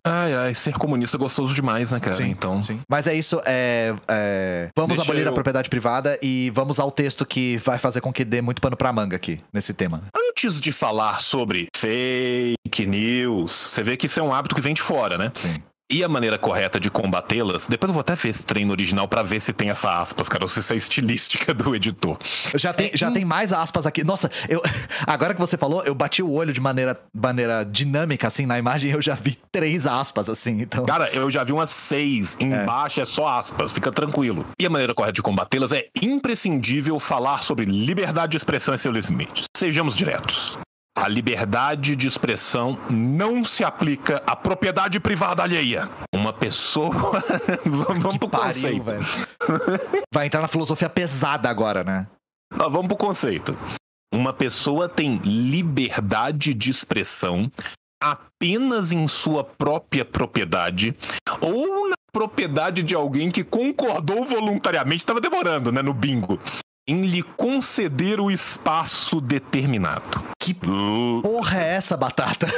[0.04, 2.16] Ai, ai, ser comunista é gostoso demais, né, cara?
[2.30, 2.62] então.
[2.90, 6.92] Mas é isso, é, é, vamos Deixa abolir a eu- propriedade privada e vamos ao
[6.92, 10.04] texto que vai fazer com que dê muito pano pra manga aqui, nesse tema.
[10.30, 14.74] Antes de falar sobre fake news, você vê que isso é um hábito que vem
[14.74, 15.32] de fora, né?
[15.34, 15.56] Sim.
[15.92, 19.22] E a maneira correta de combatê-las, depois eu vou até ver esse treino original pra
[19.22, 22.18] ver se tem essa aspas, cara, ou se isso é estilística do editor.
[22.56, 24.04] Já tem, já tem mais aspas aqui.
[24.04, 24.64] Nossa, eu,
[25.06, 28.92] agora que você falou, eu bati o olho de maneira, maneira dinâmica, assim, na imagem,
[28.94, 30.88] eu já vi três aspas, assim, então...
[30.88, 32.36] Cara, eu já vi umas seis.
[32.40, 33.06] Embaixo é.
[33.06, 34.44] só aspas, fica tranquilo.
[34.60, 39.06] E a maneira correta de combatê-las é imprescindível falar sobre liberdade de expressão e seus
[39.06, 39.46] limites.
[39.56, 40.58] Sejamos diretos.
[40.98, 45.90] A liberdade de expressão não se aplica à propriedade privada alheia.
[46.14, 47.22] Uma pessoa.
[47.66, 48.84] vamos pro Pariu, conceito.
[48.84, 49.06] velho.
[50.14, 52.08] Vai entrar na filosofia pesada agora, né?
[52.56, 53.58] Nós vamos pro conceito.
[54.14, 57.52] Uma pessoa tem liberdade de expressão
[58.02, 60.96] apenas em sua própria propriedade
[61.42, 66.40] ou na propriedade de alguém que concordou voluntariamente, estava demorando, né, no bingo,
[66.88, 70.24] em lhe conceder o espaço determinado.
[70.40, 72.48] Que porra é essa, Batata?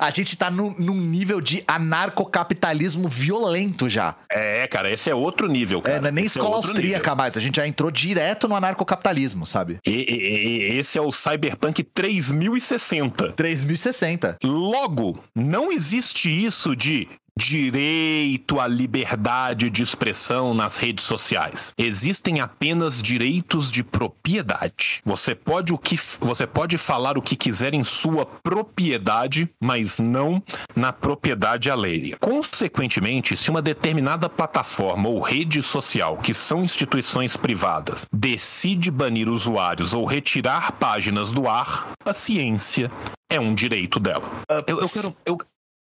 [0.00, 4.16] A gente tá num, num nível de anarcocapitalismo violento já.
[4.28, 5.98] É, cara, esse é outro nível, cara.
[5.98, 8.56] É, não é nem Esse escola outro austríaca mais, a gente já entrou direto no
[8.56, 9.78] anarcocapitalismo, sabe?
[9.86, 10.00] nível.
[10.00, 13.32] E- e- e- esse é o Cyberpunk 3060.
[13.32, 14.36] 3060.
[14.42, 21.72] Logo, não existe isso de direito à liberdade de expressão nas redes sociais.
[21.76, 25.00] Existem apenas direitos de propriedade.
[25.04, 30.42] Você pode o que você pode falar o que quiser em sua propriedade, mas não
[30.74, 32.16] na propriedade alheia.
[32.20, 39.92] Consequentemente, se uma determinada plataforma ou rede social, que são instituições privadas, decide banir usuários
[39.92, 42.90] ou retirar páginas do ar, a ciência
[43.28, 44.24] é um direito dela.
[44.66, 45.38] Eu, eu quero, eu,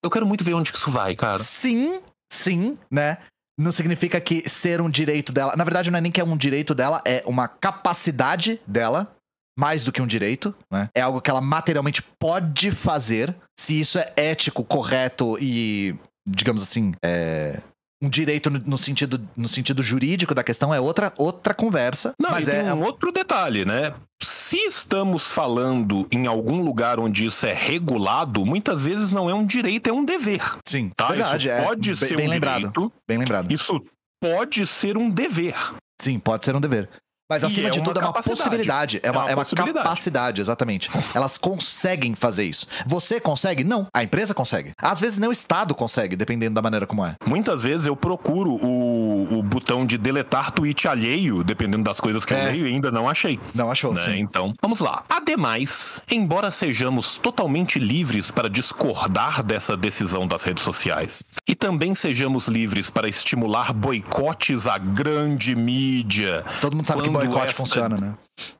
[0.03, 1.39] eu quero muito ver onde que isso vai, cara.
[1.39, 2.01] Sim,
[2.31, 3.17] sim, né?
[3.59, 5.55] Não significa que ser um direito dela.
[5.55, 9.15] Na verdade, não é nem que é um direito dela, é uma capacidade dela,
[9.57, 10.89] mais do que um direito, né?
[10.95, 13.35] É algo que ela materialmente pode fazer.
[13.57, 15.95] Se isso é ético, correto e,
[16.27, 17.61] digamos assim, é.
[18.01, 22.13] Um direito no, sentido, no sentido jurídico da questão é outra, outra conversa.
[22.19, 22.73] Não, mas é.
[22.73, 23.93] um outro detalhe, né?
[24.23, 29.45] Se estamos falando em algum lugar onde isso é regulado, muitas vezes não é um
[29.45, 30.41] direito, é um dever.
[30.65, 31.09] Sim, Tá?
[31.09, 31.47] verdade.
[31.47, 32.57] isso é pode bem, ser bem um lembrado.
[32.57, 33.51] direito, Bem lembrado.
[33.51, 33.83] isso
[34.19, 35.55] pode ser um dever.
[36.01, 36.89] Sim, pode ser um dever.
[37.31, 38.99] Mas acima é de tudo é uma possibilidade.
[39.03, 39.73] É É uma, é uma possibilidade.
[39.85, 40.89] capacidade, exatamente.
[41.15, 42.67] Elas conseguem fazer isso.
[42.85, 43.63] Você consegue?
[43.63, 43.87] Não.
[43.93, 44.73] A empresa consegue.
[44.77, 47.15] Às vezes nem o Estado consegue, dependendo da maneira como é.
[47.25, 52.33] Muitas vezes eu procuro o, o botão de deletar tweet alheio, dependendo das coisas que
[52.33, 52.41] É.
[52.47, 53.39] eu leio, e ainda não achei.
[53.53, 53.93] Não achou?
[53.93, 54.01] né?
[54.01, 54.19] Sim.
[54.19, 55.03] Então, vamos lá.
[55.09, 62.47] Ademais, embora sejamos totalmente livres para discordar dessa decisão das redes sociais, e também sejamos
[62.47, 66.43] livres para estimular boicotes à grande mídia.
[66.59, 68.17] Todo mundo sabe que boicote funciona, né?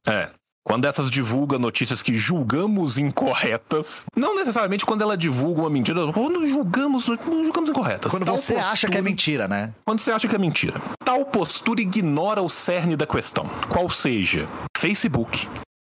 [0.08, 0.30] É.
[0.64, 6.46] Quando essas divulgam notícias que julgamos incorretas, não necessariamente quando ela divulga uma mentira, quando
[6.48, 8.12] julgamos, julgamos incorretas.
[8.12, 9.74] Quando Tal você acha que é postura- mentira, né?
[9.84, 10.80] quando você acha que é mentira.
[11.04, 14.48] Tal postura ignora o cerne da questão, qual seja
[14.78, 15.48] Facebook,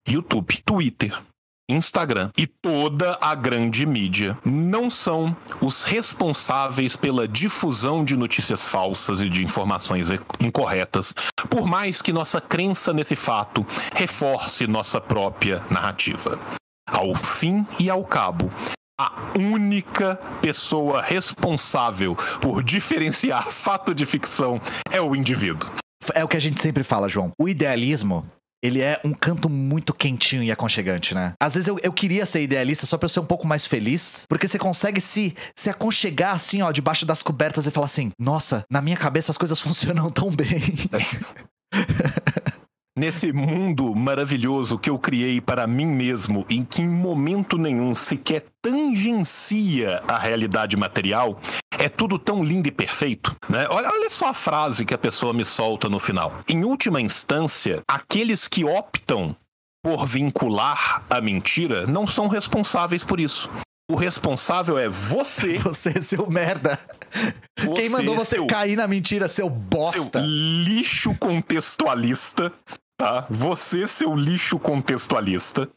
[0.09, 1.15] YouTube, Twitter,
[1.69, 9.21] Instagram e toda a grande mídia não são os responsáveis pela difusão de notícias falsas
[9.21, 10.09] e de informações
[10.41, 11.15] incorretas,
[11.49, 16.39] por mais que nossa crença nesse fato reforce nossa própria narrativa.
[16.87, 18.51] Ao fim e ao cabo,
[19.01, 24.61] a única pessoa responsável por diferenciar fato de ficção
[24.91, 25.71] é o indivíduo.
[26.15, 27.33] É o que a gente sempre fala, João.
[27.41, 28.31] O idealismo,
[28.65, 31.35] ele é um canto muito quentinho e aconchegante, né?
[31.39, 34.25] Às vezes eu, eu queria ser idealista só pra eu ser um pouco mais feliz,
[34.27, 38.65] porque você consegue se, se aconchegar assim, ó, debaixo das cobertas e falar assim: nossa,
[38.71, 40.49] na minha cabeça as coisas funcionam tão bem.
[42.97, 48.45] Nesse mundo maravilhoso que eu criei para mim mesmo, em que em momento nenhum sequer
[48.63, 51.41] tangencia a realidade material,
[51.79, 53.67] é tudo tão lindo e perfeito, né?
[53.69, 56.41] Olha, olha só a frase que a pessoa me solta no final.
[56.49, 59.37] Em última instância, aqueles que optam
[59.83, 63.51] por vincular a mentira não são responsáveis por isso.
[63.91, 65.59] O responsável é você.
[65.65, 66.79] Você, seu merda.
[67.75, 70.21] Quem mandou você seu- cair na mentira, seu seu bosta?
[70.25, 72.51] lixo contextualista,
[72.97, 73.27] tá?
[73.29, 75.69] Você, seu lixo contextualista,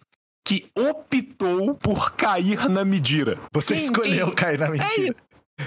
[0.47, 3.37] que optou por cair na medida.
[3.53, 5.15] Você Quem- escolheu quem- cair na mentira.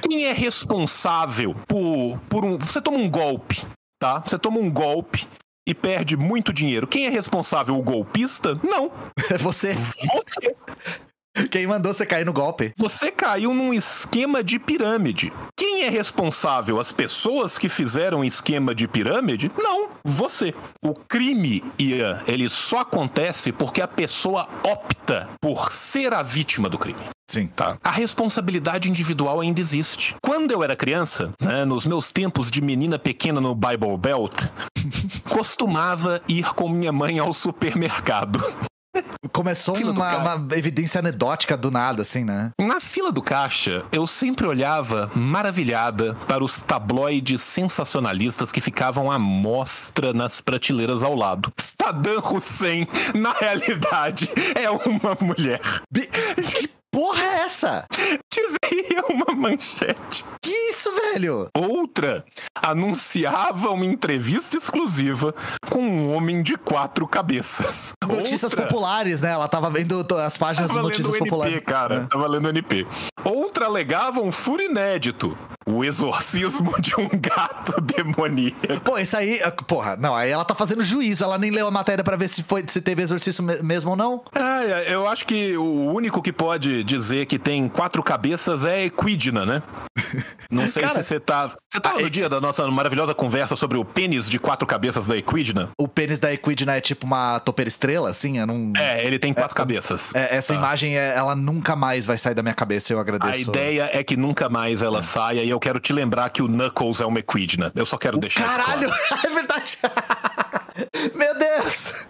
[0.02, 2.56] Quem é responsável por, por um.
[2.58, 3.64] Você toma um golpe,
[4.00, 4.20] tá?
[4.20, 5.26] Você toma um golpe
[5.68, 6.86] e perde muito dinheiro.
[6.86, 7.76] Quem é responsável?
[7.76, 8.58] O golpista?
[8.62, 8.90] Não.
[9.30, 9.74] É você.
[9.74, 10.56] Você.
[11.50, 12.72] Quem mandou você cair no golpe?
[12.76, 15.32] Você caiu num esquema de pirâmide.
[15.56, 16.80] Quem é responsável?
[16.80, 19.50] As pessoas que fizeram o esquema de pirâmide?
[19.56, 20.52] Não, você.
[20.84, 26.78] O crime, Ian, ele só acontece porque a pessoa opta por ser a vítima do
[26.78, 27.00] crime.
[27.30, 27.46] Sim.
[27.46, 27.78] Tá.
[27.84, 30.16] A responsabilidade individual ainda existe.
[30.20, 34.46] Quando eu era criança, né, nos meus tempos de menina pequena no Bible Belt,
[35.30, 38.42] costumava ir com minha mãe ao supermercado.
[39.30, 42.50] Começou uma, uma evidência anedótica do nada, assim, né?
[42.60, 49.20] Na fila do caixa, eu sempre olhava maravilhada para os tabloides sensacionalistas que ficavam à
[49.20, 51.52] mostra nas prateleiras ao lado.
[51.56, 55.60] Saddam Hussein, na realidade, é uma mulher.
[55.94, 57.84] Que porra é essa?
[58.32, 60.24] Dizia uma manchete.
[60.42, 61.48] Que isso, velho?
[61.56, 62.24] Outra
[62.60, 65.34] anunciava uma entrevista exclusiva
[65.68, 67.92] com um homem de quatro cabeças.
[68.06, 68.66] Notícias Outra...
[68.66, 69.30] populares, né?
[69.32, 71.60] Ela tava vendo as páginas de Tava notícias lendo NP, populares.
[71.64, 71.94] cara.
[71.94, 72.06] É.
[72.06, 72.86] Tava lendo NP.
[73.24, 75.36] Outra alegava um furo inédito.
[75.66, 78.80] O exorcismo de um gato demoníaco.
[78.82, 81.70] Pô, isso aí, ah, porra, não, aí ela tá fazendo juízo, ela nem leu a
[81.70, 84.22] matéria pra ver se foi se teve exorcismo me- mesmo ou não.
[84.34, 89.44] É, eu acho que o único que pode dizer que tem quatro cabeças é Equidna,
[89.46, 89.62] né?
[90.50, 91.50] Não sei Cara, se você tá.
[91.72, 95.16] Você tava no dia da nossa maravilhosa conversa sobre o pênis de quatro cabeças da
[95.16, 95.68] Equidna?
[95.78, 98.72] O pênis da Equidna é tipo uma topeira estrela, assim, eu não.
[98.76, 100.12] É, ele tem quatro cabeças.
[100.14, 103.50] É, essa imagem, é- ela nunca mais vai sair da minha cabeça, eu A agradeço.
[103.50, 107.00] ideia é que nunca mais ela saia e eu quero te lembrar que o Knuckles
[107.00, 107.70] é uma Equidna.
[107.74, 109.22] Eu só quero deixar Caralho, isso claro.
[109.26, 109.78] é verdade.
[111.14, 112.06] Meu Deus.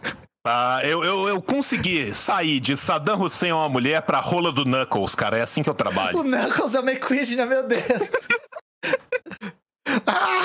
[0.53, 4.65] Ah, eu, eu, eu consegui sair de Saddam Hussein é uma mulher pra rola do
[4.65, 5.39] Knuckles, cara.
[5.39, 6.25] É assim que eu O trabalho.
[6.25, 7.85] Knuckles é uma Equidna, meu Deus.
[10.07, 10.43] Ah!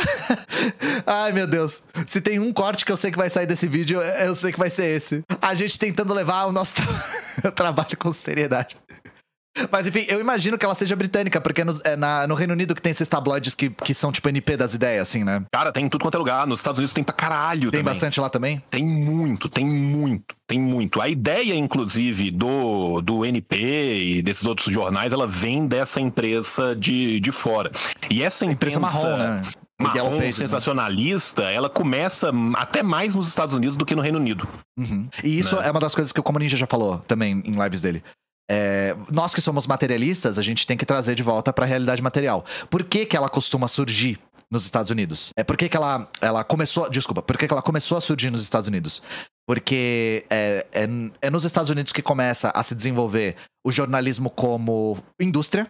[1.05, 1.83] Ai, meu Deus.
[2.07, 4.57] Se tem um corte que eu sei que vai sair desse vídeo, eu sei que
[4.57, 5.23] vai ser esse.
[5.41, 8.75] A gente tentando levar o nosso tra- trabalho com seriedade.
[9.71, 12.75] Mas enfim, eu imagino que ela seja britânica, porque no, é na- no Reino Unido
[12.75, 15.43] que tem esses tabloides que, que são tipo NP das ideias, assim, né?
[15.51, 16.45] Cara, tem em tudo quanto é lugar.
[16.45, 17.83] Nos Estados Unidos tem pra caralho Tem também.
[17.85, 18.61] bastante lá também?
[18.69, 21.01] Tem muito, tem muito, tem muito.
[21.01, 23.55] A ideia, inclusive, do, do NP
[24.17, 27.71] e desses outros jornais, ela vem dessa imprensa de, de fora.
[28.11, 29.43] E essa Imprensa imprensa, marrom, né?
[29.79, 30.47] Marrom Pages, né?
[30.47, 34.47] sensacionalista, ela começa até mais nos Estados Unidos do que no Reino Unido.
[34.77, 35.07] Uhum.
[35.23, 35.67] E isso Né?
[35.67, 38.01] é uma das coisas que o Como Ninja já falou também em lives dele.
[38.49, 42.45] É, nós que somos materialistas, a gente tem que trazer de volta pra realidade material.
[42.69, 44.19] Por que, que ela costuma surgir
[44.49, 45.31] nos Estados Unidos?
[45.35, 46.89] É por que, que ela, ela começou.
[46.89, 49.01] Desculpa, por que, que ela começou a surgir nos Estados Unidos?
[49.47, 50.87] Porque é, é,
[51.21, 53.35] é nos Estados Unidos que começa a se desenvolver
[53.65, 55.67] o jornalismo como indústria.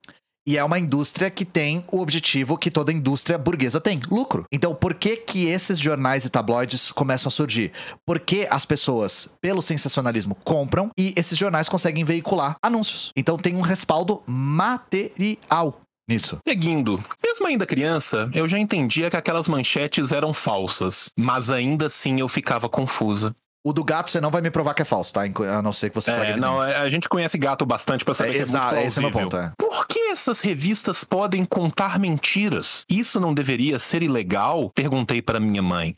[0.48, 4.46] E é uma indústria que tem o objetivo que toda indústria burguesa tem: lucro.
[4.52, 7.72] Então, por que que esses jornais e tabloides começam a surgir?
[8.06, 13.12] Porque as pessoas, pelo sensacionalismo, compram e esses jornais conseguem veicular anúncios.
[13.16, 16.38] Então, tem um respaldo material nisso.
[16.48, 22.20] Seguindo, mesmo ainda criança, eu já entendia que aquelas manchetes eram falsas, mas ainda assim
[22.20, 23.36] eu ficava confusa.
[23.66, 25.22] O do gato, você não vai me provar que é falso, tá?
[25.24, 28.30] A não ser que você É, não, é, a gente conhece gato bastante pra saber
[28.30, 29.40] É, que é exato, muito esse é meu plausível.
[29.40, 29.54] ponto, é.
[29.58, 32.86] Por que essas revistas podem contar mentiras?
[32.90, 34.70] Isso não deveria ser ilegal?
[34.76, 35.96] Perguntei para minha mãe.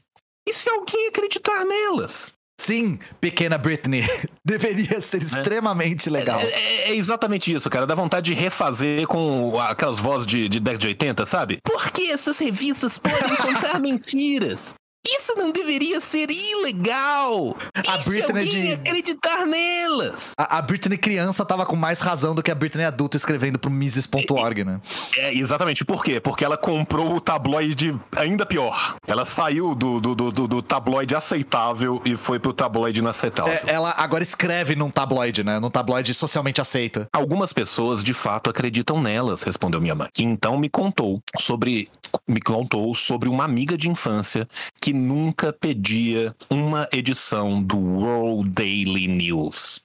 [0.48, 2.32] E se alguém acreditar nelas?
[2.60, 4.04] Sim, pequena Britney.
[4.46, 6.40] Deveria ser extremamente legal.
[6.40, 7.86] É, é- é exatamente isso, cara.
[7.86, 11.60] Dá vontade de refazer com aquelas vozes de, de década de 80, sabe?
[11.64, 14.74] Por que essas revistas podem contar mentiras?
[15.10, 17.56] Isso não deveria ser ilegal.
[17.88, 20.34] A E se Britney de- acreditar nelas.
[20.38, 23.70] A, a Britney criança tava com mais razão do que a Britney adulta escrevendo pro
[23.72, 24.82] Mises.org, né?
[25.18, 25.86] É, exatamente.
[25.86, 26.20] Por quê?
[26.20, 28.96] Porque ela comprou o tabloide ainda pior.
[29.08, 33.54] Ela saiu do, do, do, do- do tabloide aceitável e foi pro tabloide inaceitável.
[33.54, 35.60] É, ela agora escreve num tabloide, né?
[35.60, 37.08] Num tabloide socialmente aceita.
[37.14, 40.10] Algumas pessoas de fato acreditam nelas, respondeu minha mãe.
[40.14, 41.88] Que então me contou sobre
[42.28, 44.48] me contou sobre uma amiga de infância
[44.82, 49.82] que nunca pedia uma edição do World Daily News.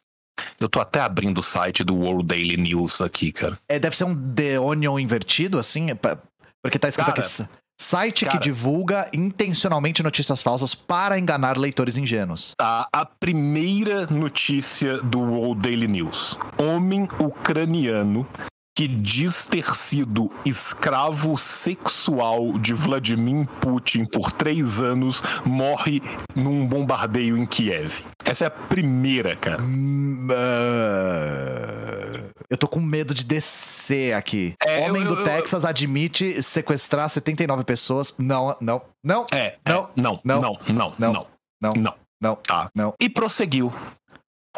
[0.61, 3.59] Eu tô até abrindo o site do World Daily News aqui, cara.
[3.69, 5.91] É, deve ser um The Onion invertido, assim?
[5.91, 7.49] é Porque tá escrito Cara, aqui.
[7.81, 8.39] Site cara.
[8.39, 12.55] que divulga intencionalmente notícias falsas para enganar leitores ingênuos.
[12.57, 16.39] Tá, a primeira notícia do World Daily News.
[16.59, 18.27] Homem ucraniano
[18.75, 26.01] que diz ter sido escravo sexual de Vladimir Putin por três anos morre
[26.35, 28.03] num bombardeio em Kiev.
[28.25, 29.63] Essa é a primeira, cara.
[29.63, 34.55] Hum, ah, Eu tô com medo de descer aqui.
[34.63, 38.15] É, Homem eu- do eu- eu- Texas admite sequestrar 79 pessoas.
[38.19, 39.27] Não, não, não.
[39.33, 41.27] É, Não, é, não, não, não, não, não, não,
[41.61, 41.95] não, não.
[42.21, 42.37] não.
[42.37, 42.71] Tá.
[42.75, 42.95] Não.
[43.01, 43.73] E prosseguiu.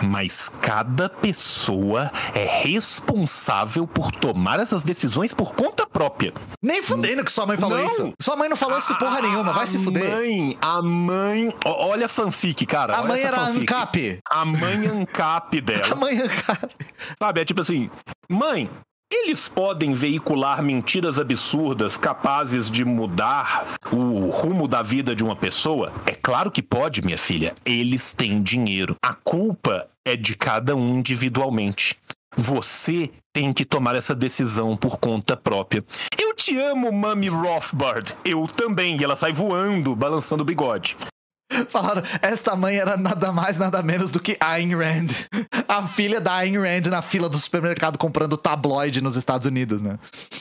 [0.03, 6.33] Mas cada pessoa é responsável por tomar essas decisões por conta própria.
[6.61, 7.87] Nem fudendo que sua mãe falou Não.
[7.87, 8.13] isso.
[8.21, 10.11] Sua mãe não falou isso porra A- nenhuma, vai a se fuder.
[10.11, 11.55] Mãe, a mãe.
[11.65, 12.97] Olha a fanfic, cara.
[12.97, 13.73] A mãe era fanfic.
[13.73, 14.19] ANCAP.
[14.29, 15.95] A mãe ANCAP A dela.
[15.95, 16.75] mãe ANCAP.
[17.19, 17.41] Sabe?
[17.41, 17.89] É tipo assim:
[18.29, 18.69] mãe,
[19.15, 25.93] eles podem veicular mentiras absurdas capazes de mudar o rumo da vida de uma pessoa?
[26.05, 27.55] É claro que pode, minha filha.
[27.65, 28.97] Eles têm dinheiro.
[29.03, 31.97] A culpa é de cada um individualmente.
[32.37, 35.85] Você tem que tomar essa decisão por conta própria.
[36.19, 38.15] Eu te amo, Mami Rothbard.
[38.25, 39.01] Eu também.
[39.01, 40.97] E ela sai voando, balançando o bigode.
[41.69, 45.07] Falaram, esta mãe era nada mais, nada menos do que Ayn Rand.
[45.69, 49.99] A filha da Ayn Rand na fila do supermercado comprando tabloide nos Estados Unidos, né?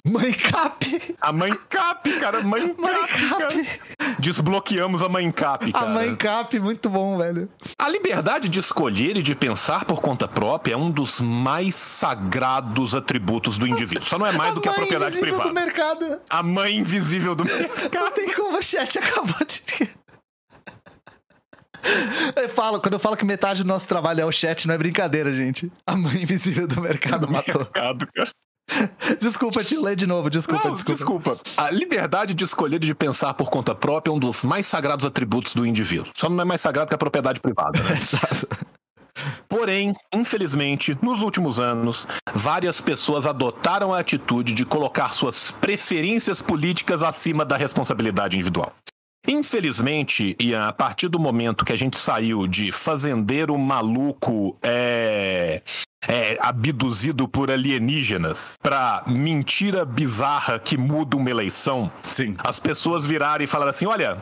[0.07, 1.15] Mãe Cap!
[1.21, 2.41] A mãe Cap, cara.
[2.43, 3.79] Mãe Mãe Cap!
[4.19, 5.91] Desbloqueamos a mãe Cap, A cara.
[5.91, 7.49] mãe Cap, muito bom, velho.
[7.79, 12.93] A liberdade de escolher e de pensar por conta própria é um dos mais sagrados
[12.95, 14.05] atributos do indivíduo.
[14.05, 15.49] Só não é mais do que a mãe propriedade invisível privada.
[15.49, 16.21] do mercado.
[16.29, 17.93] A mãe invisível do mercado.
[17.93, 19.89] Não tem como, o chat acabou de.
[22.35, 24.77] Eu falo, quando eu falo que metade do nosso trabalho é o chat, não é
[24.77, 25.71] brincadeira, gente.
[25.85, 27.61] A mãe invisível do mercado matou.
[27.73, 28.29] mercado, cara.
[29.19, 30.93] Desculpa, te ler de novo, desculpa, Não, desculpa.
[31.35, 31.39] desculpa.
[31.57, 35.05] A liberdade de escolher e de pensar por conta própria é um dos mais sagrados
[35.05, 36.11] atributos do indivíduo.
[36.15, 37.77] Só não é mais sagrado que a propriedade privada.
[37.83, 37.91] né?
[37.97, 38.47] Exato.
[39.47, 47.03] Porém, infelizmente, nos últimos anos, várias pessoas adotaram a atitude de colocar suas preferências políticas
[47.03, 48.73] acima da responsabilidade individual.
[49.27, 55.61] Infelizmente, e a partir do momento que a gente saiu de fazendeiro maluco é,
[56.05, 62.35] é, abduzido por alienígenas pra mentira bizarra que muda uma eleição, Sim.
[62.43, 64.17] as pessoas viraram e falaram assim: olha,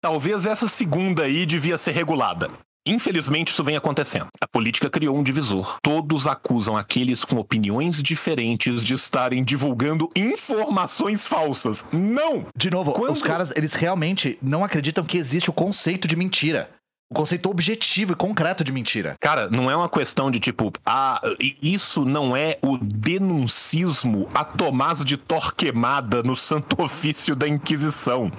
[0.00, 2.48] talvez essa segunda aí devia ser regulada.
[2.86, 4.26] Infelizmente, isso vem acontecendo.
[4.40, 5.78] A política criou um divisor.
[5.82, 11.84] Todos acusam aqueles com opiniões diferentes de estarem divulgando informações falsas.
[11.92, 12.46] Não!
[12.56, 16.70] De novo, Quando- os caras, eles realmente não acreditam que existe o conceito de mentira.
[17.10, 19.14] O conceito objetivo e concreto de mentira.
[19.20, 21.20] Cara, não é uma questão de tipo, ah,
[21.62, 28.32] isso não é o denuncismo a Tomás de Torquemada no Santo Ofício da Inquisição.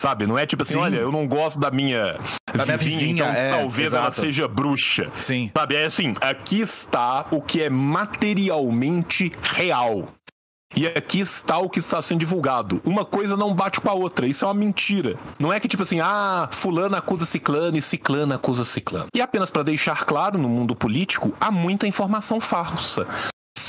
[0.00, 0.78] Sabe, não é tipo assim, Sim.
[0.78, 2.18] olha, eu não gosto da minha
[2.54, 4.18] Da minha vizinha, então é, talvez ela exato.
[4.18, 5.10] seja bruxa.
[5.20, 5.50] Sim.
[5.54, 10.08] Sabe, é assim, aqui está o que é materialmente real.
[10.74, 12.80] E aqui está o que está sendo divulgado.
[12.82, 14.26] Uma coisa não bate com a outra.
[14.26, 15.16] Isso é uma mentira.
[15.38, 19.08] Não é que tipo assim, ah, fulano acusa ciclano e ciclano acusa ciclano.
[19.14, 23.06] E apenas para deixar claro, no mundo político, há muita informação falsa.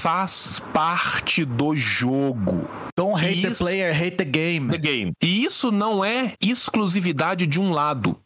[0.02, 2.68] Faz parte do jogo.
[2.98, 4.72] Don't hate the Isso- player, hate the game.
[4.72, 5.12] The game.
[5.22, 8.18] E isso não é exclusividade de um lado.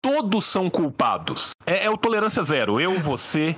[0.00, 1.50] Todos são culpados.
[1.66, 2.80] É, é o tolerância zero.
[2.80, 3.56] Eu, você,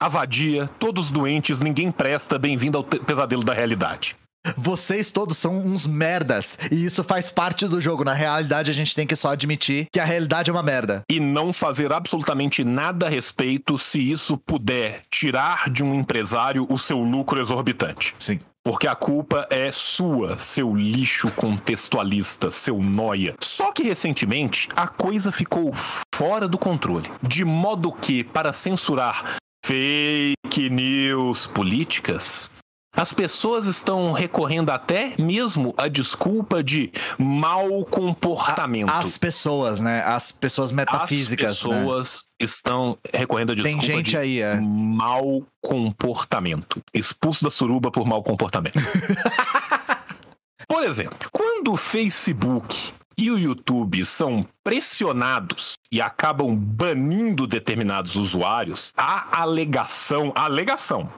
[0.00, 2.38] a vadia, todos doentes, ninguém presta.
[2.38, 4.16] Bem-vindo ao pesadelo da realidade.
[4.56, 6.58] Vocês todos são uns merdas.
[6.70, 8.04] E isso faz parte do jogo.
[8.04, 11.02] Na realidade, a gente tem que só admitir que a realidade é uma merda.
[11.10, 16.78] E não fazer absolutamente nada a respeito se isso puder tirar de um empresário o
[16.78, 18.14] seu lucro exorbitante.
[18.18, 18.40] Sim.
[18.64, 23.34] Porque a culpa é sua, seu lixo contextualista, seu noia.
[23.40, 25.72] Só que recentemente a coisa ficou
[26.14, 27.10] fora do controle.
[27.22, 32.50] De modo que, para censurar fake news políticas,
[32.98, 38.90] as pessoas estão recorrendo até mesmo à desculpa de mau comportamento.
[38.90, 40.02] As pessoas, né?
[40.02, 41.52] As pessoas metafísicas.
[41.52, 42.44] As pessoas né?
[42.44, 44.56] estão recorrendo à desculpa Tem gente de aí, é.
[44.60, 46.82] mau comportamento.
[46.92, 48.80] Expulso da suruba por mau comportamento.
[50.66, 58.92] por exemplo, quando o Facebook e o YouTube são pressionados e acabam banindo determinados usuários,
[58.96, 61.08] a alegação, a alegação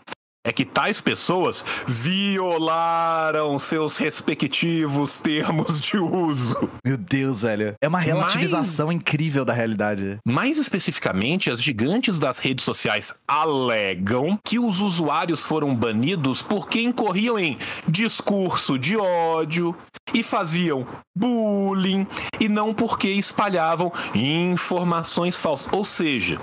[0.44, 6.70] é que tais pessoas violaram seus respectivos termos de uso.
[6.84, 7.74] Meu Deus, velho.
[7.82, 8.96] É uma relativização Mas...
[8.96, 10.18] incrível da realidade.
[10.26, 17.38] Mais especificamente, as gigantes das redes sociais alegam que os usuários foram banidos porque incorriam
[17.38, 19.76] em discurso de ódio
[20.14, 20.86] e faziam
[21.16, 22.06] bullying
[22.40, 25.70] e não porque espalhavam informações falsas.
[25.72, 26.40] Ou seja,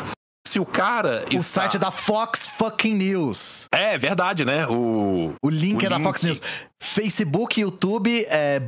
[0.48, 1.24] se o cara.
[1.32, 1.62] O está...
[1.62, 3.68] site da Fox Fucking News.
[3.72, 4.68] É, verdade, né?
[4.68, 5.98] O, o link o é link...
[5.98, 6.42] da Fox News.
[6.80, 8.62] Facebook, YouTube, é,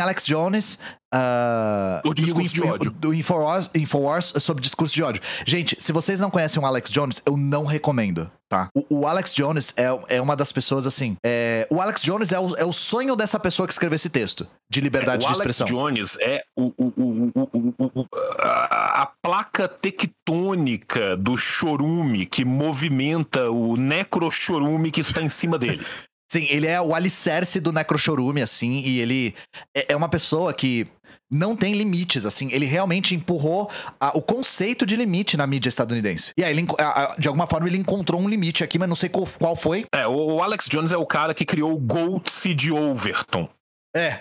[0.00, 0.78] Alex Jones.
[1.14, 2.90] Uh, o discurso de ódio.
[2.90, 5.22] Do Infowars, Infowars sobre discurso de ódio.
[5.46, 8.68] Gente, se vocês não conhecem o Alex Jones, eu não recomendo, tá?
[8.74, 11.16] O, o Alex Jones é, é uma das pessoas assim.
[11.24, 14.46] É, o Alex Jones é o, é o sonho dessa pessoa que escreveu esse texto
[14.70, 15.66] de liberdade é, de expressão.
[15.66, 18.06] O Alex Jones é o, o,
[18.40, 25.84] a, a placa tectônica do chorume que movimenta o necrochorume que está em cima dele.
[26.30, 29.34] Sim, ele é o alicerce do Necrochorume, assim, e ele
[29.74, 30.86] é, é uma pessoa que
[31.30, 32.50] não tem limites, assim.
[32.52, 36.32] Ele realmente empurrou a, o conceito de limite na mídia estadunidense.
[36.36, 38.96] E aí, ele, a, a, de alguma forma, ele encontrou um limite aqui, mas não
[38.96, 39.86] sei qual, qual foi.
[39.94, 43.48] É, o, o, Alex Jones é o cara que criou o Gold de Overton.
[43.96, 44.20] É.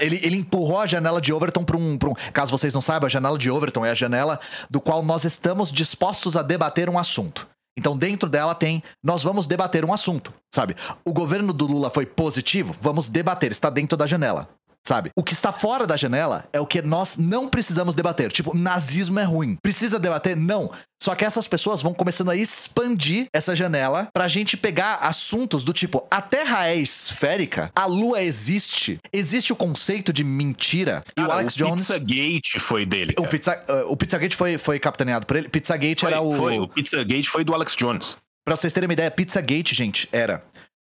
[0.00, 2.14] Ele, ele empurrou a janela de Overton para um, um.
[2.32, 4.40] Caso vocês não saibam, a janela de Overton é a janela
[4.70, 7.46] do qual nós estamos dispostos a debater um assunto.
[7.76, 10.76] Então, dentro dela tem, nós vamos debater um assunto, sabe?
[11.04, 12.74] O governo do Lula foi positivo?
[12.80, 14.48] Vamos debater, está dentro da janela
[14.86, 15.10] sabe?
[15.16, 18.30] O que está fora da janela é o que nós não precisamos debater.
[18.30, 19.56] Tipo, nazismo é ruim.
[19.62, 20.36] Precisa debater?
[20.36, 20.70] Não.
[21.02, 25.72] Só que essas pessoas vão começando a expandir essa janela pra gente pegar assuntos do
[25.72, 31.04] tipo: a Terra é esférica, a Lua existe, existe o conceito de mentira.
[31.14, 31.86] Cara, e o Alex o Jones.
[31.88, 33.12] Pizzagate foi dele.
[33.14, 33.28] Cara.
[33.28, 35.48] O, pizza, uh, o Pizzagate foi, foi capitaneado por ele.
[35.48, 36.32] Pizzagate foi, era o.
[36.32, 38.16] Foi, o Pizzagate foi do Alex Jones.
[38.44, 40.42] Pra vocês terem uma ideia, Pizzagate, gente, era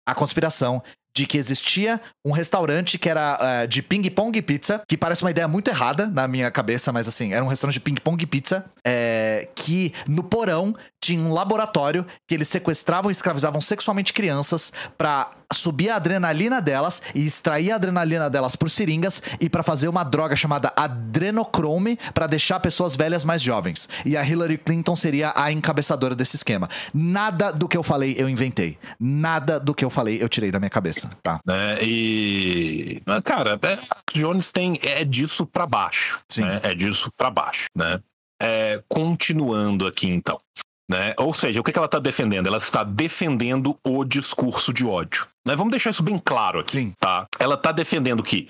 [0.06, 0.82] a conspiração
[1.16, 5.48] de que existia um restaurante que era uh, de ping-pong pizza, que parece uma ideia
[5.48, 9.94] muito errada na minha cabeça, mas assim, era um restaurante de ping-pong pizza, é, que
[10.06, 10.76] no porão
[11.06, 17.01] tinha um laboratório que eles sequestravam e escravizavam sexualmente crianças para subir a adrenalina delas
[17.14, 22.26] e extrair a adrenalina delas por seringas e para fazer uma droga chamada adrenochrome para
[22.26, 23.88] deixar pessoas velhas mais jovens.
[24.05, 26.68] E a Hillary Clinton seria a encabeçadora desse esquema.
[26.93, 28.76] Nada do que eu falei eu inventei.
[28.98, 31.41] Nada do que eu falei eu tirei da minha cabeça, tá?
[31.49, 33.78] É, e cara, é,
[34.12, 36.43] Jones tem é disso para baixo, Sim.
[36.43, 36.61] Né?
[36.62, 38.01] É disso para baixo, né?
[38.41, 40.41] É, continuando aqui então.
[40.89, 41.15] Né?
[41.19, 42.47] Ou seja, o que ela está defendendo?
[42.47, 45.27] Ela está defendendo o discurso de ódio.
[45.45, 45.57] Né?
[45.57, 46.73] Vamos deixar isso bem claro aqui.
[46.73, 46.95] Sim.
[46.99, 47.27] Tá?
[47.41, 48.47] Ela está defendendo que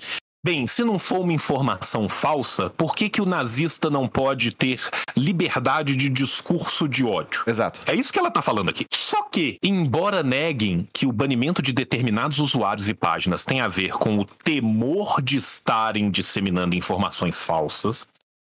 [0.47, 4.79] Bem, se não for uma informação falsa, por que, que o nazista não pode ter
[5.13, 7.43] liberdade de discurso de ódio?
[7.45, 7.81] Exato.
[7.85, 8.85] É isso que ela está falando aqui.
[8.93, 13.91] Só que, embora neguem que o banimento de determinados usuários e páginas tem a ver
[13.91, 18.07] com o temor de estarem disseminando informações falsas,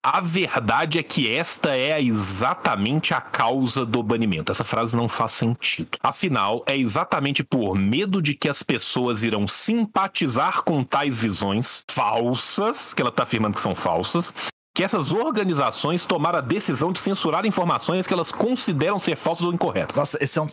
[0.03, 4.53] a verdade é que esta é exatamente a causa do banimento.
[4.53, 5.99] Essa frase não faz sentido.
[6.01, 12.95] Afinal, é exatamente por medo de que as pessoas irão simpatizar com tais visões falsas,
[12.95, 14.33] que ela está afirmando que são falsas,
[14.79, 19.53] que essas organizações tomaram a decisão de censurar informações que elas consideram ser falsas ou
[19.53, 19.97] incorretas.
[19.97, 20.49] Nossa, esse é um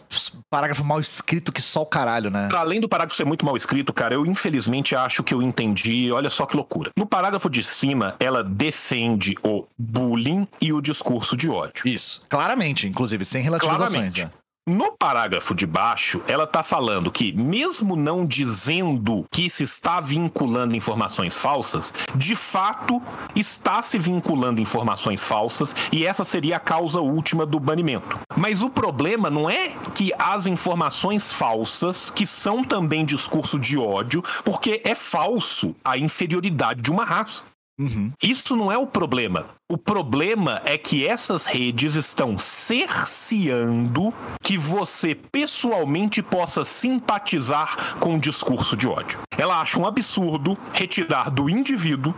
[0.49, 2.49] parágrafo mal escrito que só o caralho, né?
[2.51, 6.11] Além do parágrafo ser muito mal escrito, cara, eu infelizmente acho que eu entendi.
[6.11, 6.89] Olha só que loucura.
[6.97, 11.87] No parágrafo de cima, ela defende o bullying e o discurso de ódio.
[11.87, 12.23] Isso.
[12.27, 13.91] Claramente, inclusive, sem relativizações.
[13.91, 14.23] Claramente.
[14.23, 14.31] Né?
[14.67, 20.75] No parágrafo de baixo, ela está falando que, mesmo não dizendo que se está vinculando
[20.75, 22.99] informações falsas, de fato
[23.35, 28.19] está se vinculando informações falsas e essa seria a causa última do banimento.
[28.35, 34.23] Mas o problema não é que as informações falsas, que são também discurso de ódio,
[34.43, 37.43] porque é falso a inferioridade de uma raça.
[37.79, 38.11] Uhum.
[38.23, 39.45] Isso não é o problema.
[39.69, 48.19] O problema é que essas redes estão cerceando que você pessoalmente possa simpatizar com o
[48.19, 49.19] discurso de ódio.
[49.37, 52.13] Ela acha um absurdo retirar do indivíduo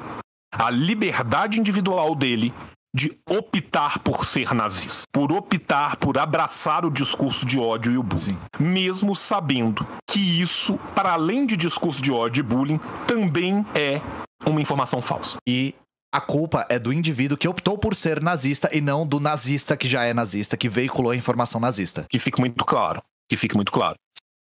[0.53, 2.53] a liberdade individual dele
[2.95, 8.01] de optar por ser nazista, por optar por abraçar o discurso de ódio e o
[8.01, 8.37] bullying, Sim.
[8.59, 14.01] mesmo sabendo que isso, para além de discurso de ódio e bullying, também é
[14.45, 15.37] uma informação falsa.
[15.47, 15.73] E
[16.13, 19.87] a culpa é do indivíduo que optou por ser nazista e não do nazista que
[19.87, 22.05] já é nazista, que veiculou a informação nazista.
[22.09, 23.01] Que fique muito claro.
[23.29, 23.97] Que fique muito claro.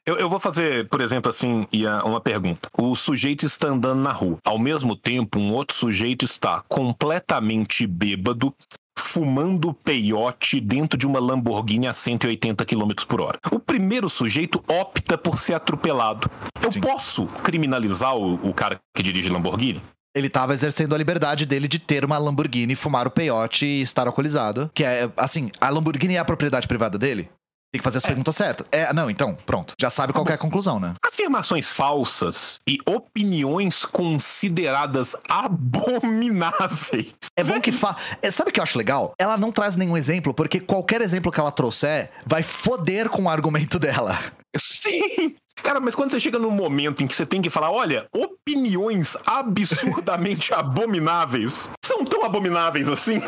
[0.06, 1.66] Eu, eu vou fazer, por exemplo, assim,
[2.04, 2.68] uma pergunta.
[2.78, 4.38] O sujeito está andando na rua.
[4.44, 8.54] Ao mesmo tempo, um outro sujeito está completamente bêbado,
[8.98, 13.38] fumando peiote dentro de uma Lamborghini a 180 km por hora.
[13.52, 16.30] O primeiro sujeito opta por ser atropelado.
[16.62, 16.80] Eu Sim.
[16.80, 19.82] posso criminalizar o, o cara que dirige Lamborghini?
[20.16, 24.06] Ele tava exercendo a liberdade dele de ter uma Lamborghini, fumar o peiote e estar
[24.06, 24.70] alcoolizado.
[24.72, 27.28] Que é, assim, a Lamborghini é a propriedade privada dele?
[27.74, 28.64] Tem que fazer as perguntas certas.
[28.70, 29.74] É, não, então, pronto.
[29.76, 30.94] Já sabe qual que é a conclusão, né?
[31.05, 37.09] Afirmações falsas e opiniões consideradas abomináveis.
[37.36, 37.96] É bom que fa...
[38.22, 39.12] é, Sabe o que eu acho legal?
[39.18, 43.28] Ela não traz nenhum exemplo, porque qualquer exemplo que ela trouxer vai foder com o
[43.28, 44.16] argumento dela.
[44.56, 45.36] Sim!
[45.62, 49.16] Cara, mas quando você chega num momento em que você tem que falar, olha, opiniões
[49.24, 53.20] absurdamente abomináveis são tão abomináveis assim?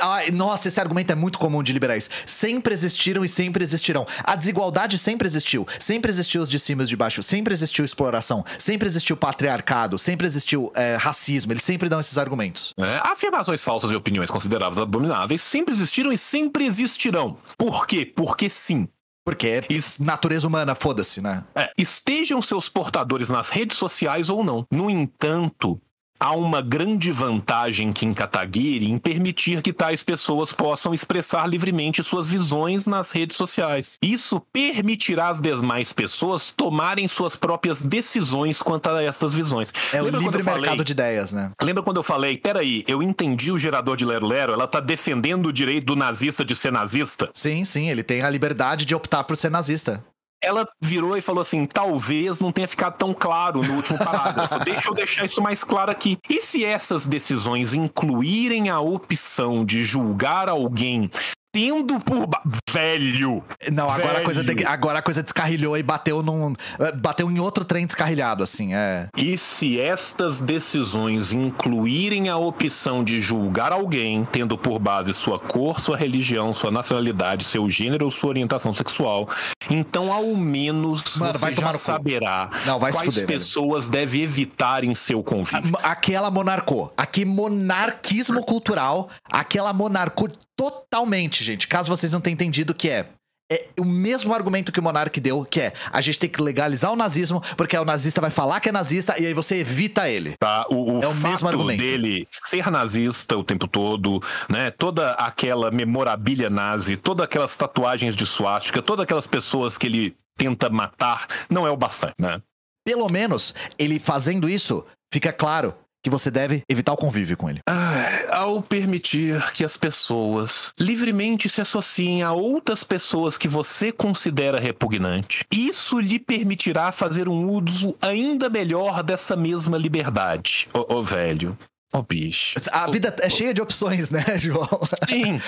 [0.00, 2.08] Ai, nossa, esse argumento é muito comum de liberais.
[2.24, 4.06] Sempre existiram e sempre existirão.
[4.22, 5.66] A desigualdade sempre existiu.
[5.78, 7.22] Sempre existiu os de cima e os de baixo.
[7.22, 8.44] Sempre existiu exploração.
[8.58, 9.98] Sempre existiu patriarcado.
[9.98, 11.52] Sempre existiu é, racismo.
[11.52, 12.72] Eles sempre dão esses argumentos.
[12.78, 17.36] É, afirmações falsas e opiniões consideradas abomináveis sempre existiram e sempre existirão.
[17.58, 18.06] Por quê?
[18.06, 18.88] Porque sim.
[19.24, 19.60] Porque é
[20.00, 21.44] natureza humana, foda-se, né?
[21.54, 24.66] É, estejam seus portadores nas redes sociais ou não.
[24.70, 25.80] No entanto,
[26.22, 32.00] há uma grande vantagem aqui em Kataguiri em permitir que tais pessoas possam expressar livremente
[32.04, 33.98] suas visões nas redes sociais.
[34.00, 39.72] Isso permitirá às demais pessoas tomarem suas próprias decisões quanto a essas visões.
[39.92, 41.50] É o Lembra quando livre falei- mercado de ideias, né?
[41.60, 45.46] Lembra quando eu falei, peraí, eu entendi o gerador de Lero Lero, ela tá defendendo
[45.46, 47.30] o direito do nazista de ser nazista?
[47.34, 50.04] Sim, sim, ele tem a liberdade de optar por ser nazista.
[50.42, 54.58] Ela virou e falou assim: talvez não tenha ficado tão claro no último parágrafo.
[54.64, 56.18] Deixa eu deixar isso mais claro aqui.
[56.28, 61.10] E se essas decisões incluírem a opção de julgar alguém
[61.52, 62.26] tendo por.
[62.26, 63.44] ba- Velho!
[63.70, 64.24] Não, agora a, Velho.
[64.24, 66.54] coisa de- agora a coisa descarrilhou e bateu num.
[66.96, 69.08] Bateu em outro trem descarrilhado, assim, é.
[69.16, 75.78] E se estas decisões incluírem a opção de julgar alguém tendo por base sua cor,
[75.80, 79.28] sua religião, sua nacionalidade, seu gênero ou sua orientação sexual,
[79.70, 83.26] então ao menos Mano, você já saberá Não, quais fuder, velho.
[83.26, 85.76] pessoas deve evitar em seu convívio.
[85.82, 86.92] Aquela monarcou.
[86.96, 89.10] Aqui, monarquismo cultural.
[89.30, 91.68] Aquela monarcou totalmente, gente.
[91.68, 93.06] Caso vocês não tenham entendido, que é.
[93.50, 96.90] É o mesmo argumento que o Monark deu, que é a gente tem que legalizar
[96.90, 100.34] o nazismo, porque o nazista vai falar que é nazista e aí você evita ele.
[100.38, 100.64] Tá?
[100.70, 101.78] O, o É o fato mesmo argumento.
[101.78, 104.70] dele ser nazista o tempo todo, né?
[104.70, 110.70] Toda aquela memorabilia nazi, todas aquelas tatuagens de suástica, todas aquelas pessoas que ele tenta
[110.70, 112.40] matar, não é o bastante, né?
[112.86, 117.60] Pelo menos, ele fazendo isso, fica claro que você deve evitar o convívio com ele.
[117.68, 124.58] Ah, ao permitir que as pessoas livremente se associem a outras pessoas que você considera
[124.58, 130.68] repugnante, isso lhe permitirá fazer um uso ainda melhor dessa mesma liberdade.
[130.74, 131.56] Ô, ô, velho.
[131.94, 132.58] Ô, bicho.
[132.72, 134.80] A vida é cheia de opções, né, João?
[135.06, 135.38] Sim.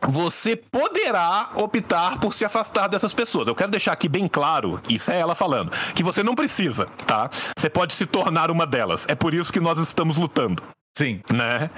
[0.00, 3.48] Você poderá optar por se afastar dessas pessoas.
[3.48, 7.28] Eu quero deixar aqui bem claro, isso é ela falando, que você não precisa, tá?
[7.56, 9.04] Você pode se tornar uma delas.
[9.08, 10.62] É por isso que nós estamos lutando
[10.96, 11.20] Sim.
[11.32, 11.70] né?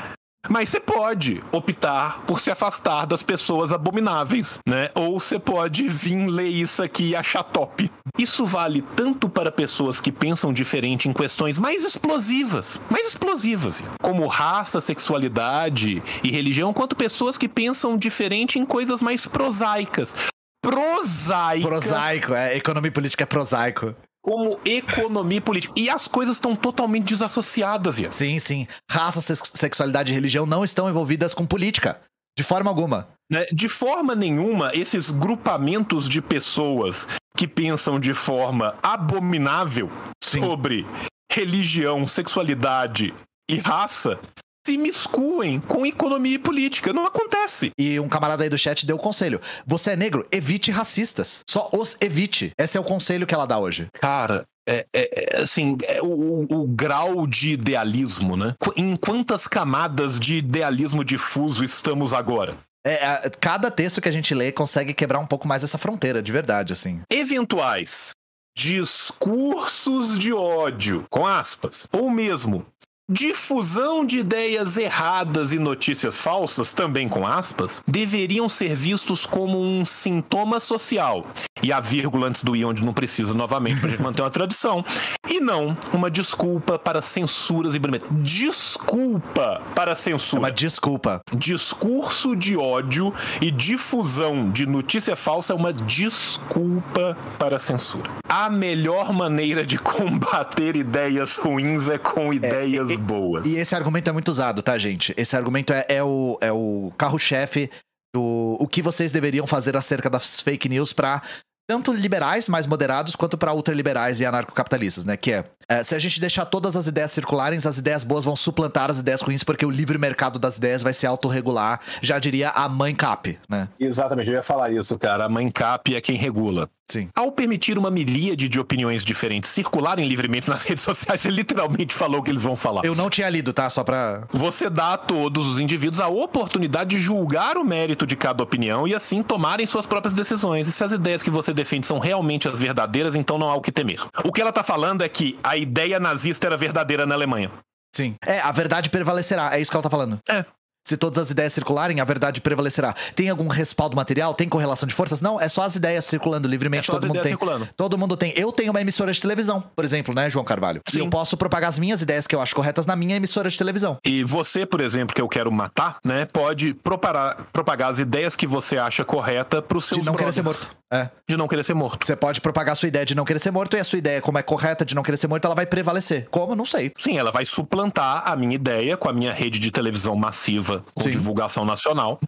[0.48, 4.90] Mas você pode optar por se afastar das pessoas abomináveis, né?
[4.94, 7.90] Ou você pode vir ler isso aqui e achar top.
[8.18, 14.26] Isso vale tanto para pessoas que pensam diferente em questões mais explosivas, mais explosivas, como
[14.26, 20.14] raça, sexualidade e religião, quanto pessoas que pensam diferente em coisas mais prosaicas.
[20.62, 22.56] Prosaicas Prosaico, é.
[22.56, 23.94] Economia política é prosaico.
[24.24, 25.74] Como economia e política.
[25.76, 28.10] E as coisas estão totalmente desassociadas, Ian.
[28.10, 28.66] Sim, sim.
[28.90, 32.00] Raça, sex- sexualidade e religião não estão envolvidas com política.
[32.36, 33.06] De forma alguma.
[33.30, 33.44] né?
[33.52, 37.06] De forma nenhuma, esses grupamentos de pessoas
[37.36, 39.90] que pensam de forma abominável
[40.22, 40.40] Sim.
[40.40, 40.86] sobre
[41.30, 43.12] religião, sexualidade
[43.48, 44.18] e raça
[44.66, 46.92] se miscuem com economia e política.
[46.92, 47.70] Não acontece.
[47.78, 49.40] E um camarada aí do chat deu o conselho.
[49.66, 51.42] Você é negro, evite racistas.
[51.48, 52.50] Só os evite.
[52.58, 53.88] Esse é o conselho que ela dá hoje.
[54.00, 58.54] Cara, é, é- é, assim, é o, o- grau de idealismo, né?
[58.76, 62.56] Em quantas camadas de idealismo difuso estamos agora?
[62.86, 66.22] É, a- cada texto que a gente lê consegue quebrar um pouco mais essa fronteira,
[66.22, 67.02] de verdade, assim.
[67.10, 68.12] eventuais
[68.56, 72.64] discursos de ódio, com aspas, ou mesmo
[73.10, 79.84] Difusão de ideias erradas e notícias falsas, também com aspas, deveriam ser vistos como um
[79.84, 81.26] sintoma social.
[81.64, 84.30] E a vírgula antes do i, onde não precisa novamente para a gente manter uma
[84.30, 84.84] tradição.
[85.26, 88.06] E não uma desculpa para censuras e banimento.
[88.12, 90.40] Desculpa para É censura.
[90.42, 91.20] uma desculpa.
[91.34, 98.10] Discurso de ódio e difusão de notícia falsa é uma desculpa para censura.
[98.28, 103.46] A melhor maneira de combater ideias ruins é com ideias e- boas.
[103.46, 105.14] E esse argumento é muito usado, tá, gente?
[105.16, 107.70] Esse argumento é, é o, é o carro-chefe
[108.14, 111.22] do o que vocês deveriam fazer acerca das fake news pra
[111.66, 115.16] tanto liberais mais moderados quanto pra ultraliberais e anarcocapitalistas, né?
[115.16, 118.36] Que é, é, se a gente deixar todas as ideias circularem, as ideias boas vão
[118.36, 122.50] suplantar as ideias ruins porque o livre mercado das ideias vai se autorregular, já diria
[122.50, 123.68] a mãe cap, né?
[123.78, 125.24] Exatamente, eu ia falar isso, cara.
[125.24, 126.68] A mãe cap é quem regula.
[126.86, 127.08] Sim.
[127.14, 132.20] Ao permitir uma milíade de opiniões diferentes circularem livremente nas redes sociais, você literalmente falou
[132.20, 132.84] o que eles vão falar.
[132.84, 133.70] Eu não tinha lido, tá?
[133.70, 134.24] Só pra.
[134.30, 138.86] Você dá a todos os indivíduos a oportunidade de julgar o mérito de cada opinião
[138.86, 140.68] e assim tomarem suas próprias decisões.
[140.68, 143.62] E se as ideias que você defende são realmente as verdadeiras, então não há o
[143.62, 144.00] que temer.
[144.24, 147.50] O que ela tá falando é que a ideia nazista era verdadeira na Alemanha.
[147.94, 148.16] Sim.
[148.26, 149.56] É, a verdade prevalecerá.
[149.56, 150.18] É isso que ela tá falando.
[150.28, 150.44] É.
[150.86, 152.94] Se todas as ideias circularem, a verdade prevalecerá.
[153.14, 154.34] Tem algum respaldo material?
[154.34, 155.22] Tem correlação de forças?
[155.22, 156.90] Não, é só as ideias circulando livremente.
[156.90, 157.30] É todo mundo tem.
[157.30, 157.66] circulando.
[157.74, 158.34] Todo mundo tem.
[158.36, 160.82] Eu tenho uma emissora de televisão, por exemplo, né, João Carvalho?
[160.86, 160.98] E Sim.
[160.98, 163.96] eu posso propagar as minhas ideias que eu acho corretas na minha emissora de televisão.
[164.04, 168.46] E você, por exemplo, que eu quero matar, né, pode propagar, propagar as ideias que
[168.46, 170.64] você acha correta pros seus De não querer ser brothers.
[170.66, 170.76] morto.
[170.94, 171.10] É.
[171.28, 172.06] De não querer ser morto.
[172.06, 174.22] Você pode propagar a sua ideia de não querer ser morto e a sua ideia,
[174.22, 176.28] como é correta de não querer ser morto, ela vai prevalecer.
[176.30, 176.54] Como?
[176.54, 176.92] Não sei.
[176.96, 181.02] Sim, ela vai suplantar a minha ideia com a minha rede de televisão massiva com
[181.02, 181.10] Sim.
[181.10, 182.20] divulgação nacional,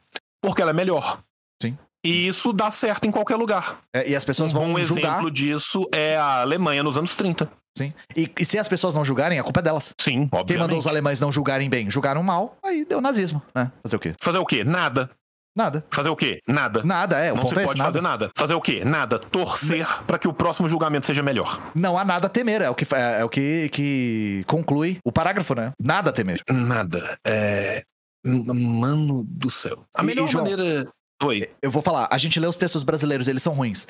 [0.43, 1.19] porque ela é melhor.
[1.63, 1.79] Sim.
[2.05, 3.79] E isso dá certo em qualquer lugar.
[3.95, 5.13] É, e as pessoas Um vão julgar.
[5.13, 7.49] exemplo disso é a Alemanha nos anos 30.
[7.79, 7.93] Sim.
[8.17, 9.93] E, e se as pessoas não julgarem, a culpa é delas.
[10.01, 10.79] Sim, Quem mandou obviamente.
[10.79, 11.91] os alemães não julgarem bem?
[11.91, 13.71] Julgaram mal, aí deu nazismo, né?
[13.85, 14.15] Fazer o quê?
[14.21, 14.65] Fazer o quê?
[14.65, 15.11] Nada.
[15.57, 15.85] Nada.
[15.91, 16.41] Fazer o quê?
[16.47, 16.83] Nada.
[16.85, 17.33] Nada, é.
[17.33, 17.89] O Não ponto se é pode nada.
[17.91, 18.31] fazer nada.
[18.37, 18.85] Fazer o quê?
[18.85, 19.19] Nada.
[19.19, 21.59] Torcer pra que o próximo julgamento seja melhor.
[21.74, 25.11] Não há nada a temer, é o que, é, é o que, que conclui o
[25.11, 25.73] parágrafo, né?
[25.83, 26.43] Nada a temer.
[26.51, 27.16] Nada.
[27.27, 27.83] É.
[28.24, 29.85] Mano do céu.
[29.97, 30.87] A E- melhor João, maneira.
[31.23, 31.49] Oi.
[31.62, 33.87] Eu vou falar, a gente lê os textos brasileiros, eles são ruins.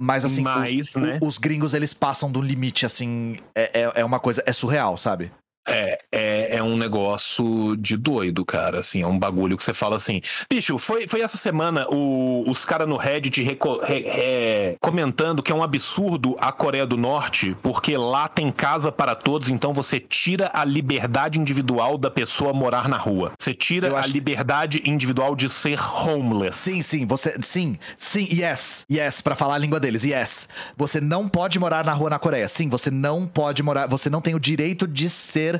[0.00, 1.18] Mas assim, Mas, os, né?
[1.22, 3.36] os gringos, eles passam do limite, assim.
[3.56, 4.42] É, é, é uma coisa.
[4.44, 5.30] É surreal, sabe?
[5.68, 8.80] É, é, é um negócio de doido, cara.
[8.80, 10.20] Assim, é um bagulho que você fala assim.
[10.50, 15.52] Bicho, foi, foi essa semana o- os caras no Reddit reco- re- re- comentando que
[15.52, 20.00] é um absurdo a Coreia do Norte, porque lá tem casa para todos, então você
[20.00, 23.32] tira a liberdade individual da pessoa morar na rua.
[23.38, 26.56] Você tira Eu a acho- liberdade individual de ser homeless.
[26.58, 27.36] Sim, sim, você.
[27.40, 28.84] Sim, sim, yes.
[28.90, 30.48] Yes, pra falar a língua deles, yes.
[30.76, 32.48] Você não pode morar na rua na Coreia.
[32.48, 33.86] Sim, você não pode morar.
[33.86, 35.52] Você não tem o direito de ser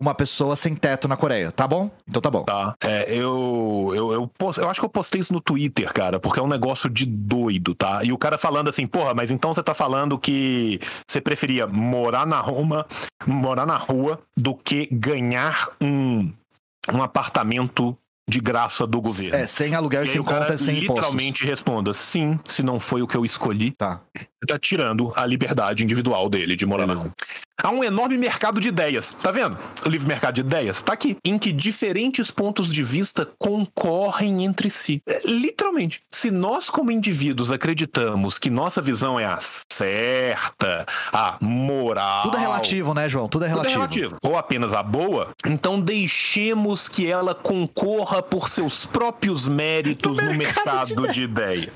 [0.00, 1.90] uma pessoa sem teto na Coreia, tá bom?
[2.06, 2.44] Então tá bom.
[2.44, 2.74] Tá.
[2.82, 6.38] É, eu, eu, eu, post- eu acho que eu postei isso no Twitter, cara, porque
[6.38, 8.04] é um negócio de doido, tá?
[8.04, 12.26] E o cara falando assim, porra, mas então você tá falando que você preferia morar
[12.26, 12.86] na Roma,
[13.26, 16.32] morar na rua, do que ganhar um,
[16.92, 17.96] um apartamento
[18.30, 19.36] de graça do governo.
[19.36, 20.96] É, sem aluguel e, sem conta sem impostos.
[20.96, 24.00] literalmente responda, sim, se não foi o que eu escolhi, Tá.
[24.46, 27.10] tá tirando a liberdade individual dele de morar na rua.
[27.62, 29.58] Há um enorme mercado de ideias, tá vendo?
[29.84, 34.70] O livre mercado de ideias tá aqui, em que diferentes pontos de vista concorrem entre
[34.70, 35.02] si.
[35.08, 42.22] É, literalmente, se nós como indivíduos acreditamos que nossa visão é a certa, a moral,
[42.22, 43.28] Tudo é relativo, né, João?
[43.28, 43.80] Tudo é tudo é relativo.
[43.80, 44.16] relativo.
[44.22, 50.94] Ou apenas a boa, então deixemos que ela concorra por seus próprios méritos no mercado
[50.94, 51.72] mercado, de de ideia.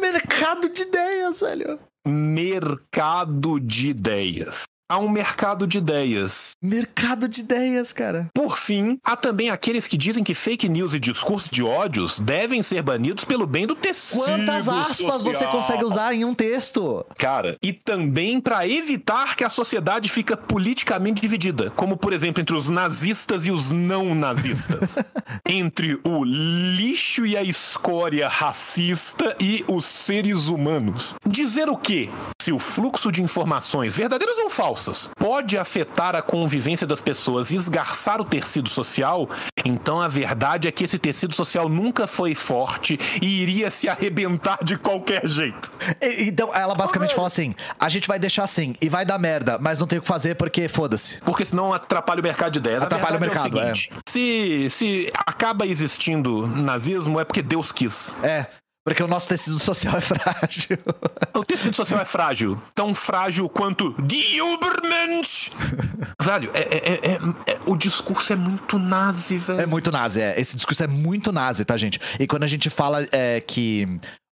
[0.00, 1.78] Mercado de ideias, velho.
[2.04, 4.64] Mercado de ideias.
[4.92, 6.52] Há um mercado de ideias.
[6.60, 8.28] Mercado de ideias, cara.
[8.34, 12.62] Por fim, há também aqueles que dizem que fake news e discursos de ódios devem
[12.62, 15.52] ser banidos pelo bem do tecido Quantas aspas você social.
[15.52, 17.06] consegue usar em um texto?
[17.16, 22.54] Cara, e também para evitar que a sociedade fica politicamente dividida, como por exemplo entre
[22.54, 24.96] os nazistas e os não nazistas,
[25.48, 31.14] entre o lixo e a escória racista e os seres humanos.
[31.26, 32.10] Dizer o quê?
[32.42, 34.81] Se o fluxo de informações, verdadeiras ou falsas,
[35.18, 39.28] pode afetar a convivência das pessoas e esgarçar o tecido social,
[39.64, 44.58] então a verdade é que esse tecido social nunca foi forte e iria se arrebentar
[44.62, 45.70] de qualquer jeito.
[46.00, 49.58] E- Então, ela basicamente fala assim: a gente vai deixar assim e vai dar merda,
[49.60, 51.18] mas não tem o que fazer porque foda-se.
[51.20, 52.82] Porque senão atrapalha o mercado de ideias.
[52.82, 57.70] Atrapalha verdade o é mercado, o seguinte, se, se acaba existindo nazismo é porque Deus
[57.72, 58.14] quis.
[58.22, 58.46] É.
[58.84, 60.78] Porque o nosso tecido social é frágil.
[61.34, 62.60] O tecido social é frágil.
[62.74, 65.50] Tão frágil quanto Die Übermensch.
[66.20, 69.60] velho, é, é- é- é- é- o discurso é muito nazi, velho.
[69.62, 70.38] É muito nazi, é.
[70.38, 71.98] Esse discurso é muito nazi, tá, gente?
[72.20, 73.86] E quando a gente fala é, que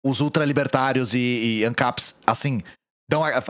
[0.06, 2.62] os ultralibertários e, e ANCAPs, assim,
[3.10, 3.44] dão a-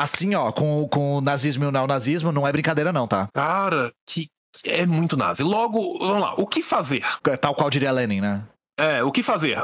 [0.00, 3.28] Assim, ó, com, com o nazismo e o neonazismo, não é brincadeira, não, tá?
[3.32, 4.26] Cara, que
[4.66, 5.44] é muito nazi.
[5.44, 7.04] Logo, vamos lá, o que fazer?
[7.40, 8.42] Tal qual diria Lenin, né?
[8.82, 9.56] É, o que fazer?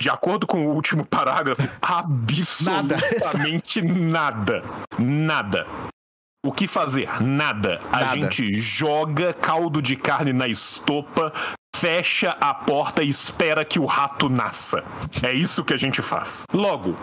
[0.00, 4.64] De acordo com o último parágrafo, absolutamente nada.
[4.98, 5.64] Nada.
[6.44, 7.22] O que fazer?
[7.22, 7.80] Nada.
[7.92, 8.14] A Nada.
[8.14, 11.32] gente joga caldo de carne na estopa,
[11.76, 14.82] fecha a porta e espera que o rato nasça.
[15.22, 16.42] É isso que a gente faz.
[16.52, 16.96] Logo,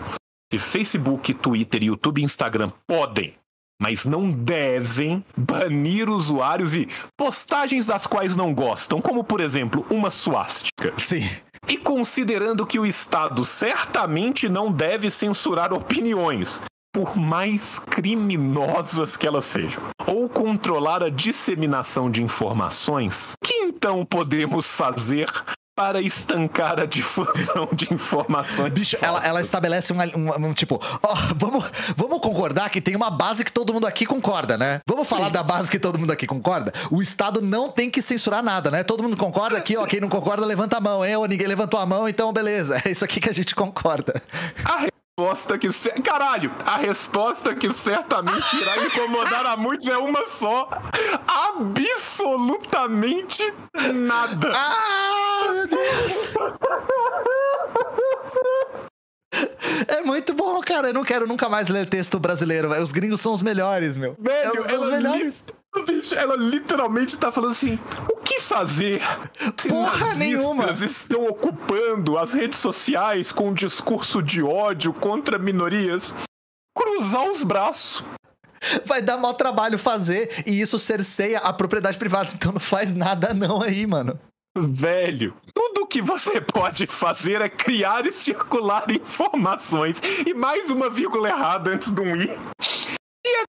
[0.52, 3.32] se Facebook, Twitter, YouTube e Instagram podem,
[3.80, 6.86] mas não devem banir usuários e
[7.16, 10.92] postagens das quais não gostam, como por exemplo, uma suástica.
[10.98, 11.26] Sim.
[11.68, 16.60] E considerando que o Estado certamente não deve censurar opiniões,
[16.92, 24.70] por mais criminosas que elas sejam, ou controlar a disseminação de informações, que então podemos
[24.70, 25.28] fazer
[25.82, 28.72] para estancar a difusão de informações?
[28.72, 31.64] Bicho, ela, ela estabelece um, um- um tipo, ó, vamos,
[31.96, 34.80] vamos concordar que tem uma base que todo mundo aqui concorda, né?
[34.86, 36.72] Vamos falar da base que todo mundo aqui concorda?
[36.88, 38.84] O Estado não tem que censurar nada, né?
[38.84, 39.84] Todo mundo concorda aqui, ó.
[39.84, 41.16] Quem não concorda, levanta a mão, hein?
[41.16, 42.80] Ou ninguém levantou a mão, então beleza.
[42.86, 44.20] É isso aqui que a gente concorda.
[44.64, 44.86] A
[45.18, 45.68] resposta que.
[46.02, 46.50] Caralho!
[46.64, 50.70] A resposta que certamente irá incomodar a muitos é uma só:
[51.28, 53.52] absolutamente
[53.94, 54.52] nada.
[54.54, 56.28] Ah, meu Deus!
[59.88, 60.88] É muito bom, cara.
[60.88, 62.82] Eu não quero nunca mais ler texto brasileiro, velho.
[62.82, 64.16] Os gringos são os melhores, meu.
[64.18, 65.44] Velho, Eles são os ela melhores.
[65.48, 67.78] li- Bicho, ela literalmente tá falando assim:
[68.10, 69.00] o que fazer
[69.56, 70.70] se Porra nenhuma.
[70.72, 76.14] estão ocupando as redes sociais com um discurso de ódio contra minorias?
[76.76, 78.04] Cruzar os braços.
[78.84, 82.30] Vai dar mau trabalho fazer e isso cerceia a propriedade privada.
[82.34, 84.18] Então não faz nada não aí, mano.
[84.54, 89.98] Velho, tudo que você pode fazer é criar e circular informações.
[90.26, 92.28] E mais uma vírgula errada antes de um i.
[93.26, 93.44] E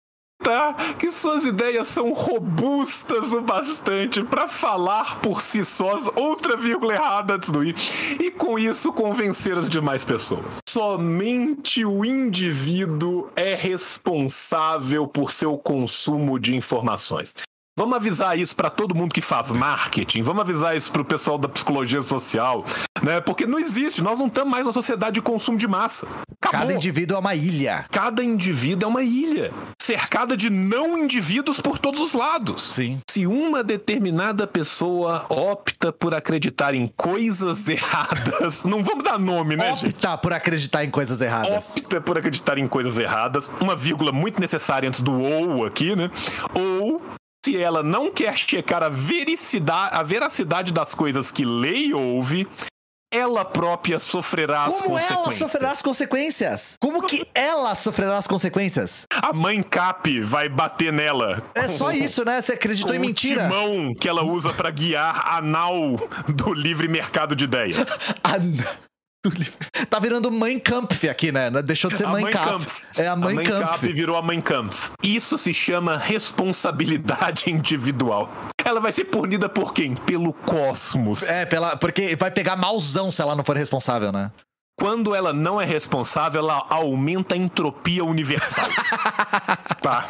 [0.44, 6.96] acreditar que suas ideias são robustas o bastante para falar por si sós outra vírgula
[6.96, 7.74] errada antes do i.
[8.20, 10.58] E com isso convencer as demais pessoas.
[10.68, 17.34] Somente o indivíduo é responsável por seu consumo de informações.
[17.80, 21.48] Vamos avisar isso para todo mundo que faz marketing, vamos avisar isso pro pessoal da
[21.48, 22.66] psicologia social,
[23.02, 23.22] né?
[23.22, 26.06] Porque não existe, nós não estamos mais na sociedade de consumo de massa.
[26.42, 26.60] Acabou.
[26.60, 27.86] Cada indivíduo é uma ilha.
[27.90, 32.62] Cada indivíduo é uma ilha, cercada de não indivíduos por todos os lados.
[32.74, 33.00] Sim.
[33.10, 39.74] Se uma determinada pessoa opta por acreditar em coisas erradas, não vamos dar nome, né,
[39.78, 39.92] gente?
[39.92, 41.78] Optar por acreditar em coisas erradas.
[41.78, 46.12] opta por acreditar em coisas erradas, uma vírgula muito necessária antes do ou aqui, né?
[46.54, 47.02] Ou
[47.50, 52.48] se ela não quer checar a vericidade, a veracidade das coisas que lê e ouve,
[53.12, 55.38] ela própria sofrerá as Como ela consequências.
[55.52, 56.78] sofrerá as consequências?
[56.80, 59.06] Como que ela sofrerá as consequências?
[59.12, 61.44] A mãe Cap vai bater nela.
[61.56, 62.40] É só isso, né?
[62.40, 63.44] Você acreditou em o mentira.
[63.44, 65.96] timão que ela usa pra guiar a nau
[66.28, 67.80] do livre mercado de ideias.
[68.24, 68.89] A-.
[69.90, 71.50] Tá virando Mãe Kampf aqui, né?
[71.62, 72.88] Deixou de ser A Mãe Mãe Kampf.
[72.96, 73.94] É a Mãe Kampf Kampf.
[73.94, 74.92] virou a Mãe Kampf.
[75.04, 78.32] Isso se chama responsabilidade individual.
[78.64, 79.96] Ela vai ser punida por quem?
[79.96, 81.24] Pelo cosmos.
[81.24, 84.32] É, pela, porque vai pegar malzão se ela não for responsável, né?
[84.80, 88.70] Quando ela não é responsável, ela aumenta a entropia universal.
[89.84, 90.08] tá.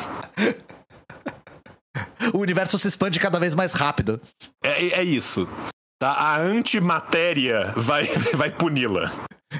[2.32, 4.22] O universo se expande cada vez mais rápido.
[4.64, 5.50] É, é isso.
[6.00, 6.14] Tá?
[6.14, 9.12] A antimatéria vai, vai puni-la.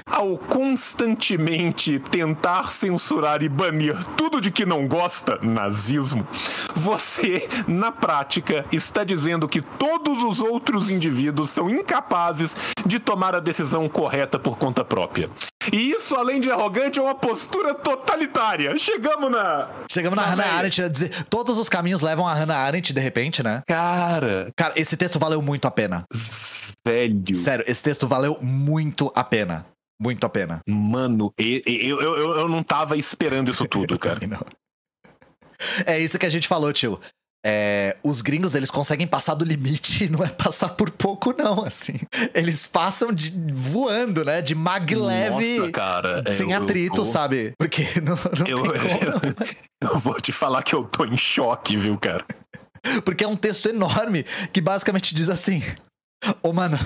[0.06, 6.26] Ao constantemente tentar censurar e banir tudo de que não gosta, nazismo,
[6.74, 12.54] você, na prática, está dizendo que todos os outros indivíduos são incapazes
[12.84, 15.30] de tomar a decisão correta por conta própria.
[15.72, 18.76] E isso, além de arrogante, é uma postura totalitária.
[18.78, 19.68] Chegamos na.
[19.90, 20.52] Chegamos na na Hannah.
[20.56, 21.24] Arendt a dizer.
[21.24, 23.62] Todos os caminhos levam a Hannah Arendt, de repente, né?
[23.66, 26.04] Cara, Cara, esse texto valeu muito a pena.
[26.84, 27.34] velho.
[27.34, 29.66] Sério, esse texto valeu muito a pena.
[30.00, 30.60] Muito a pena.
[30.68, 34.18] Mano, eu, eu, eu, eu não tava esperando isso tudo, cara.
[35.84, 36.98] É isso que a gente falou, tio.
[37.44, 41.64] É, os gringos, eles conseguem passar do limite e não é passar por pouco, não,
[41.64, 41.94] assim.
[42.34, 44.42] Eles passam de voando, né?
[44.42, 45.38] De maglev,
[46.26, 47.52] é, sem eu- eu atrito, tô- sabe?
[47.58, 49.22] Porque não, não Eu, tem como.
[49.82, 52.24] eu, eu vou te falar que eu tô em choque, viu, cara?
[53.04, 55.62] Porque é um texto enorme que basicamente diz assim:
[56.42, 56.78] Ô, mano,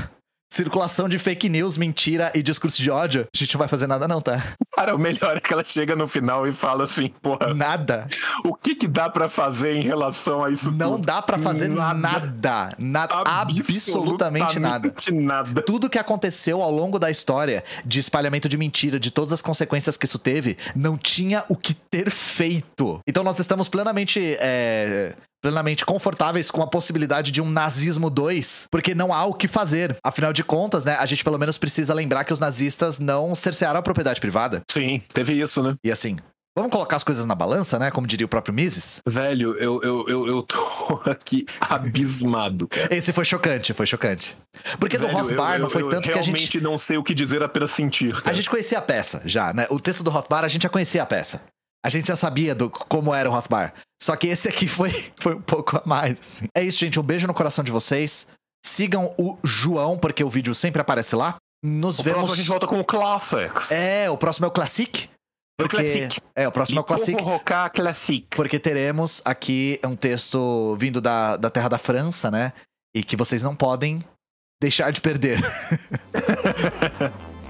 [0.55, 4.07] circulação de fake news, mentira e discurso de ódio, a gente não vai fazer nada
[4.07, 4.43] não, tá?
[4.77, 8.07] Cara, o melhor é que ela chega no final e fala assim, porra, Nada.
[8.45, 11.07] o que que dá pra fazer em relação a isso Não tudo?
[11.07, 12.75] dá pra fazer nada.
[12.79, 13.15] Nada.
[13.25, 14.93] absolutamente nada.
[15.13, 15.63] nada.
[15.63, 19.97] Tudo que aconteceu ao longo da história de espalhamento de mentira, de todas as consequências
[19.97, 23.01] que isso teve, não tinha o que ter feito.
[23.07, 24.37] Então nós estamos plenamente.
[24.41, 25.15] é,
[25.49, 29.95] Plenamente confortáveis com a possibilidade de um nazismo 2, porque não há o que fazer.
[30.03, 33.79] Afinal de contas, né, a gente pelo menos precisa lembrar que os nazistas não cercearam
[33.79, 34.63] a propriedade privada.
[34.71, 35.75] Sim, teve isso, né?
[35.85, 36.17] E assim,
[36.57, 37.91] vamos colocar as coisas na balança, né?
[37.91, 39.03] Como diria o próprio Mises.
[39.07, 42.89] Velho, eu, eu, eu, eu tô aqui abismado, cara.
[42.97, 44.35] Esse foi chocante, foi chocante.
[44.81, 46.25] Porque do Velho, Rothbard eu- não foi eu tanto que a gente.
[46.25, 48.31] realmente não sei o que dizer, apenas sentir, cara.
[48.31, 49.67] A gente conhecia a peça já, né?
[49.69, 51.43] O texto do Rothbard, a gente já conhecia a peça.
[51.85, 53.75] A gente já sabia do como era o Rothbard.
[54.03, 54.91] Só que esse aqui foi,
[55.21, 56.47] foi um pouco a mais, assim.
[56.57, 56.99] É isso, gente.
[56.99, 58.29] Um beijo no coração de vocês.
[58.65, 61.37] Sigam o João, porque o vídeo sempre aparece lá.
[61.63, 62.19] Nos O vemos.
[62.19, 63.71] próximo a gente volta com o Classics.
[63.71, 65.09] É, o próximo é o Classic.
[65.59, 65.77] Porque...
[65.77, 66.21] Classic.
[66.35, 67.23] É, o próximo é o Classic.
[67.23, 68.27] Rocar Classic.
[68.31, 72.53] Porque teremos aqui um texto vindo da, da terra da França, né?
[72.95, 74.03] E que vocês não podem
[74.61, 75.39] deixar de perder.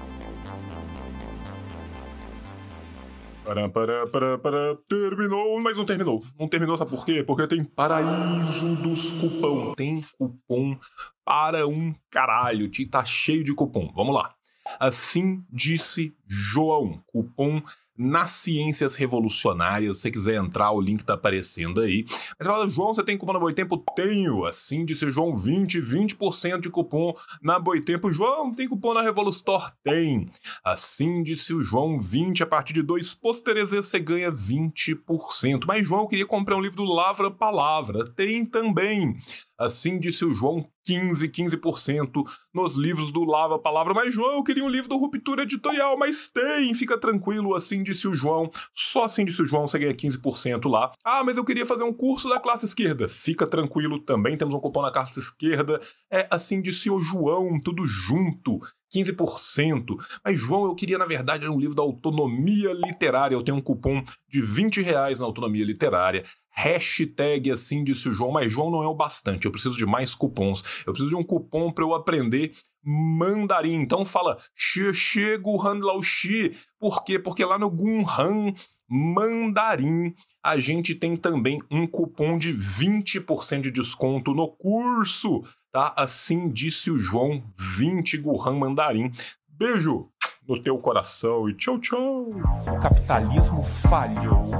[3.45, 4.75] Pará, pará, pará, pará.
[4.89, 6.19] Terminou, mas não terminou.
[6.39, 7.23] Não terminou, sabe por quê?
[7.23, 9.75] Porque tem Paraíso dos Cupom.
[9.75, 10.75] Tem cupom
[11.23, 12.71] para um caralho.
[12.89, 13.93] Tá cheio de cupom.
[13.95, 14.33] Vamos lá.
[14.79, 16.99] Assim disse João.
[17.05, 17.61] Cupom
[17.97, 19.97] nas Ciências Revolucionárias.
[19.97, 22.05] Se você quiser entrar, o link tá aparecendo aí.
[22.07, 23.77] Mas você fala, João, você tem cupom na Boitempo?
[23.95, 24.45] Tenho.
[24.45, 28.11] Assim disse João, 20, 20% de cupom na Boitempo.
[28.11, 29.71] João, tem cupom na Revolustore?
[29.83, 30.29] Tem.
[30.63, 35.65] Assim disse o João, 20 a partir de dois pôsteres você ganha 20%.
[35.65, 38.03] Mas João, eu queria comprar um livro do Lavra Palavra.
[38.03, 39.17] Tem também.
[39.57, 42.23] Assim disse o João, 15, 15%
[42.53, 43.93] nos livros do Lava Palavra.
[43.93, 46.73] Mas João, eu queria um livro do Ruptura Editorial, mas tem.
[46.75, 48.49] Fica tranquilo, assim disse o João.
[48.73, 50.91] Só assim disse o João, você ganha 15% lá.
[51.03, 53.07] Ah, mas eu queria fazer um curso da classe esquerda.
[53.07, 55.79] Fica tranquilo, também temos um cupom na classe esquerda.
[56.11, 58.59] É assim disse o João, tudo junto.
[58.93, 59.95] 15%.
[60.23, 63.35] Mas, João, eu queria, na verdade, um livro da autonomia literária.
[63.35, 66.23] Eu tenho um cupom de 20 reais na autonomia literária.
[66.51, 69.45] Hashtag assim disse o João, mas João não é o bastante.
[69.45, 70.83] Eu preciso de mais cupons.
[70.87, 72.53] Eu preciso de um cupom para eu aprender
[72.85, 73.81] mandarim.
[73.81, 76.55] Então fala Xie Guhan Lao Xi.
[76.79, 77.17] Por quê?
[77.17, 78.53] Porque lá no Gunhan
[78.87, 80.13] Mandarim
[80.43, 85.91] a gente tem também um cupom de 20% de desconto no curso, tá?
[85.97, 89.11] Assim disse o João, 20 Guhan Mandarim.
[89.49, 90.09] Beijo
[90.47, 92.29] no teu coração e tchau, tchau.
[92.29, 94.51] O capitalismo falhou,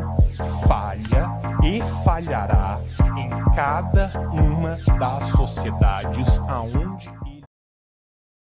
[0.68, 1.30] falha
[1.64, 2.80] e falhará
[3.16, 7.08] em cada uma das sociedades aonde